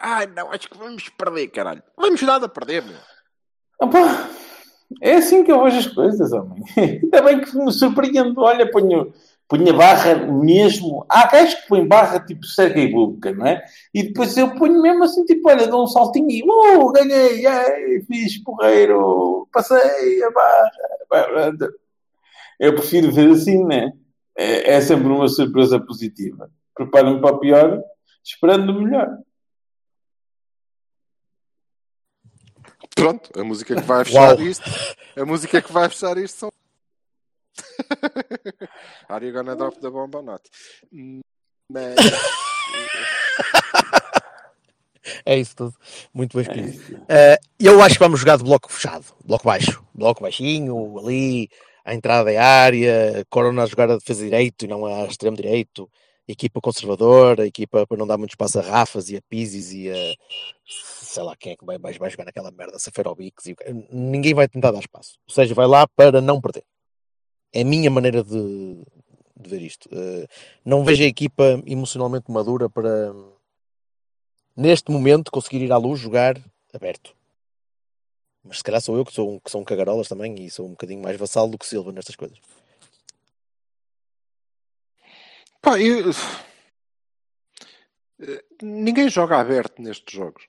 Ai 0.00 0.26
não, 0.26 0.50
acho 0.52 0.68
que 0.68 0.76
vamos 0.76 1.08
perder, 1.10 1.48
caralho. 1.48 1.82
Vamos 1.96 2.20
nada 2.22 2.46
a 2.46 2.48
perder, 2.48 2.82
meu. 2.82 2.96
Opa, 3.78 4.30
é 5.02 5.14
assim 5.14 5.44
que 5.44 5.52
eu 5.52 5.62
vejo 5.64 5.78
as 5.78 5.86
coisas, 5.86 6.32
homem. 6.32 6.62
Ainda 6.76 7.22
bem 7.22 7.40
que 7.40 7.56
me 7.56 7.72
surpreendo. 7.72 8.40
Olha, 8.40 8.70
ponho, 8.70 9.12
ponho 9.48 9.70
a 9.70 9.76
barra 9.76 10.14
mesmo. 10.26 11.04
Há 11.08 11.26
gajos 11.26 11.54
que 11.54 11.68
põem 11.68 11.86
barra 11.86 12.20
tipo 12.20 12.46
Sergei 12.46 12.90
Bubka, 12.90 13.32
não 13.32 13.46
é? 13.46 13.62
E 13.92 14.04
depois 14.04 14.36
eu 14.36 14.54
ponho 14.54 14.80
mesmo 14.80 15.04
assim, 15.04 15.24
tipo, 15.24 15.48
olha, 15.48 15.66
dou 15.66 15.84
um 15.84 15.86
saltinho 15.86 16.30
e 16.30 16.42
uh, 16.42 16.92
ganhei, 16.92 17.46
ai, 17.46 18.00
fiz 18.06 18.42
porreiro, 18.42 19.48
passei 19.52 20.22
a 20.22 20.30
barra. 20.30 20.70
Eu 22.58 22.74
prefiro 22.74 23.12
ver 23.12 23.30
assim, 23.30 23.64
né? 23.64 23.92
É, 24.38 24.74
é 24.74 24.80
sempre 24.80 25.08
uma 25.08 25.28
surpresa 25.28 25.78
positiva. 25.80 26.50
Preparo-me 26.74 27.20
para 27.20 27.34
o 27.34 27.40
pior, 27.40 27.82
esperando 28.24 28.70
o 28.70 28.82
melhor. 28.82 29.18
Pronto, 32.96 33.30
a 33.38 33.44
música 33.44 33.76
que 33.76 33.82
vai 33.82 34.04
fechar 34.06 34.36
Uau. 34.36 34.40
isto, 34.40 34.64
a 35.16 35.24
música 35.26 35.60
que 35.60 35.70
vai 35.70 35.88
fechar 35.88 36.16
isto 36.16 36.38
são. 36.38 36.48
Are 39.08 39.24
you 39.24 39.34
gonna 39.34 39.54
drop 39.54 39.78
the 39.80 39.90
bomb 39.90 40.16
or 40.16 40.22
not? 40.22 40.42
Mas. 41.70 41.94
É 45.24 45.38
isso 45.38 45.54
tudo. 45.54 45.74
Muito 46.12 46.36
bem 46.36 46.42
escrito. 46.42 47.04
Eh, 47.08 47.38
eu 47.60 47.82
acho 47.82 47.94
que 47.94 48.00
vamos 48.02 48.18
jogar 48.18 48.38
de 48.38 48.44
bloco 48.44 48.72
fechado, 48.72 49.04
bloco 49.24 49.44
baixo, 49.44 49.84
bloco 49.94 50.22
baixinho, 50.22 50.98
ali, 50.98 51.48
à 51.84 51.94
entrada 51.94 52.32
da 52.32 52.42
área, 52.42 53.24
Corona 53.28 53.62
a 53.62 53.66
jogar 53.66 53.90
a 53.90 53.96
defesa 53.96 54.24
direito 54.24 54.64
e 54.64 54.68
não 54.68 54.86
a 54.86 55.04
extremo 55.04 55.36
direito, 55.36 55.88
equipa 56.28 56.60
conservadora, 56.60 57.46
equipa 57.46 57.86
para 57.86 57.96
não 57.96 58.06
dar 58.06 58.18
muito 58.18 58.30
espaço 58.30 58.58
a 58.58 58.62
Rafas 58.62 59.10
e 59.10 59.16
a 59.16 59.22
Pisis 59.22 59.72
e 59.72 59.90
a 59.90 60.14
sei 60.66 61.22
lá 61.22 61.36
quem 61.36 61.52
é 61.52 61.56
que 61.56 61.64
vai, 61.64 61.78
vai 61.78 62.10
jogar 62.10 62.24
naquela 62.24 62.50
merda, 62.50 62.78
Seferovics 62.78 63.46
e 63.46 63.56
ninguém 63.90 64.34
vai 64.34 64.48
tentar 64.48 64.70
dar 64.72 64.80
espaço. 64.80 65.18
Ou 65.26 65.34
seja, 65.34 65.54
vai 65.54 65.66
lá 65.66 65.86
para 65.86 66.20
não 66.20 66.40
perder. 66.40 66.64
É 67.52 67.62
a 67.62 67.64
minha 67.64 67.90
maneira 67.90 68.22
de, 68.22 68.84
de 69.36 69.48
ver 69.48 69.62
isto. 69.62 69.88
Eh, 69.92 70.26
não 70.64 70.84
vejo 70.84 71.02
a 71.02 71.06
equipa 71.06 71.62
emocionalmente 71.64 72.30
madura 72.30 72.68
para 72.68 73.14
neste 74.54 74.90
momento 74.90 75.30
conseguir 75.30 75.62
ir 75.62 75.72
à 75.72 75.76
luz 75.78 76.00
jogar 76.00 76.38
aberto. 76.72 77.14
Mas 78.42 78.58
se 78.58 78.64
calhar 78.64 78.80
sou 78.80 78.96
eu 78.96 79.04
que 79.04 79.12
sou 79.12 79.40
que 79.40 79.50
sou 79.50 79.60
um 79.60 79.64
cagarolas 79.64 80.08
também 80.08 80.34
e 80.44 80.50
sou 80.50 80.66
um 80.66 80.70
bocadinho 80.70 81.02
mais 81.02 81.16
vassalo 81.16 81.50
do 81.50 81.58
que 81.58 81.66
Silva 81.66 81.92
nestas 81.92 82.16
coisas. 82.16 82.38
Pá, 85.66 85.80
eu- 85.80 86.12
Eh, 88.22 88.44
Ninguém 88.62 89.08
joga 89.10 89.38
aberto 89.38 89.82
nestes 89.82 90.14
jogos. 90.16 90.44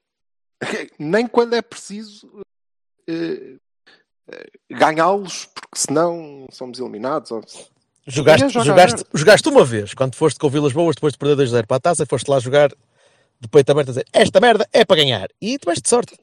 Nem 1.00 1.28
quando 1.28 1.54
é 1.56 1.62
preciso 1.62 2.42
eh, 3.10 3.56
eh, 4.32 4.50
ganhá-los, 4.70 5.46
porque 5.48 5.76
senão 5.78 6.46
somos 6.52 6.80
eliminados. 6.80 7.32
ou- 7.32 7.44
Jogaste, 8.06 8.48
joga 8.50 8.66
jogaste, 8.66 9.04
jogaste 9.14 9.50
uma 9.50 9.66
vez, 9.66 9.94
quando 9.96 10.16
foste 10.16 10.40
com 10.40 10.48
o 10.48 10.50
Vilas 10.52 10.72
Boas, 10.72 10.96
depois 10.96 11.12
de 11.14 11.20
perder 11.20 11.36
2-0 11.36 11.66
para 11.68 11.78
a 11.78 11.80
taça, 11.80 12.06
foste 12.06 12.30
lá 12.30 12.40
jogar 12.40 12.70
de 12.70 13.48
peito 13.50 13.70
aberto 13.72 13.90
a 13.90 13.92
dizer 13.92 14.06
esta 14.14 14.40
merda 14.40 14.66
é 14.72 14.86
para 14.86 14.96
ganhar. 14.98 15.28
E 15.42 15.58
tiveste 15.58 15.90
sorte. 15.90 16.18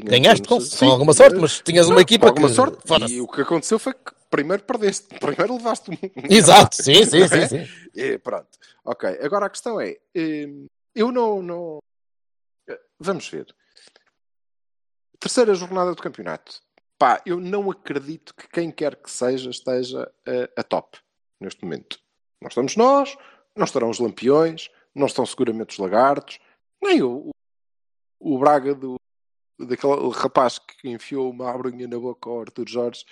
Ganhaste 0.00 0.46
com, 0.46 0.58
com 0.58 0.90
alguma 0.90 1.14
sorte, 1.14 1.36
mas 1.38 1.60
tinhas 1.60 1.86
não, 1.86 1.94
uma 1.94 2.02
equipa 2.02 2.26
com 2.26 2.30
alguma 2.30 2.48
que... 2.48 2.54
sorte. 2.54 3.12
E 3.12 3.20
o 3.20 3.28
que 3.28 3.40
aconteceu 3.40 3.78
foi 3.78 3.94
que 3.94 4.12
primeiro 4.36 4.62
perdeste. 4.64 5.08
Primeiro 5.18 5.54
levaste 5.54 5.90
um. 5.90 5.96
Exato, 6.28 6.76
sim, 6.76 7.04
sim, 7.04 7.26
sim, 7.26 7.48
sim. 7.48 7.90
É, 7.96 8.18
pronto. 8.18 8.58
Ok. 8.84 9.08
Agora 9.22 9.46
a 9.46 9.50
questão 9.50 9.80
é: 9.80 9.96
hum, 10.14 10.66
eu 10.94 11.10
não, 11.10 11.42
não. 11.42 11.78
Vamos 12.98 13.28
ver. 13.28 13.54
Terceira 15.18 15.54
jornada 15.54 15.94
do 15.94 16.02
campeonato. 16.02 16.60
pá, 16.98 17.22
eu 17.24 17.40
não 17.40 17.70
acredito 17.70 18.34
que 18.34 18.48
quem 18.48 18.70
quer 18.70 18.96
que 18.96 19.10
seja 19.10 19.48
esteja 19.48 20.12
a, 20.26 20.60
a 20.60 20.62
top 20.62 20.98
neste 21.40 21.64
momento. 21.64 21.98
Não 22.40 22.48
estamos 22.48 22.76
nós, 22.76 23.16
não 23.56 23.64
estarão 23.64 23.88
os 23.88 23.98
lampiões, 23.98 24.70
não 24.94 25.06
estão 25.06 25.24
seguramente 25.24 25.72
os 25.72 25.78
lagartos, 25.78 26.38
nem 26.82 27.02
o, 27.02 27.30
o 28.20 28.38
Braga 28.38 28.74
do, 28.74 28.96
daquele 29.58 30.10
rapaz 30.10 30.58
que 30.58 30.88
enfiou 30.90 31.30
uma 31.30 31.50
abrunha 31.50 31.88
na 31.88 31.98
boca 31.98 32.28
ao 32.28 32.40
Arthur 32.42 32.68
Jorge 32.68 33.04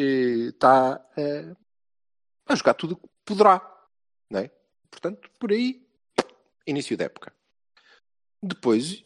está 0.00 0.94
a, 0.94 2.52
a 2.52 2.54
jogar 2.54 2.74
tudo 2.74 2.94
o 2.94 2.96
que 2.96 3.08
poderá. 3.24 3.60
Não 4.30 4.40
é? 4.40 4.50
Portanto, 4.90 5.30
por 5.38 5.52
aí, 5.52 5.86
início 6.66 6.96
da 6.96 7.04
época. 7.04 7.32
Depois, 8.42 9.04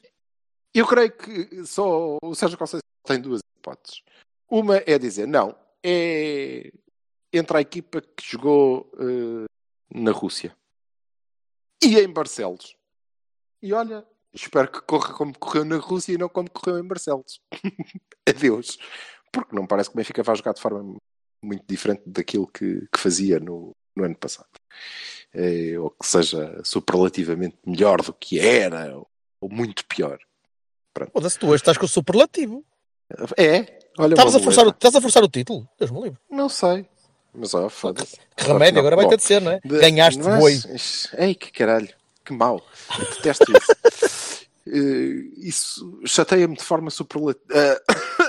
eu 0.75 0.87
creio 0.87 1.13
que 1.13 1.65
só 1.67 2.19
o 2.23 2.35
Sérgio 2.35 2.59
Conceição 2.59 2.81
tem 3.05 3.21
duas 3.21 3.41
hipóteses. 3.57 4.03
Uma 4.51 4.77
é 4.87 4.99
dizer, 4.99 5.27
não, 5.27 5.57
é 5.83 6.73
entre 7.33 7.57
a 7.57 7.61
equipa 7.61 8.01
que 8.01 8.25
jogou 8.25 8.91
uh, 8.95 9.45
na 9.93 10.11
Rússia 10.11 10.57
e 11.83 11.99
em 11.99 12.13
Barcelos. 12.13 12.77
E 13.63 13.73
olha, 13.73 14.07
espero 14.33 14.71
que 14.71 14.81
corra 14.83 15.15
como 15.15 15.39
correu 15.39 15.65
na 15.65 15.77
Rússia 15.77 16.13
e 16.13 16.19
não 16.19 16.29
como 16.29 16.51
correu 16.51 16.79
em 16.79 16.87
Barcelos. 16.87 17.41
Adeus. 18.29 18.79
Porque 19.33 19.55
não 19.55 19.67
parece 19.67 19.91
que 19.91 19.95
o 19.95 19.99
Benfica 19.99 20.23
vai 20.23 20.37
jogar 20.37 20.55
de 20.55 20.61
forma 20.61 20.97
muito 21.43 21.65
diferente 21.69 22.03
daquilo 22.07 22.47
que, 22.47 22.87
que 22.93 23.01
fazia 23.01 23.39
no, 23.39 23.73
no 23.97 24.05
ano 24.05 24.17
passado. 24.17 24.49
É, 25.33 25.79
ou 25.79 25.91
que 25.91 26.07
seja 26.07 26.61
superlativamente 26.65 27.59
melhor 27.67 28.03
do 28.03 28.13
que 28.13 28.39
era, 28.41 28.97
ou, 28.97 29.09
ou 29.41 29.51
muito 29.51 29.85
pior. 29.87 30.19
Foda-se, 31.13 31.39
tu 31.39 31.47
hoje 31.47 31.57
estás 31.57 31.77
com 31.77 31.85
o 31.85 31.89
superlativo. 31.89 32.65
É, 33.37 33.79
olha 33.99 34.15
Estavas 34.15 34.35
a, 34.35 34.41
forçar 34.41 34.67
o, 34.67 34.71
estás 34.71 34.95
a 34.95 35.01
forçar 35.01 35.23
o 35.23 35.29
título? 35.29 35.69
Deus 35.79 35.91
me 35.91 36.03
livre. 36.03 36.19
Não 36.31 36.49
sei. 36.49 36.87
Mas 37.33 37.55
ó, 37.55 37.69
foda-se. 37.69 38.17
Que 38.37 38.45
remédio, 38.45 38.81
agora 38.81 38.97
vai 38.97 39.09
ter 39.09 39.17
de 39.17 39.23
ser, 39.23 39.41
não 39.41 39.53
é? 39.53 39.61
De... 39.65 39.79
Ganhaste 39.79 40.21
mas... 40.23 40.39
boi. 40.39 40.61
Ei, 41.19 41.35
que 41.35 41.53
caralho, 41.53 41.89
que 42.25 42.33
mau. 42.33 42.61
Detesto 43.17 43.45
isso. 43.53 44.47
uh, 44.67 45.33
isso 45.47 46.01
chateia-me 46.05 46.57
de 46.57 46.65
forma 46.65 46.91
superlativa. 46.91 47.45
Uh... 47.51 48.28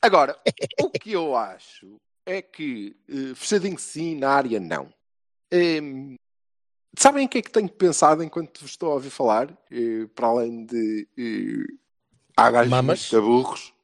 Agora, 0.00 0.38
o 0.80 0.90
que 0.90 1.12
eu 1.12 1.36
acho 1.36 1.96
é 2.24 2.40
que 2.40 2.96
uh, 3.08 3.34
fechadinho 3.34 3.78
sim, 3.78 4.16
na 4.16 4.30
área 4.30 4.60
não. 4.60 4.92
Um, 5.52 6.14
sabem 6.96 7.26
o 7.26 7.28
que 7.28 7.38
é 7.38 7.42
que 7.42 7.50
tenho 7.50 7.68
pensado 7.68 8.22
enquanto 8.22 8.60
vos 8.60 8.70
estou 8.70 8.90
a 8.90 8.94
ouvir 8.94 9.10
falar? 9.10 9.50
Uh, 9.72 10.08
para 10.08 10.26
além 10.26 10.64
de 10.66 11.08
uh, 11.18 11.78
há 12.36 12.50
gajos 12.50 12.70
Mamas? 12.70 13.10
burros. 13.10 13.74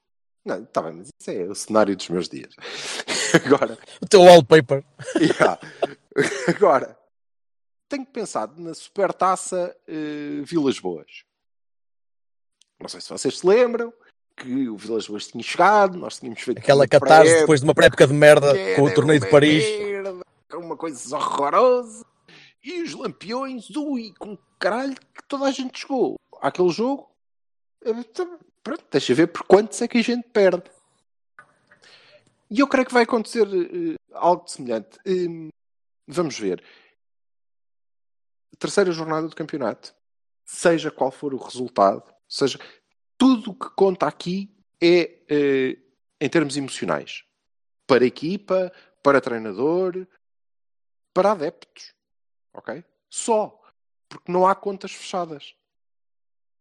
Não, 0.45 0.62
está 0.62 0.83
bem, 0.83 0.93
mas 0.93 1.09
isso 1.09 1.31
é 1.31 1.45
o 1.45 1.55
cenário 1.55 1.97
dos 1.97 2.09
meus 2.11 2.29
dias. 2.29 2.55
Agora. 3.47 3.79
O 4.01 4.07
teu 4.07 4.20
wallpaper. 4.20 4.85
Yeah. 5.16 5.59
Agora, 6.47 6.99
tenho 7.89 8.05
pensado 8.05 8.61
na 8.61 8.75
supertaça 8.75 9.75
uh, 9.89 10.45
Vilas 10.45 10.79
Boas. 10.79 11.25
Não 12.79 12.89
sei 12.89 13.01
se 13.01 13.09
vocês 13.09 13.39
se 13.39 13.47
lembram 13.47 13.93
que 14.37 14.68
o 14.68 14.76
Vilas 14.76 15.07
Boas 15.07 15.26
tinha 15.28 15.43
chegado, 15.43 15.97
nós 15.97 16.18
tínhamos 16.18 16.41
feito 16.41 16.59
aquela 16.59 16.87
catarse 16.87 17.41
depois 17.41 17.61
de 17.61 17.66
uma 17.66 17.74
pré-época 17.74 18.07
de 18.07 18.12
merda 18.12 18.53
com 18.76 18.82
o 18.82 18.95
torneio 18.95 19.20
de 19.20 19.30
Paris. 19.30 19.64
Merda, 19.64 20.20
uma 20.55 20.76
coisa 20.76 21.16
horrorosa. 21.16 22.05
E 22.62 22.82
os 22.82 22.95
lampiões, 22.95 23.68
ui, 23.76 24.12
com 24.18 24.39
caralho 24.59 24.95
que 24.95 25.22
toda 25.28 25.45
a 25.47 25.51
gente 25.51 25.80
chegou 25.80 26.16
àquele 26.41 26.70
jogo. 26.70 27.11
Pronto, 28.62 28.85
deixa 28.91 29.14
ver 29.14 29.26
por 29.26 29.45
quantos 29.45 29.80
é 29.82 29.89
que 29.89 29.99
a 29.99 30.03
gente 30.03 30.26
perde. 30.28 30.62
E 32.51 32.61
eu 32.61 32.66
creio 32.66 32.87
que 32.87 32.95
vai 32.95 33.03
acontecer 33.03 33.47
uh, 33.47 33.97
algo 34.14 34.49
semelhante. 34.49 34.99
Um, 35.07 35.49
vamos 36.07 36.39
ver. 36.39 36.62
Terceira 38.59 38.93
jornada 38.93 39.28
do 39.28 39.37
campeonato. 39.37 39.95
Seja 40.47 40.91
qual 40.91 41.11
for 41.11 41.35
o 41.35 41.39
resultado, 41.39 42.05
seja 42.28 42.59
tudo 43.17 43.51
o 43.51 43.55
que 43.55 43.71
conta 43.71 44.07
aqui 44.07 44.51
é 44.81 45.21
uh, 45.31 45.83
em 46.21 46.29
termos 46.29 46.57
emocionais. 46.57 47.25
Para 47.87 48.05
equipa, 48.05 48.73
para 49.03 49.21
treinador, 49.21 50.07
para 51.12 51.33
adeptos. 51.33 51.95
Ok? 52.53 52.85
Só. 53.11 53.61
Porque 54.09 54.31
não 54.31 54.47
há 54.47 54.55
contas 54.55 54.93
fechadas. 54.93 55.55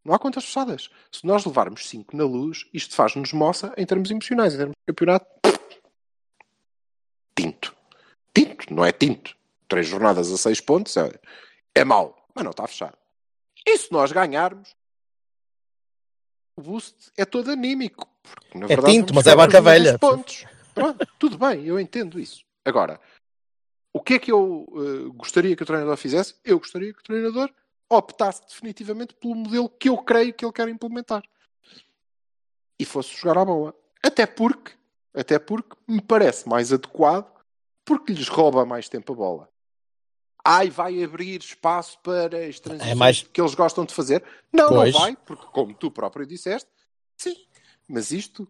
Não 0.03 0.13
há 0.13 0.19
contas 0.19 0.45
fechadas. 0.45 0.89
Se 1.11 1.25
nós 1.25 1.45
levarmos 1.45 1.87
5 1.87 2.15
na 2.15 2.25
luz, 2.25 2.67
isto 2.73 2.93
faz-nos 2.95 3.31
moça 3.31 3.73
em 3.77 3.85
termos 3.85 4.11
emocionais, 4.11 4.53
em 4.53 4.57
termos 4.57 4.75
de 4.75 4.93
campeonato. 4.93 5.25
Tinto. 7.35 7.75
Tinto, 8.35 8.73
não 8.73 8.83
é 8.83 8.91
tinto. 8.91 9.35
Três 9.67 9.87
jornadas 9.87 10.31
a 10.31 10.37
6 10.37 10.61
pontos 10.61 10.95
é, 10.97 11.19
é 11.73 11.83
mau, 11.83 12.27
mas 12.35 12.43
não 12.43 12.51
está 12.51 12.67
fechado. 12.67 12.97
E 13.65 13.77
se 13.77 13.91
nós 13.91 14.11
ganharmos, 14.11 14.75
o 16.55 16.61
boost 16.61 17.11
é 17.17 17.25
todo 17.25 17.51
anímico. 17.51 18.07
Porque, 18.21 18.57
na 18.57 18.65
é 18.65 18.67
verdade, 18.67 18.93
tinto, 18.93 19.13
mas 19.13 19.27
é 19.27 19.35
vaca 19.35 19.61
velha. 19.61 19.97
Pontos. 19.99 20.45
Pronto, 20.73 21.07
tudo 21.19 21.37
bem, 21.37 21.65
eu 21.65 21.79
entendo 21.79 22.19
isso. 22.19 22.43
Agora, 22.65 22.99
o 23.93 24.01
que 24.01 24.15
é 24.15 24.19
que 24.19 24.31
eu 24.31 24.65
uh, 24.69 25.13
gostaria 25.13 25.55
que 25.55 25.63
o 25.63 25.65
treinador 25.65 25.95
fizesse? 25.97 26.35
Eu 26.43 26.57
gostaria 26.57 26.93
que 26.93 26.99
o 26.99 27.03
treinador 27.03 27.53
optasse 27.89 28.41
definitivamente 28.47 29.13
pelo 29.13 29.35
modelo 29.35 29.69
que 29.69 29.89
eu 29.89 29.97
creio 29.97 30.33
que 30.33 30.43
ele 30.43 30.53
quer 30.53 30.67
implementar. 30.67 31.23
E 32.79 32.85
fosse 32.85 33.15
jogar 33.15 33.41
à 33.41 33.45
bola. 33.45 33.75
Até 34.01 34.25
porque, 34.25 34.71
até 35.13 35.37
porque 35.37 35.77
me 35.87 36.01
parece 36.01 36.49
mais 36.49 36.73
adequado 36.73 37.31
porque 37.85 38.13
lhes 38.13 38.27
rouba 38.27 38.65
mais 38.65 38.89
tempo 38.89 39.13
a 39.13 39.15
bola. 39.15 39.52
Ai, 40.45 40.69
vai 40.69 41.01
abrir 41.01 41.39
espaço 41.39 41.97
para 41.99 42.45
as 42.47 42.59
transições 42.59 42.91
é 42.91 42.95
mais... 42.95 43.21
que 43.21 43.39
eles 43.39 43.55
gostam 43.55 43.85
de 43.85 43.93
fazer. 43.93 44.23
Não, 44.51 44.69
pois. 44.69 44.93
não 44.93 45.01
vai, 45.01 45.15
porque 45.15 45.45
como 45.47 45.73
tu 45.73 45.89
próprio 45.89 46.25
disseste, 46.25 46.69
sim. 47.17 47.35
Mas 47.87 48.11
isto, 48.11 48.47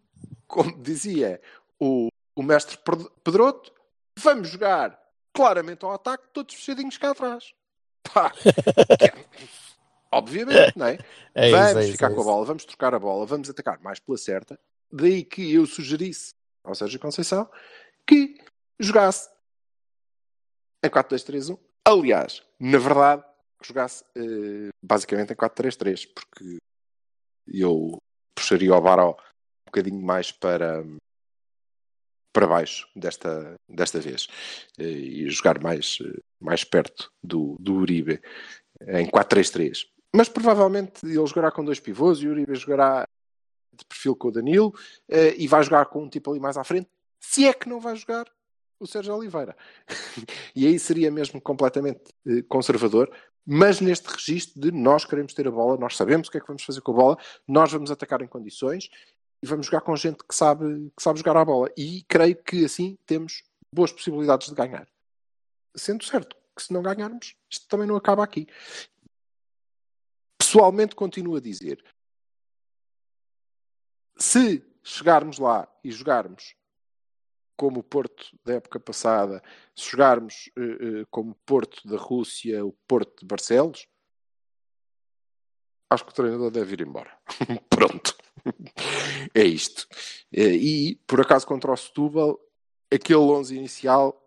como 0.48 0.76
dizia 0.82 1.40
o, 1.80 2.08
o 2.36 2.42
mestre 2.44 2.78
Pedroto, 3.24 3.72
vamos 4.18 4.50
jogar 4.50 5.00
claramente 5.32 5.86
ao 5.86 5.92
ataque, 5.92 6.30
todos 6.34 6.56
fechadinhos 6.56 6.98
cá 6.98 7.12
atrás. 7.12 7.54
Pá, 8.14 8.32
é, 9.02 9.26
obviamente, 10.12 10.78
não 10.78 10.88
é? 10.88 11.00
é 11.34 11.52
vamos 11.52 11.70
isso, 11.70 11.80
é 11.80 11.92
ficar 11.92 12.08
isso, 12.08 12.16
com 12.16 12.22
a 12.22 12.26
bola, 12.26 12.46
vamos 12.46 12.66
trocar 12.66 12.94
a 12.94 13.00
bola, 13.00 13.26
vamos 13.26 13.50
atacar 13.50 13.80
mais 13.82 14.00
pela 14.00 14.18
certa. 14.18 14.60
Daí 14.92 15.24
que 15.24 15.54
eu 15.54 15.66
sugerisse 15.66 16.34
ao 16.64 16.76
Sérgio 16.76 17.00
Conceição 17.00 17.50
que 18.06 18.38
jogasse 18.80 19.30
em 20.84 20.90
4-2-3-1. 20.90 21.58
Aliás, 21.86 22.42
na 22.60 22.78
verdade, 22.78 23.24
jogasse 23.62 24.04
uh, 24.18 24.70
basicamente 24.82 25.34
em 25.34 25.36
4-3-3, 25.36 26.08
porque 26.14 26.58
eu 27.48 27.98
puxaria 28.34 28.74
o 28.74 28.82
Baró 28.82 29.12
um 29.12 29.66
bocadinho 29.66 30.02
mais 30.02 30.32
para, 30.32 30.82
para 32.32 32.48
baixo 32.48 32.88
desta, 32.96 33.56
desta 33.68 34.00
vez 34.00 34.28
uh, 34.80 34.82
e 34.82 35.30
jogar 35.30 35.62
mais, 35.62 36.00
uh, 36.00 36.22
mais 36.40 36.64
perto 36.64 37.12
do, 37.22 37.58
do 37.60 37.76
Uribe 37.76 38.22
em 38.88 39.10
4-3-3. 39.10 39.86
Mas 40.16 40.30
provavelmente 40.30 41.06
ele 41.06 41.26
jogará 41.26 41.52
com 41.52 41.66
dois 41.66 41.82
pivôs 41.82 42.20
e 42.20 42.28
o 42.28 42.32
Uribe 42.32 42.56
jogará 42.56 43.06
de 43.74 43.84
perfil 43.86 44.16
com 44.16 44.28
o 44.28 44.32
Danilo 44.32 44.72
e 45.10 45.48
vai 45.48 45.64
jogar 45.64 45.88
com 45.88 46.04
um 46.04 46.10
tipo 46.10 46.30
ali 46.30 46.40
mais 46.40 46.58
à 46.58 46.64
frente, 46.64 46.88
se 47.20 47.48
é 47.48 47.54
que 47.54 47.68
não 47.68 47.80
vai 47.80 47.96
jogar 47.96 48.28
o 48.84 48.88
Sérgio 48.88 49.16
Oliveira. 49.16 49.56
e 50.56 50.68
aí 50.68 50.78
seria 50.80 51.12
mesmo 51.12 51.42
completamente 51.42 52.02
conservador, 52.48 53.12
mas 53.46 53.82
neste 53.82 54.08
registro 54.08 54.62
de 54.62 54.72
nós 54.72 55.06
queremos 55.06 55.34
ter 55.34 55.48
a 55.48 55.52
bola, 55.52 55.78
nós 55.78 55.98
sabemos 55.98 56.28
o 56.28 56.32
que 56.32 56.38
é 56.38 56.42
que 56.42 56.48
vamos 56.48 56.64
fazer 56.64 56.82
com 56.82 56.92
a 56.92 56.96
bola, 56.96 57.18
nós 57.48 57.72
vamos 57.72 57.92
atacar 57.92 58.22
em 58.22 58.28
condições 58.28 58.90
e 59.42 59.46
vamos 59.46 59.66
jogar 59.66 59.82
com 59.82 59.96
gente 59.96 60.24
que 60.24 60.34
sabe, 60.34 60.90
que 60.96 61.04
sabe 61.04 61.20
jogar 61.20 61.36
a 61.36 61.44
bola. 61.44 61.70
E 61.78 62.04
creio 62.08 62.42
que 62.42 62.64
assim 62.64 62.98
temos 63.06 63.44
boas 63.74 63.92
possibilidades 63.92 64.48
de 64.48 64.56
ganhar. 64.56 64.88
Sendo 65.76 66.04
certo 66.06 66.38
que 66.56 66.64
se 66.64 66.72
não 66.72 66.82
ganharmos, 66.82 67.36
isto 67.50 67.68
também 67.68 67.88
não 67.88 67.96
acaba 67.96 68.24
aqui. 68.24 68.48
Pessoalmente 70.38 70.96
continuo 70.96 71.36
a 71.36 71.42
dizer, 71.42 71.84
se 74.18 74.64
chegarmos 74.84 75.40
lá 75.40 75.68
e 75.84 75.92
jogarmos 75.92 76.56
como 77.64 77.80
o 77.80 77.84
Porto 77.84 78.38
da 78.44 78.56
época 78.56 78.78
passada, 78.78 79.42
se 79.74 79.90
jogarmos 79.90 80.52
uh, 80.58 81.02
uh, 81.02 81.08
como 81.10 81.32
o 81.32 81.36
Porto 81.46 81.88
da 81.88 81.96
Rússia, 81.96 82.66
o 82.66 82.74
Porto 82.86 83.22
de 83.22 83.26
Barcelos, 83.26 83.88
acho 85.90 86.04
que 86.04 86.12
o 86.12 86.14
treinador 86.14 86.52
deve 86.52 86.74
ir 86.74 86.82
embora. 86.82 87.18
Pronto. 87.70 88.18
é 89.34 89.46
isto. 89.46 89.88
Uh, 90.34 90.60
e, 90.60 90.96
por 91.08 91.22
acaso, 91.22 91.48
contra 91.48 91.72
o 91.72 91.78
Setúbal, 91.78 92.38
aquele 92.92 93.20
11 93.20 93.56
inicial 93.56 94.20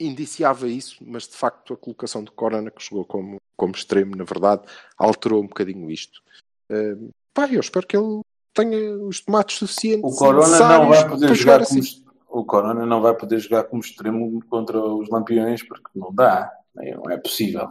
indiciava 0.00 0.66
isso, 0.66 1.04
mas 1.06 1.28
de 1.28 1.36
facto 1.36 1.74
a 1.74 1.76
colocação 1.76 2.24
de 2.24 2.30
Corona, 2.30 2.70
que 2.70 2.82
chegou 2.82 3.04
como, 3.04 3.36
como 3.54 3.74
extremo, 3.74 4.16
na 4.16 4.24
verdade, 4.24 4.66
alterou 4.96 5.40
um 5.40 5.46
bocadinho 5.46 5.88
isto. 5.88 6.20
Eh, 6.68 6.96
pá, 7.32 7.46
eu 7.46 7.60
espero 7.60 7.86
que 7.86 7.96
ele 7.96 8.22
tenha 8.54 8.96
os 8.98 9.20
tomates 9.20 9.58
suficientes. 9.58 10.12
O 10.12 10.16
Corona 10.16 10.58
não 10.58 10.88
vai 10.88 11.08
poder 11.08 11.34
jogar 11.34 11.60
assim. 11.62 11.80
como 11.82 12.04
o 12.28 12.44
Corona 12.44 12.86
não 12.86 13.00
vai 13.02 13.14
poder 13.14 13.38
jogar 13.38 13.64
como 13.64 13.82
extremo 13.82 14.40
contra 14.48 14.78
os 14.80 15.08
Lampiões 15.08 15.62
porque 15.62 15.90
não 15.94 16.12
dá, 16.12 16.52
não 16.74 17.10
é 17.10 17.16
possível. 17.16 17.68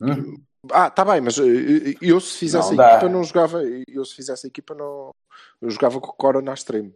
Hum? 0.00 0.40
Ah, 0.72 0.90
tá 0.90 1.04
bem, 1.04 1.20
mas 1.20 1.38
eh, 1.38 1.94
eu 2.00 2.20
se 2.20 2.36
fizesse 2.38 2.74
Não 2.74 2.80
a 2.80 2.84
dá. 2.84 2.92
equipa 2.92 3.08
não 3.08 3.24
jogava. 3.24 3.62
Eu 3.62 4.04
se 4.04 4.14
fizesse 4.14 4.46
a 4.46 4.48
equipa 4.48 4.74
não. 4.74 5.14
Eu 5.60 5.70
jogava 5.70 6.00
com 6.00 6.08
o 6.08 6.12
Corona 6.14 6.50
a 6.50 6.54
extremo. 6.54 6.94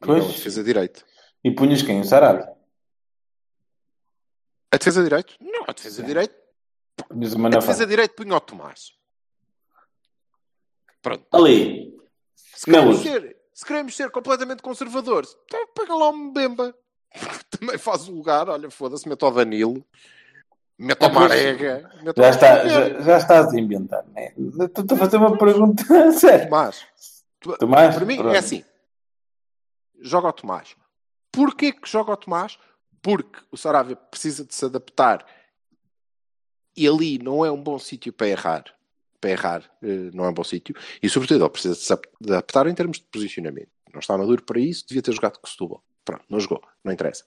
Pois. 0.00 0.22
não 0.22 0.30
a 0.30 0.32
defesa 0.32 0.62
direito. 0.64 1.04
E 1.44 1.50
punhas 1.50 1.82
quem? 1.82 2.00
O 2.00 2.04
Sarabia? 2.04 2.52
A 4.70 4.76
defesa 4.76 5.02
direito? 5.02 5.34
Não, 5.40 5.64
a 5.66 5.72
defesa 5.72 6.02
direito. 6.02 6.34
Punhas 7.08 7.34
o 7.34 7.46
A 7.46 7.50
defesa 7.50 7.86
direito 7.86 8.14
punha 8.14 8.36
o 8.36 8.40
Tomás. 8.40 8.92
Pronto. 11.02 11.26
Ali. 11.32 11.96
Se 12.36 12.64
queremos, 12.64 12.98
ser, 13.02 13.36
se 13.54 13.64
queremos 13.64 13.96
ser 13.96 14.10
completamente 14.10 14.62
conservadores, 14.62 15.36
então 15.44 15.66
pega 15.74 15.94
lá 15.94 16.10
um 16.10 16.16
Mbemba. 16.30 16.74
Também 17.50 17.78
faz 17.78 18.08
o 18.08 18.12
lugar. 18.12 18.48
Olha, 18.48 18.70
foda-se, 18.70 19.08
mete 19.08 19.24
o 19.24 19.30
Danilo. 19.30 19.84
Mete 20.78 21.02
o 21.02 21.06
Ah, 21.06 21.10
pois. 21.10 21.28
Marega. 21.28 21.90
Mete 22.02 22.18
o 22.18 22.22
Já, 22.22 22.30
está, 22.30 22.68
já, 22.68 23.00
já 23.00 23.16
estás 23.18 23.52
a 23.54 23.58
inventar, 23.60 24.04
né? 24.08 24.32
Estou 24.36 24.96
a 24.96 24.98
fazer 24.98 25.16
uma 25.16 25.36
pergunta 25.38 25.82
séria. 26.12 26.44
Tomás. 26.46 26.86
Tu- 27.40 27.56
Tomás? 27.58 27.94
Para 27.94 28.04
mim 28.04 28.16
Pronto. 28.16 28.34
é 28.34 28.38
assim. 28.38 28.64
Joga 30.00 30.28
o 30.28 30.32
Tomás. 30.32 30.76
Porquê 31.32 31.72
que 31.72 31.88
joga 31.88 32.12
o 32.12 32.16
Tomás? 32.16 32.58
Porque 33.02 33.38
o 33.50 33.56
Saravia 33.56 33.96
precisa 33.96 34.44
de 34.44 34.54
se 34.54 34.64
adaptar 34.64 35.24
e 36.76 36.86
ali 36.86 37.18
não 37.18 37.44
é 37.44 37.50
um 37.50 37.60
bom 37.62 37.78
sítio 37.78 38.12
para 38.12 38.28
errar. 38.28 38.64
Para 39.20 39.30
errar 39.30 39.70
eh, 39.82 40.10
não 40.12 40.24
é 40.24 40.28
um 40.28 40.34
bom 40.34 40.44
sítio. 40.44 40.74
E 41.02 41.08
sobretudo 41.08 41.44
ele 41.44 41.50
precisa 41.50 41.74
se 41.74 41.92
adaptar 42.24 42.66
em 42.66 42.74
termos 42.74 42.98
de 42.98 43.04
posicionamento. 43.04 43.70
Não 43.92 44.00
está 44.00 44.16
maduro 44.16 44.42
para 44.42 44.60
isso, 44.60 44.86
devia 44.86 45.02
ter 45.02 45.12
jogado 45.12 45.38
com 45.38 45.46
o 45.46 45.50
Setúbal. 45.50 45.82
Pronto, 46.04 46.24
não 46.28 46.40
jogou, 46.40 46.62
não 46.84 46.92
interessa. 46.92 47.24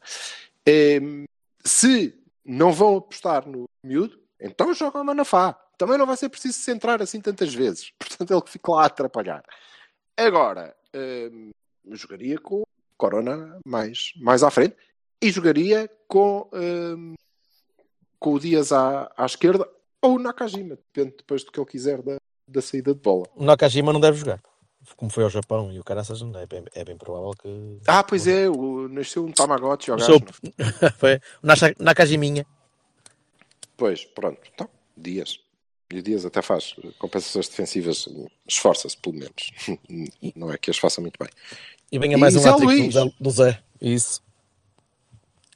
Em, 0.66 1.26
se 1.64 2.18
não 2.46 2.72
vão 2.72 2.98
apostar 2.98 3.48
no 3.48 3.66
miúdo, 3.84 4.20
então 4.40 4.74
joga 4.74 5.02
o 5.02 5.04
Manafá. 5.04 5.54
Também 5.78 5.98
não 5.98 6.06
vai 6.06 6.18
ser 6.18 6.30
preciso 6.30 6.60
centrar 6.60 7.02
assim 7.02 7.20
tantas 7.20 7.54
vezes. 7.54 7.92
Portanto, 7.98 8.32
ele 8.32 8.42
fica 8.48 8.72
lá 8.72 8.84
a 8.84 8.86
atrapalhar. 8.86 9.44
Agora, 10.18 10.76
eu 10.94 11.96
jogaria 11.96 12.38
com 12.38 12.64
Corona 12.98 13.60
mais, 13.66 14.14
mais 14.18 14.44
à 14.44 14.52
frente 14.52 14.76
e 15.22 15.32
jogaria 15.32 15.90
com, 16.08 16.50
hum, 16.54 17.16
com 18.20 18.34
o 18.34 18.40
Dias 18.40 18.72
à, 18.72 19.12
à 19.18 19.26
esquerda 19.26 19.68
ou 20.02 20.16
o 20.16 20.20
Nakajima, 20.20 20.76
depende 20.76 21.16
depois 21.18 21.44
do 21.44 21.52
que 21.52 21.60
ele 21.60 21.70
quiser 21.70 22.02
da, 22.02 22.18
da 22.48 22.62
saída 22.62 22.94
de 22.94 23.00
bola. 23.00 23.28
O 23.36 23.44
Nakajima 23.44 23.94
não 23.94 24.00
deve 24.00 24.18
jogar. 24.18 24.42
Como 24.98 25.12
foi 25.12 25.24
ao 25.24 25.30
Japão 25.30 25.72
e 25.72 25.80
o 25.80 25.84
Caraças, 25.84 26.22
não 26.22 26.40
é 26.40 26.46
bem, 26.48 26.66
é 26.74 26.84
bem 26.84 26.98
provável 26.98 27.32
que. 27.40 27.80
Ah, 27.86 28.04
pois 28.04 28.26
é, 28.26 28.50
o, 28.50 28.88
nasceu 28.88 29.24
um 29.24 29.32
Tamagotchi 29.32 29.92
ao 29.92 30.00
seu- 30.00 30.20
foi 30.98 31.18
o 31.44 31.48
Nakajiminha. 31.84 32.46
Pois, 33.78 34.04
pronto. 34.06 34.40
Então, 34.54 34.68
Dias. 34.98 35.40
E 35.92 36.00
o 36.00 36.02
Dias 36.02 36.26
até 36.26 36.42
faz 36.42 36.76
compensações 36.98 37.48
defensivas, 37.50 38.08
esforça-se 38.48 38.98
pelo 38.98 39.16
menos. 39.18 39.52
Não 40.36 40.52
é 40.52 40.58
que 40.58 40.72
as 40.72 40.78
faça 40.78 41.00
muito 41.02 41.18
bem. 41.20 41.30
E 41.92 42.00
venha 42.00 42.16
E 42.16 42.20
mais 42.20 42.36
um 42.36 42.58
Luís. 42.58 42.94
do 42.94 43.00
Zé- 43.04 43.14
do 43.20 43.30
Zé. 43.30 43.64
Isso. 43.82 44.24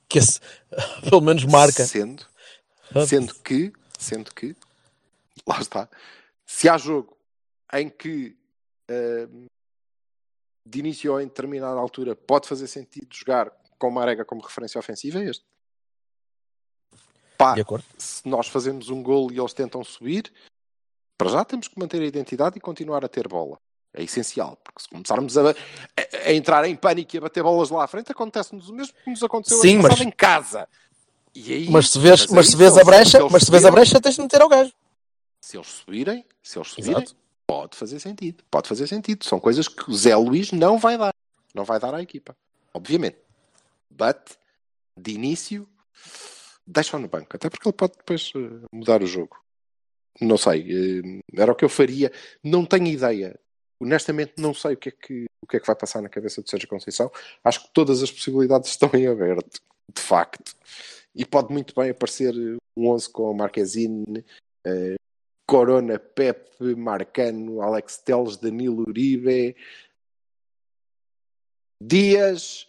Que 0.07 0.19
esse, 0.19 0.39
pelo 1.09 1.21
menos 1.21 1.45
marca. 1.45 1.85
Sendo, 1.85 2.23
sendo 3.07 3.33
que, 3.35 3.71
sendo 3.99 4.33
que, 4.33 4.55
lá 5.47 5.59
está, 5.59 5.89
se 6.45 6.67
há 6.69 6.77
jogo 6.77 7.15
em 7.73 7.89
que 7.89 8.37
hum, 8.89 9.45
de 10.67 10.79
início 10.79 11.11
ou 11.13 11.21
em 11.21 11.27
determinada 11.27 11.79
altura 11.79 12.15
pode 12.15 12.47
fazer 12.47 12.67
sentido 12.67 13.07
jogar 13.13 13.51
com 13.77 13.91
Marega 13.91 14.23
como 14.25 14.41
referência 14.41 14.79
ofensiva, 14.79 15.19
é 15.19 15.29
este. 15.29 15.43
Pá, 17.37 17.53
De 17.53 17.61
acordo. 17.61 17.83
se 17.97 18.27
nós 18.27 18.47
fazemos 18.47 18.89
um 18.89 19.03
gol 19.03 19.31
e 19.31 19.37
eles 19.39 19.53
tentam 19.53 19.83
subir, 19.83 20.31
para 21.17 21.29
já 21.29 21.43
temos 21.43 21.67
que 21.67 21.77
manter 21.77 22.01
a 22.01 22.05
identidade 22.05 22.57
e 22.57 22.61
continuar 22.61 23.03
a 23.03 23.09
ter 23.09 23.27
bola. 23.27 23.57
É 23.93 24.03
essencial, 24.03 24.57
porque 24.57 24.81
se 24.83 24.89
começarmos 24.89 25.37
a, 25.37 25.51
a- 25.51 25.55
a 26.27 26.33
entrar 26.33 26.65
em 26.65 26.75
pânico 26.75 27.15
e 27.15 27.17
a 27.17 27.21
bater 27.21 27.43
bolas 27.43 27.69
lá 27.69 27.83
à 27.83 27.87
frente, 27.87 28.11
acontece-nos 28.11 28.69
o 28.69 28.73
mesmo 28.73 28.93
que 29.03 29.09
nos 29.09 29.23
aconteceu 29.23 29.57
Sim, 29.59 29.77
mas- 29.79 29.99
em 30.01 30.11
casa. 30.11 30.67
Aí, 31.36 31.69
Mas 31.69 31.89
se 31.89 31.99
vês, 31.99 32.21
mas 32.27 32.31
mas 32.31 32.45
aí, 32.47 32.51
se 32.51 32.57
vês 32.57 32.77
a 32.77 32.83
brecha, 32.83 33.29
mas 33.29 33.43
se 33.43 33.51
vês 33.51 33.65
a 33.65 33.71
brecha, 33.71 33.99
tens 34.01 34.15
de 34.15 34.21
meter 34.21 34.41
ao 34.41 34.49
gajo. 34.49 34.71
se 35.41 35.57
eles 35.57 35.67
subirem, 35.67 36.25
se 36.41 36.57
eles 36.57 36.69
subirem, 36.69 36.93
Exato. 37.03 37.15
pode 37.45 37.75
fazer 37.77 37.99
sentido. 37.99 38.43
Pode 38.49 38.67
fazer 38.67 38.88
sentido. 38.88 39.23
São 39.25 39.39
coisas 39.39 39.67
que 39.67 39.89
o 39.89 39.93
Zé 39.93 40.15
Luís 40.15 40.51
não 40.51 40.77
vai 40.79 40.97
dar. 40.97 41.13
Não 41.53 41.63
vai 41.65 41.79
dar 41.79 41.93
à 41.93 42.01
equipa. 42.01 42.36
Obviamente. 42.73 43.17
But, 43.89 44.17
de 44.97 45.11
início, 45.11 45.67
deixa-o 46.65 46.99
no 46.99 47.07
banco. 47.07 47.36
Até 47.36 47.49
porque 47.49 47.67
ele 47.67 47.73
pode 47.77 47.93
depois 47.97 48.31
eh, 48.36 48.65
mudar 48.71 49.01
o 49.03 49.07
jogo. 49.07 49.38
Não 50.19 50.38
sei. 50.38 50.61
eh, 50.69 51.41
Era 51.41 51.51
o 51.51 51.55
que 51.55 51.65
eu 51.65 51.69
faria. 51.69 52.11
Não 52.43 52.65
tenho 52.65 52.88
ideia. 52.88 53.38
Honestamente, 53.79 54.33
não 54.38 54.53
sei 54.53 54.73
o 54.73 54.77
que 54.77 54.89
é 54.89 54.91
que, 54.91 55.25
o 55.43 55.47
que, 55.47 55.57
é 55.57 55.59
que 55.59 55.67
vai 55.67 55.75
passar 55.75 56.01
na 56.01 56.09
cabeça 56.09 56.41
de 56.41 56.49
Sérgio 56.49 56.67
Conceição. 56.69 57.11
Acho 57.43 57.63
que 57.63 57.69
todas 57.73 58.01
as 58.01 58.09
possibilidades 58.11 58.69
estão 58.71 58.89
em 58.93 59.07
aberto. 59.07 59.61
De 59.93 60.01
facto. 60.01 60.55
E 61.16 61.26
pode 61.26 61.51
muito 61.53 61.74
bem 61.76 61.89
aparecer 61.91 62.34
um 62.78 62.89
11 62.89 63.09
com 63.09 63.34
Marquezine, 63.34 64.24
eh, 64.66 64.95
Corona, 65.47 65.97
Pepe, 65.97 66.76
Marcano, 66.76 67.61
Alex 67.61 67.97
Teles, 67.97 68.36
Danilo 68.38 68.82
Uribe, 68.88 69.55
Dias, 71.82 72.68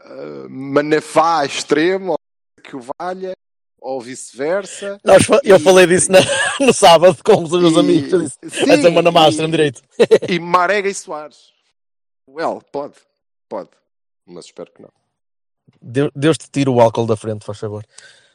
eh, 0.00 0.48
Manafá 0.48 1.44
extremo, 1.44 2.14
que 2.62 2.76
o 2.76 2.80
valha, 2.98 3.34
ou 3.80 4.00
vice-versa. 4.00 4.98
Eu 5.44 5.56
E- 5.56 5.60
falei 5.60 5.86
disso 5.86 6.10
na- 6.10 6.18
no 6.60 6.72
sábado 6.72 7.18
com 7.22 7.42
os 7.42 7.50
meus 7.50 7.74
e- 7.74 7.78
amigos. 7.78 8.12
Eu 8.12 8.22
disse, 8.22 8.38
sim, 8.50 8.70
Essa 8.70 8.88
é 8.88 8.90
uma 8.90 9.02
na 9.02 9.10
e- 9.10 9.14
máscara 9.14 9.48
direito. 9.48 9.82
E 10.28 10.38
Marega 10.38 10.88
e 10.88 10.94
Soares. 10.94 11.52
Well, 12.28 12.62
pode, 12.72 12.94
pode. 13.48 13.70
Mas 14.26 14.46
espero 14.46 14.72
que 14.72 14.80
não. 14.82 14.90
Deus, 15.80 16.38
te 16.38 16.50
tira 16.50 16.70
o 16.70 16.80
álcool 16.80 17.06
da 17.06 17.16
frente, 17.16 17.44
faz 17.44 17.58
favor. 17.58 17.84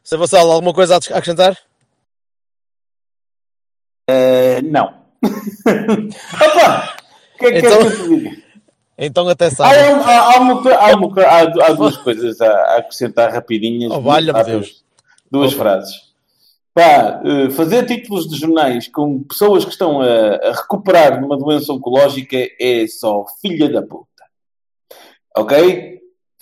Se 0.03 0.15
Vassal, 0.17 0.49
alguma 0.51 0.73
coisa 0.73 0.95
a 0.95 0.97
acrescentar? 0.97 1.57
Eh, 4.09 4.61
não. 4.63 4.93
Opa! 5.23 6.97
O 7.35 7.39
que 7.39 7.45
é 7.45 7.51
que 7.51 7.57
Então- 7.59 7.77
queres 7.81 7.95
que 7.95 8.01
eu 8.01 8.07
te 8.07 8.15
diga? 8.15 8.49
Então 9.01 9.27
até 9.29 9.49
sábado. 9.49 9.77
há, 10.03 10.09
há- 10.09 10.33
há 10.35 10.39
uma 10.41 10.73
há 10.73 10.95
uma 10.95 11.23
há 11.25 11.45
du- 11.45 11.61
há 11.61 11.69
duas 11.71 11.95
coisas 11.97 12.41
a, 12.41 12.77
acrescentar 12.77 13.31
rapidinhas. 13.31 13.91
Oh, 13.93 14.01
valha-me. 14.01 14.43
Deus. 14.43 14.83
Duas 15.31 15.53
Opa. 15.53 15.61
frases. 15.63 15.95
Pá, 16.73 17.21
eh, 17.25 17.49
fazer 17.51 17.85
títulos 17.85 18.27
de 18.27 18.37
jornais 18.37 18.89
com 18.89 19.23
pessoas 19.23 19.63
que 19.63 19.71
estão 19.71 20.01
a, 20.01 20.35
a 20.35 20.51
recuperar 20.51 21.17
de 21.17 21.25
uma 21.25 21.37
doença 21.37 21.71
oncológica 21.71 22.35
é 22.59 22.85
só 22.87 23.25
filha 23.41 23.69
da 23.71 23.81
puta. 23.81 24.05
Ok? 25.37 25.99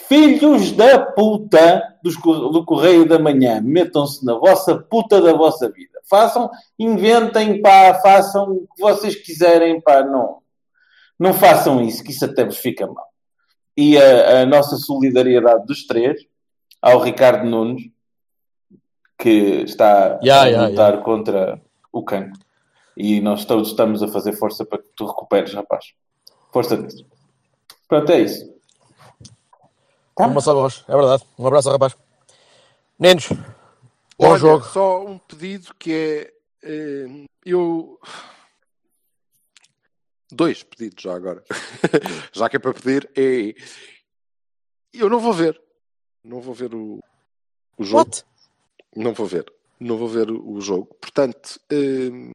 Filhos 0.08 0.72
da 0.72 1.00
puta 1.00 1.98
dos 2.02 2.16
do 2.16 2.64
Correio 2.64 3.06
da 3.06 3.20
Manhã, 3.20 3.60
metam-se 3.62 4.26
na 4.26 4.36
vossa 4.36 4.78
puta 4.78 5.22
da 5.22 5.34
vossa 5.34 5.70
vida. 5.70 6.00
Façam, 6.10 6.50
inventem, 6.80 7.62
pá, 7.62 7.94
façam 7.96 8.52
o 8.52 8.68
que 8.74 8.82
vocês 8.82 9.16
quiserem, 9.16 9.82
pá, 9.82 10.04
não. 10.04 10.38
Não 11.20 11.34
façam 11.34 11.82
isso, 11.82 12.04
que 12.04 12.12
isso 12.12 12.24
até 12.24 12.46
vos 12.46 12.58
fica 12.58 12.88
mal. 12.88 13.08
E 13.76 13.98
a, 13.98 14.44
a 14.44 14.46
nossa 14.46 14.78
solidariedade 14.78 15.66
dos 15.66 15.86
três, 15.86 16.22
ao 16.82 17.02
Ricardo 17.02 17.46
Nunes, 17.46 17.90
que 19.18 19.64
está 19.66 20.20
Ya, 20.24 20.44
a 20.44 20.68
lutar 20.68 21.02
contra 21.02 21.62
o 21.92 22.02
cancro. 22.02 22.40
E 22.96 23.20
nós 23.20 23.44
todos 23.44 23.70
estamos 23.70 24.02
a 24.02 24.08
fazer 24.08 24.34
força 24.34 24.66
para 24.66 24.80
que 24.80 24.90
tu 24.96 25.06
recuperes, 25.06 25.54
rapaz. 25.54 25.94
Força 26.52 26.78
nisso. 26.78 27.06
Pronto, 27.90 28.12
é 28.12 28.22
isso. 28.22 28.57
Uma 30.18 30.42
só 30.42 30.54
voz, 30.54 30.84
é 30.88 30.96
verdade. 30.96 31.24
Um 31.38 31.46
abraço, 31.48 31.70
rapaz. 31.70 31.96
Meninos, 33.00 33.30
bom 34.18 34.30
Olha, 34.30 34.38
jogo. 34.40 34.66
só 34.66 35.06
um 35.06 35.18
pedido 35.20 35.74
que 35.76 35.94
é. 35.94 36.34
eh, 36.64 37.26
eu. 37.46 38.00
Dois 40.32 40.64
pedidos 40.64 41.02
já 41.04 41.16
agora. 41.16 41.44
já 42.34 42.50
que 42.50 42.56
é 42.58 42.60
para 42.60 42.74
pedir, 42.74 43.10
é. 43.16 43.54
Eu 44.94 45.10
não 45.10 45.20
vou 45.20 45.32
ver. 45.34 45.62
Não 46.24 46.42
vou 46.42 46.54
ver 46.54 46.74
o, 46.74 47.00
o 47.78 47.84
jogo. 47.84 48.00
What? 48.00 48.24
Não 48.96 49.14
vou 49.14 49.26
ver. 49.28 49.46
Não 49.80 49.98
vou 49.98 50.08
ver 50.10 50.32
o 50.32 50.60
jogo. 50.60 50.94
Portanto, 51.00 51.60
eh, 51.72 52.32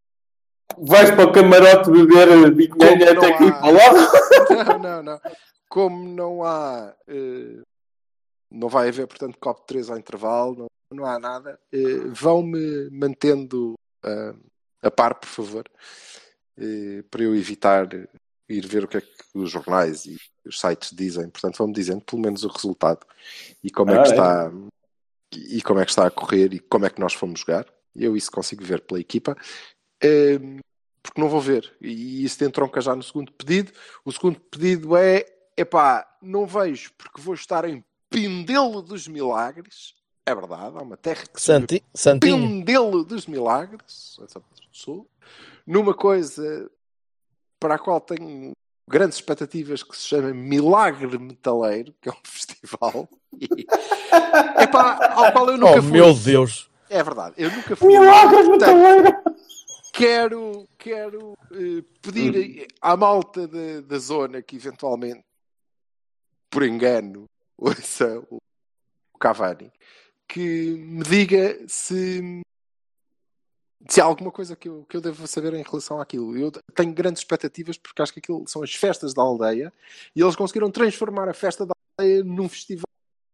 Vais 0.79 1.11
para 1.11 1.29
o 1.29 1.33
camarote 1.33 1.91
beber 1.91 2.55
vinho 2.55 2.71
Como 2.71 2.85
até 3.05 3.35
há- 3.35 3.61
para 3.61 3.71
lá? 3.71 4.79
não, 4.79 4.79
não, 4.79 5.03
não. 5.03 5.21
Como 5.69 6.09
não 6.09 6.45
há. 6.45 6.95
eh, 7.09 7.61
não 8.53 8.69
vai 8.69 8.89
haver, 8.89 9.07
portanto, 9.07 9.39
copo 9.39 9.61
de 9.63 9.67
3 9.67 9.91
ao 9.91 9.99
intervalo, 9.99 10.55
não, 10.57 10.67
não 10.99 11.07
há 11.07 11.19
nada. 11.19 11.59
eh, 11.73 11.79
Vão-me 12.13 12.91
mantendo 12.91 13.75
ah, 14.03 14.35
a 14.83 14.91
par, 14.91 15.15
por 15.15 15.29
favor. 15.29 15.65
eh, 16.59 17.03
para 17.11 17.23
eu 17.23 17.35
evitar 17.35 17.89
ir 18.49 18.67
ver 18.67 18.85
o 18.85 18.89
que 18.89 18.99
é 18.99 19.01
que 19.01 19.09
os 19.35 19.51
jornais 19.51 20.05
e 20.05 20.19
os 20.45 20.61
sites 20.61 20.91
dizem. 20.95 21.31
Portanto, 21.31 21.57
vão-me 21.57 21.73
dizendo 21.73 22.03
pelo 22.05 22.21
menos 22.21 22.45
o 22.45 22.49
resultado 22.49 23.07
e 23.65 23.71
como 23.71 23.91
é 23.93 23.99
Ah, 23.99 24.03
que 24.03 24.09
é? 24.09 24.13
está 24.13 24.53
e 25.35 25.63
como 25.63 25.81
é 25.81 25.85
que 25.87 25.91
está 25.91 26.07
a 26.07 26.11
correr 26.11 26.53
e 26.53 26.59
como 26.61 26.85
é 26.85 26.91
que 26.91 27.01
nós 27.01 27.15
fomos 27.15 27.41
jogar. 27.41 27.67
Eu 27.97 28.15
isso 28.17 28.31
consigo 28.31 28.63
ver 28.65 28.83
pela 28.83 29.01
equipa. 29.01 29.35
Porque 31.03 31.21
não 31.21 31.29
vou 31.29 31.41
ver. 31.41 31.75
E 31.81 32.25
isso 32.25 32.45
entronca 32.45 32.81
já 32.81 32.95
no 32.95 33.03
segundo 33.03 33.33
pedido. 33.33 33.73
O 34.05 34.13
segundo 34.13 34.39
pedido 34.41 34.97
é: 34.97 35.25
epá, 35.57 36.07
não 36.21 36.47
vejo 36.47 36.93
porque 36.99 37.21
vou 37.21 37.35
estar 37.35 37.65
em 37.65 37.83
Pindelo 38.13 38.83
dos 38.83 39.09
Milagres. 39.09 39.95
É 40.25 40.35
verdade, 40.35 40.77
há 40.77 40.83
uma 40.83 40.97
terra 40.97 41.25
que 41.27 41.41
se 41.41 41.47
chama 41.47 41.61
Santi, 41.61 41.85
Santinho. 41.95 42.37
Pindelo 42.39 43.05
dos 43.05 43.27
Milagres, 43.27 44.17
do 44.19 44.43
Sul, 44.71 45.09
numa 45.67 45.95
coisa 45.95 46.71
para 47.59 47.75
a 47.75 47.79
qual 47.79 48.01
tenho 48.01 48.53
grandes 48.89 49.17
expectativas 49.17 49.83
que 49.83 49.97
se 49.97 50.07
chama 50.07 50.33
Milagre 50.33 51.19
Metaleiro, 51.19 51.93
que 52.01 52.09
é 52.09 52.13
um 52.13 52.17
festival. 52.25 53.09
E, 53.41 53.47
epá, 54.63 55.13
ao 55.15 55.33
qual 55.33 55.49
eu 55.51 55.59
nunca 55.59 55.79
Oh 55.79 55.83
fui. 55.83 55.91
meu 55.91 56.15
Deus. 56.15 56.71
É 56.89 57.03
verdade, 57.03 57.35
eu 57.39 57.51
nunca 57.51 57.75
fui. 57.75 57.93
Portanto, 57.97 58.51
metaleiro! 58.51 59.17
quero, 59.93 60.69
quero 60.79 61.37
eh, 61.53 61.83
pedir 62.03 62.69
à 62.81 62.97
malta 62.97 63.49
da, 63.49 63.81
da 63.81 63.99
zona 63.99 64.43
que 64.43 64.57
eventualmente, 64.57 65.25
por 66.51 66.63
engano, 66.65 67.25
ouça 67.63 68.23
o, 68.31 68.39
Cavani, 69.19 69.71
que 70.27 70.75
me 70.77 71.05
diga 71.05 71.57
se, 71.69 72.43
se 73.89 74.01
há 74.01 74.05
alguma 74.05 74.33
coisa 74.33 74.57
que 74.57 74.69
eu, 74.69 74.85
que 74.89 74.97
eu 74.97 75.01
devo 75.01 75.27
saber 75.29 75.55
em 75.55 75.63
relação 75.63 76.01
àquilo. 76.01 76.37
Eu 76.37 76.51
tenho 76.75 76.93
grandes 76.93 77.21
expectativas 77.21 77.79
porque 77.79 78.03
acho 78.03 78.13
que 78.13 78.19
aquilo 78.19 78.45
são 78.49 78.65
as 78.65 78.75
festas 78.75 79.15
da 79.15 79.23
aldeia 79.23 79.73
e 80.17 80.21
eles 80.21 80.35
conseguiram 80.35 80.71
transformar 80.73 81.29
a 81.29 81.35
festa 81.35 81.65
da 81.65 81.73
aldeia 81.97 82.25
num 82.25 82.49
festival 82.49 82.89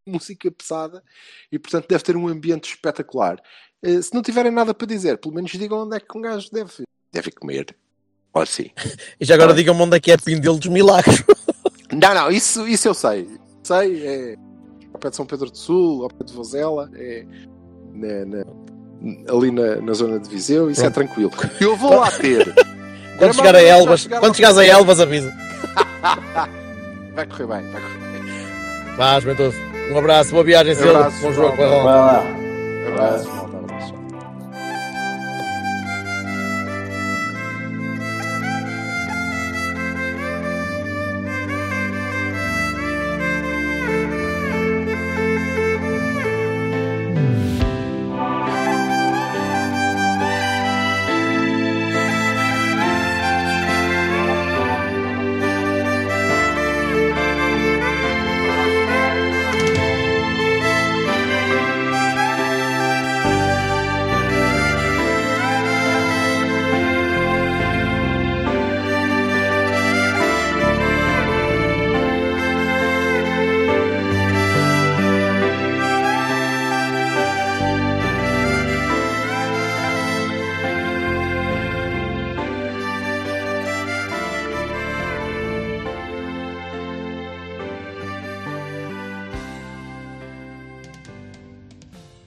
de 0.06 0.12
música 0.12 0.50
pesada 0.50 1.02
e 1.50 1.58
portanto 1.58 1.88
deve 1.88 2.04
ter 2.04 2.16
um 2.16 2.28
ambiente 2.28 2.68
espetacular. 2.68 3.42
Eh, 3.82 4.02
se 4.02 4.12
não 4.12 4.20
tiverem 4.20 4.52
nada 4.52 4.74
para 4.74 4.86
dizer, 4.86 5.16
pelo 5.16 5.34
menos 5.34 5.50
digam 5.50 5.84
onde 5.84 5.96
é 5.96 6.00
que 6.00 6.18
um 6.18 6.20
gajo 6.20 6.50
deve, 6.52 6.82
deve 7.10 7.30
comer. 7.30 7.74
Ou 8.34 8.42
assim. 8.42 8.70
E 9.18 9.24
já 9.24 9.36
agora 9.36 9.54
digam-me 9.54 9.80
onde 9.80 9.96
é 9.96 10.00
que 10.00 10.12
é 10.12 10.18
Pindelo 10.18 10.58
dos 10.58 10.68
Milagres. 10.68 11.24
Não, 11.90 12.14
não, 12.14 12.30
isso, 12.30 12.68
isso 12.68 12.86
eu 12.86 12.94
sei. 12.94 13.26
Sei, 13.68 14.06
é 14.06 14.34
ao 14.94 14.98
pé 14.98 15.10
de 15.10 15.16
São 15.16 15.26
Pedro 15.26 15.50
do 15.50 15.58
Sul, 15.58 16.02
ao 16.04 16.08
pé 16.08 16.24
de 16.24 16.32
Vozela, 16.32 16.88
é 16.96 17.24
na- 17.92 18.24
na- 18.24 18.44
ali 19.30 19.50
na, 19.50 19.76
na 19.76 19.92
zona 19.92 20.18
de 20.18 20.26
Viseu, 20.30 20.70
isso 20.70 20.84
é 20.86 20.88
tranquilo. 20.90 21.30
Eu 21.60 21.76
vou 21.76 21.94
lá 22.00 22.10
ter. 22.10 22.50
Quando 23.18 23.34
chegar 23.34 23.54
a 23.54 23.60
Elvas, 23.62 24.00
chegar 24.00 24.20
quando 24.20 24.34
chegares 24.36 24.56
a 24.56 24.64
Elvas, 24.64 25.00
avisa. 25.00 25.30
Vai 27.14 27.26
correr 27.26 27.46
bem, 27.46 27.72
vai 27.72 27.82
correr 27.82 28.96
bem. 28.96 29.20
Juventude. 29.20 29.56
Um 29.92 29.98
abraço, 29.98 30.30
boa 30.30 30.44
viagem, 30.44 30.74
cedo. 30.74 30.90
Abraço, 30.96 31.20
Bom 31.22 31.32
jogo, 31.32 31.56
vai 31.56 31.66
lá. 31.68 31.82
Lá. 31.82 32.24
Abraço. 32.88 33.37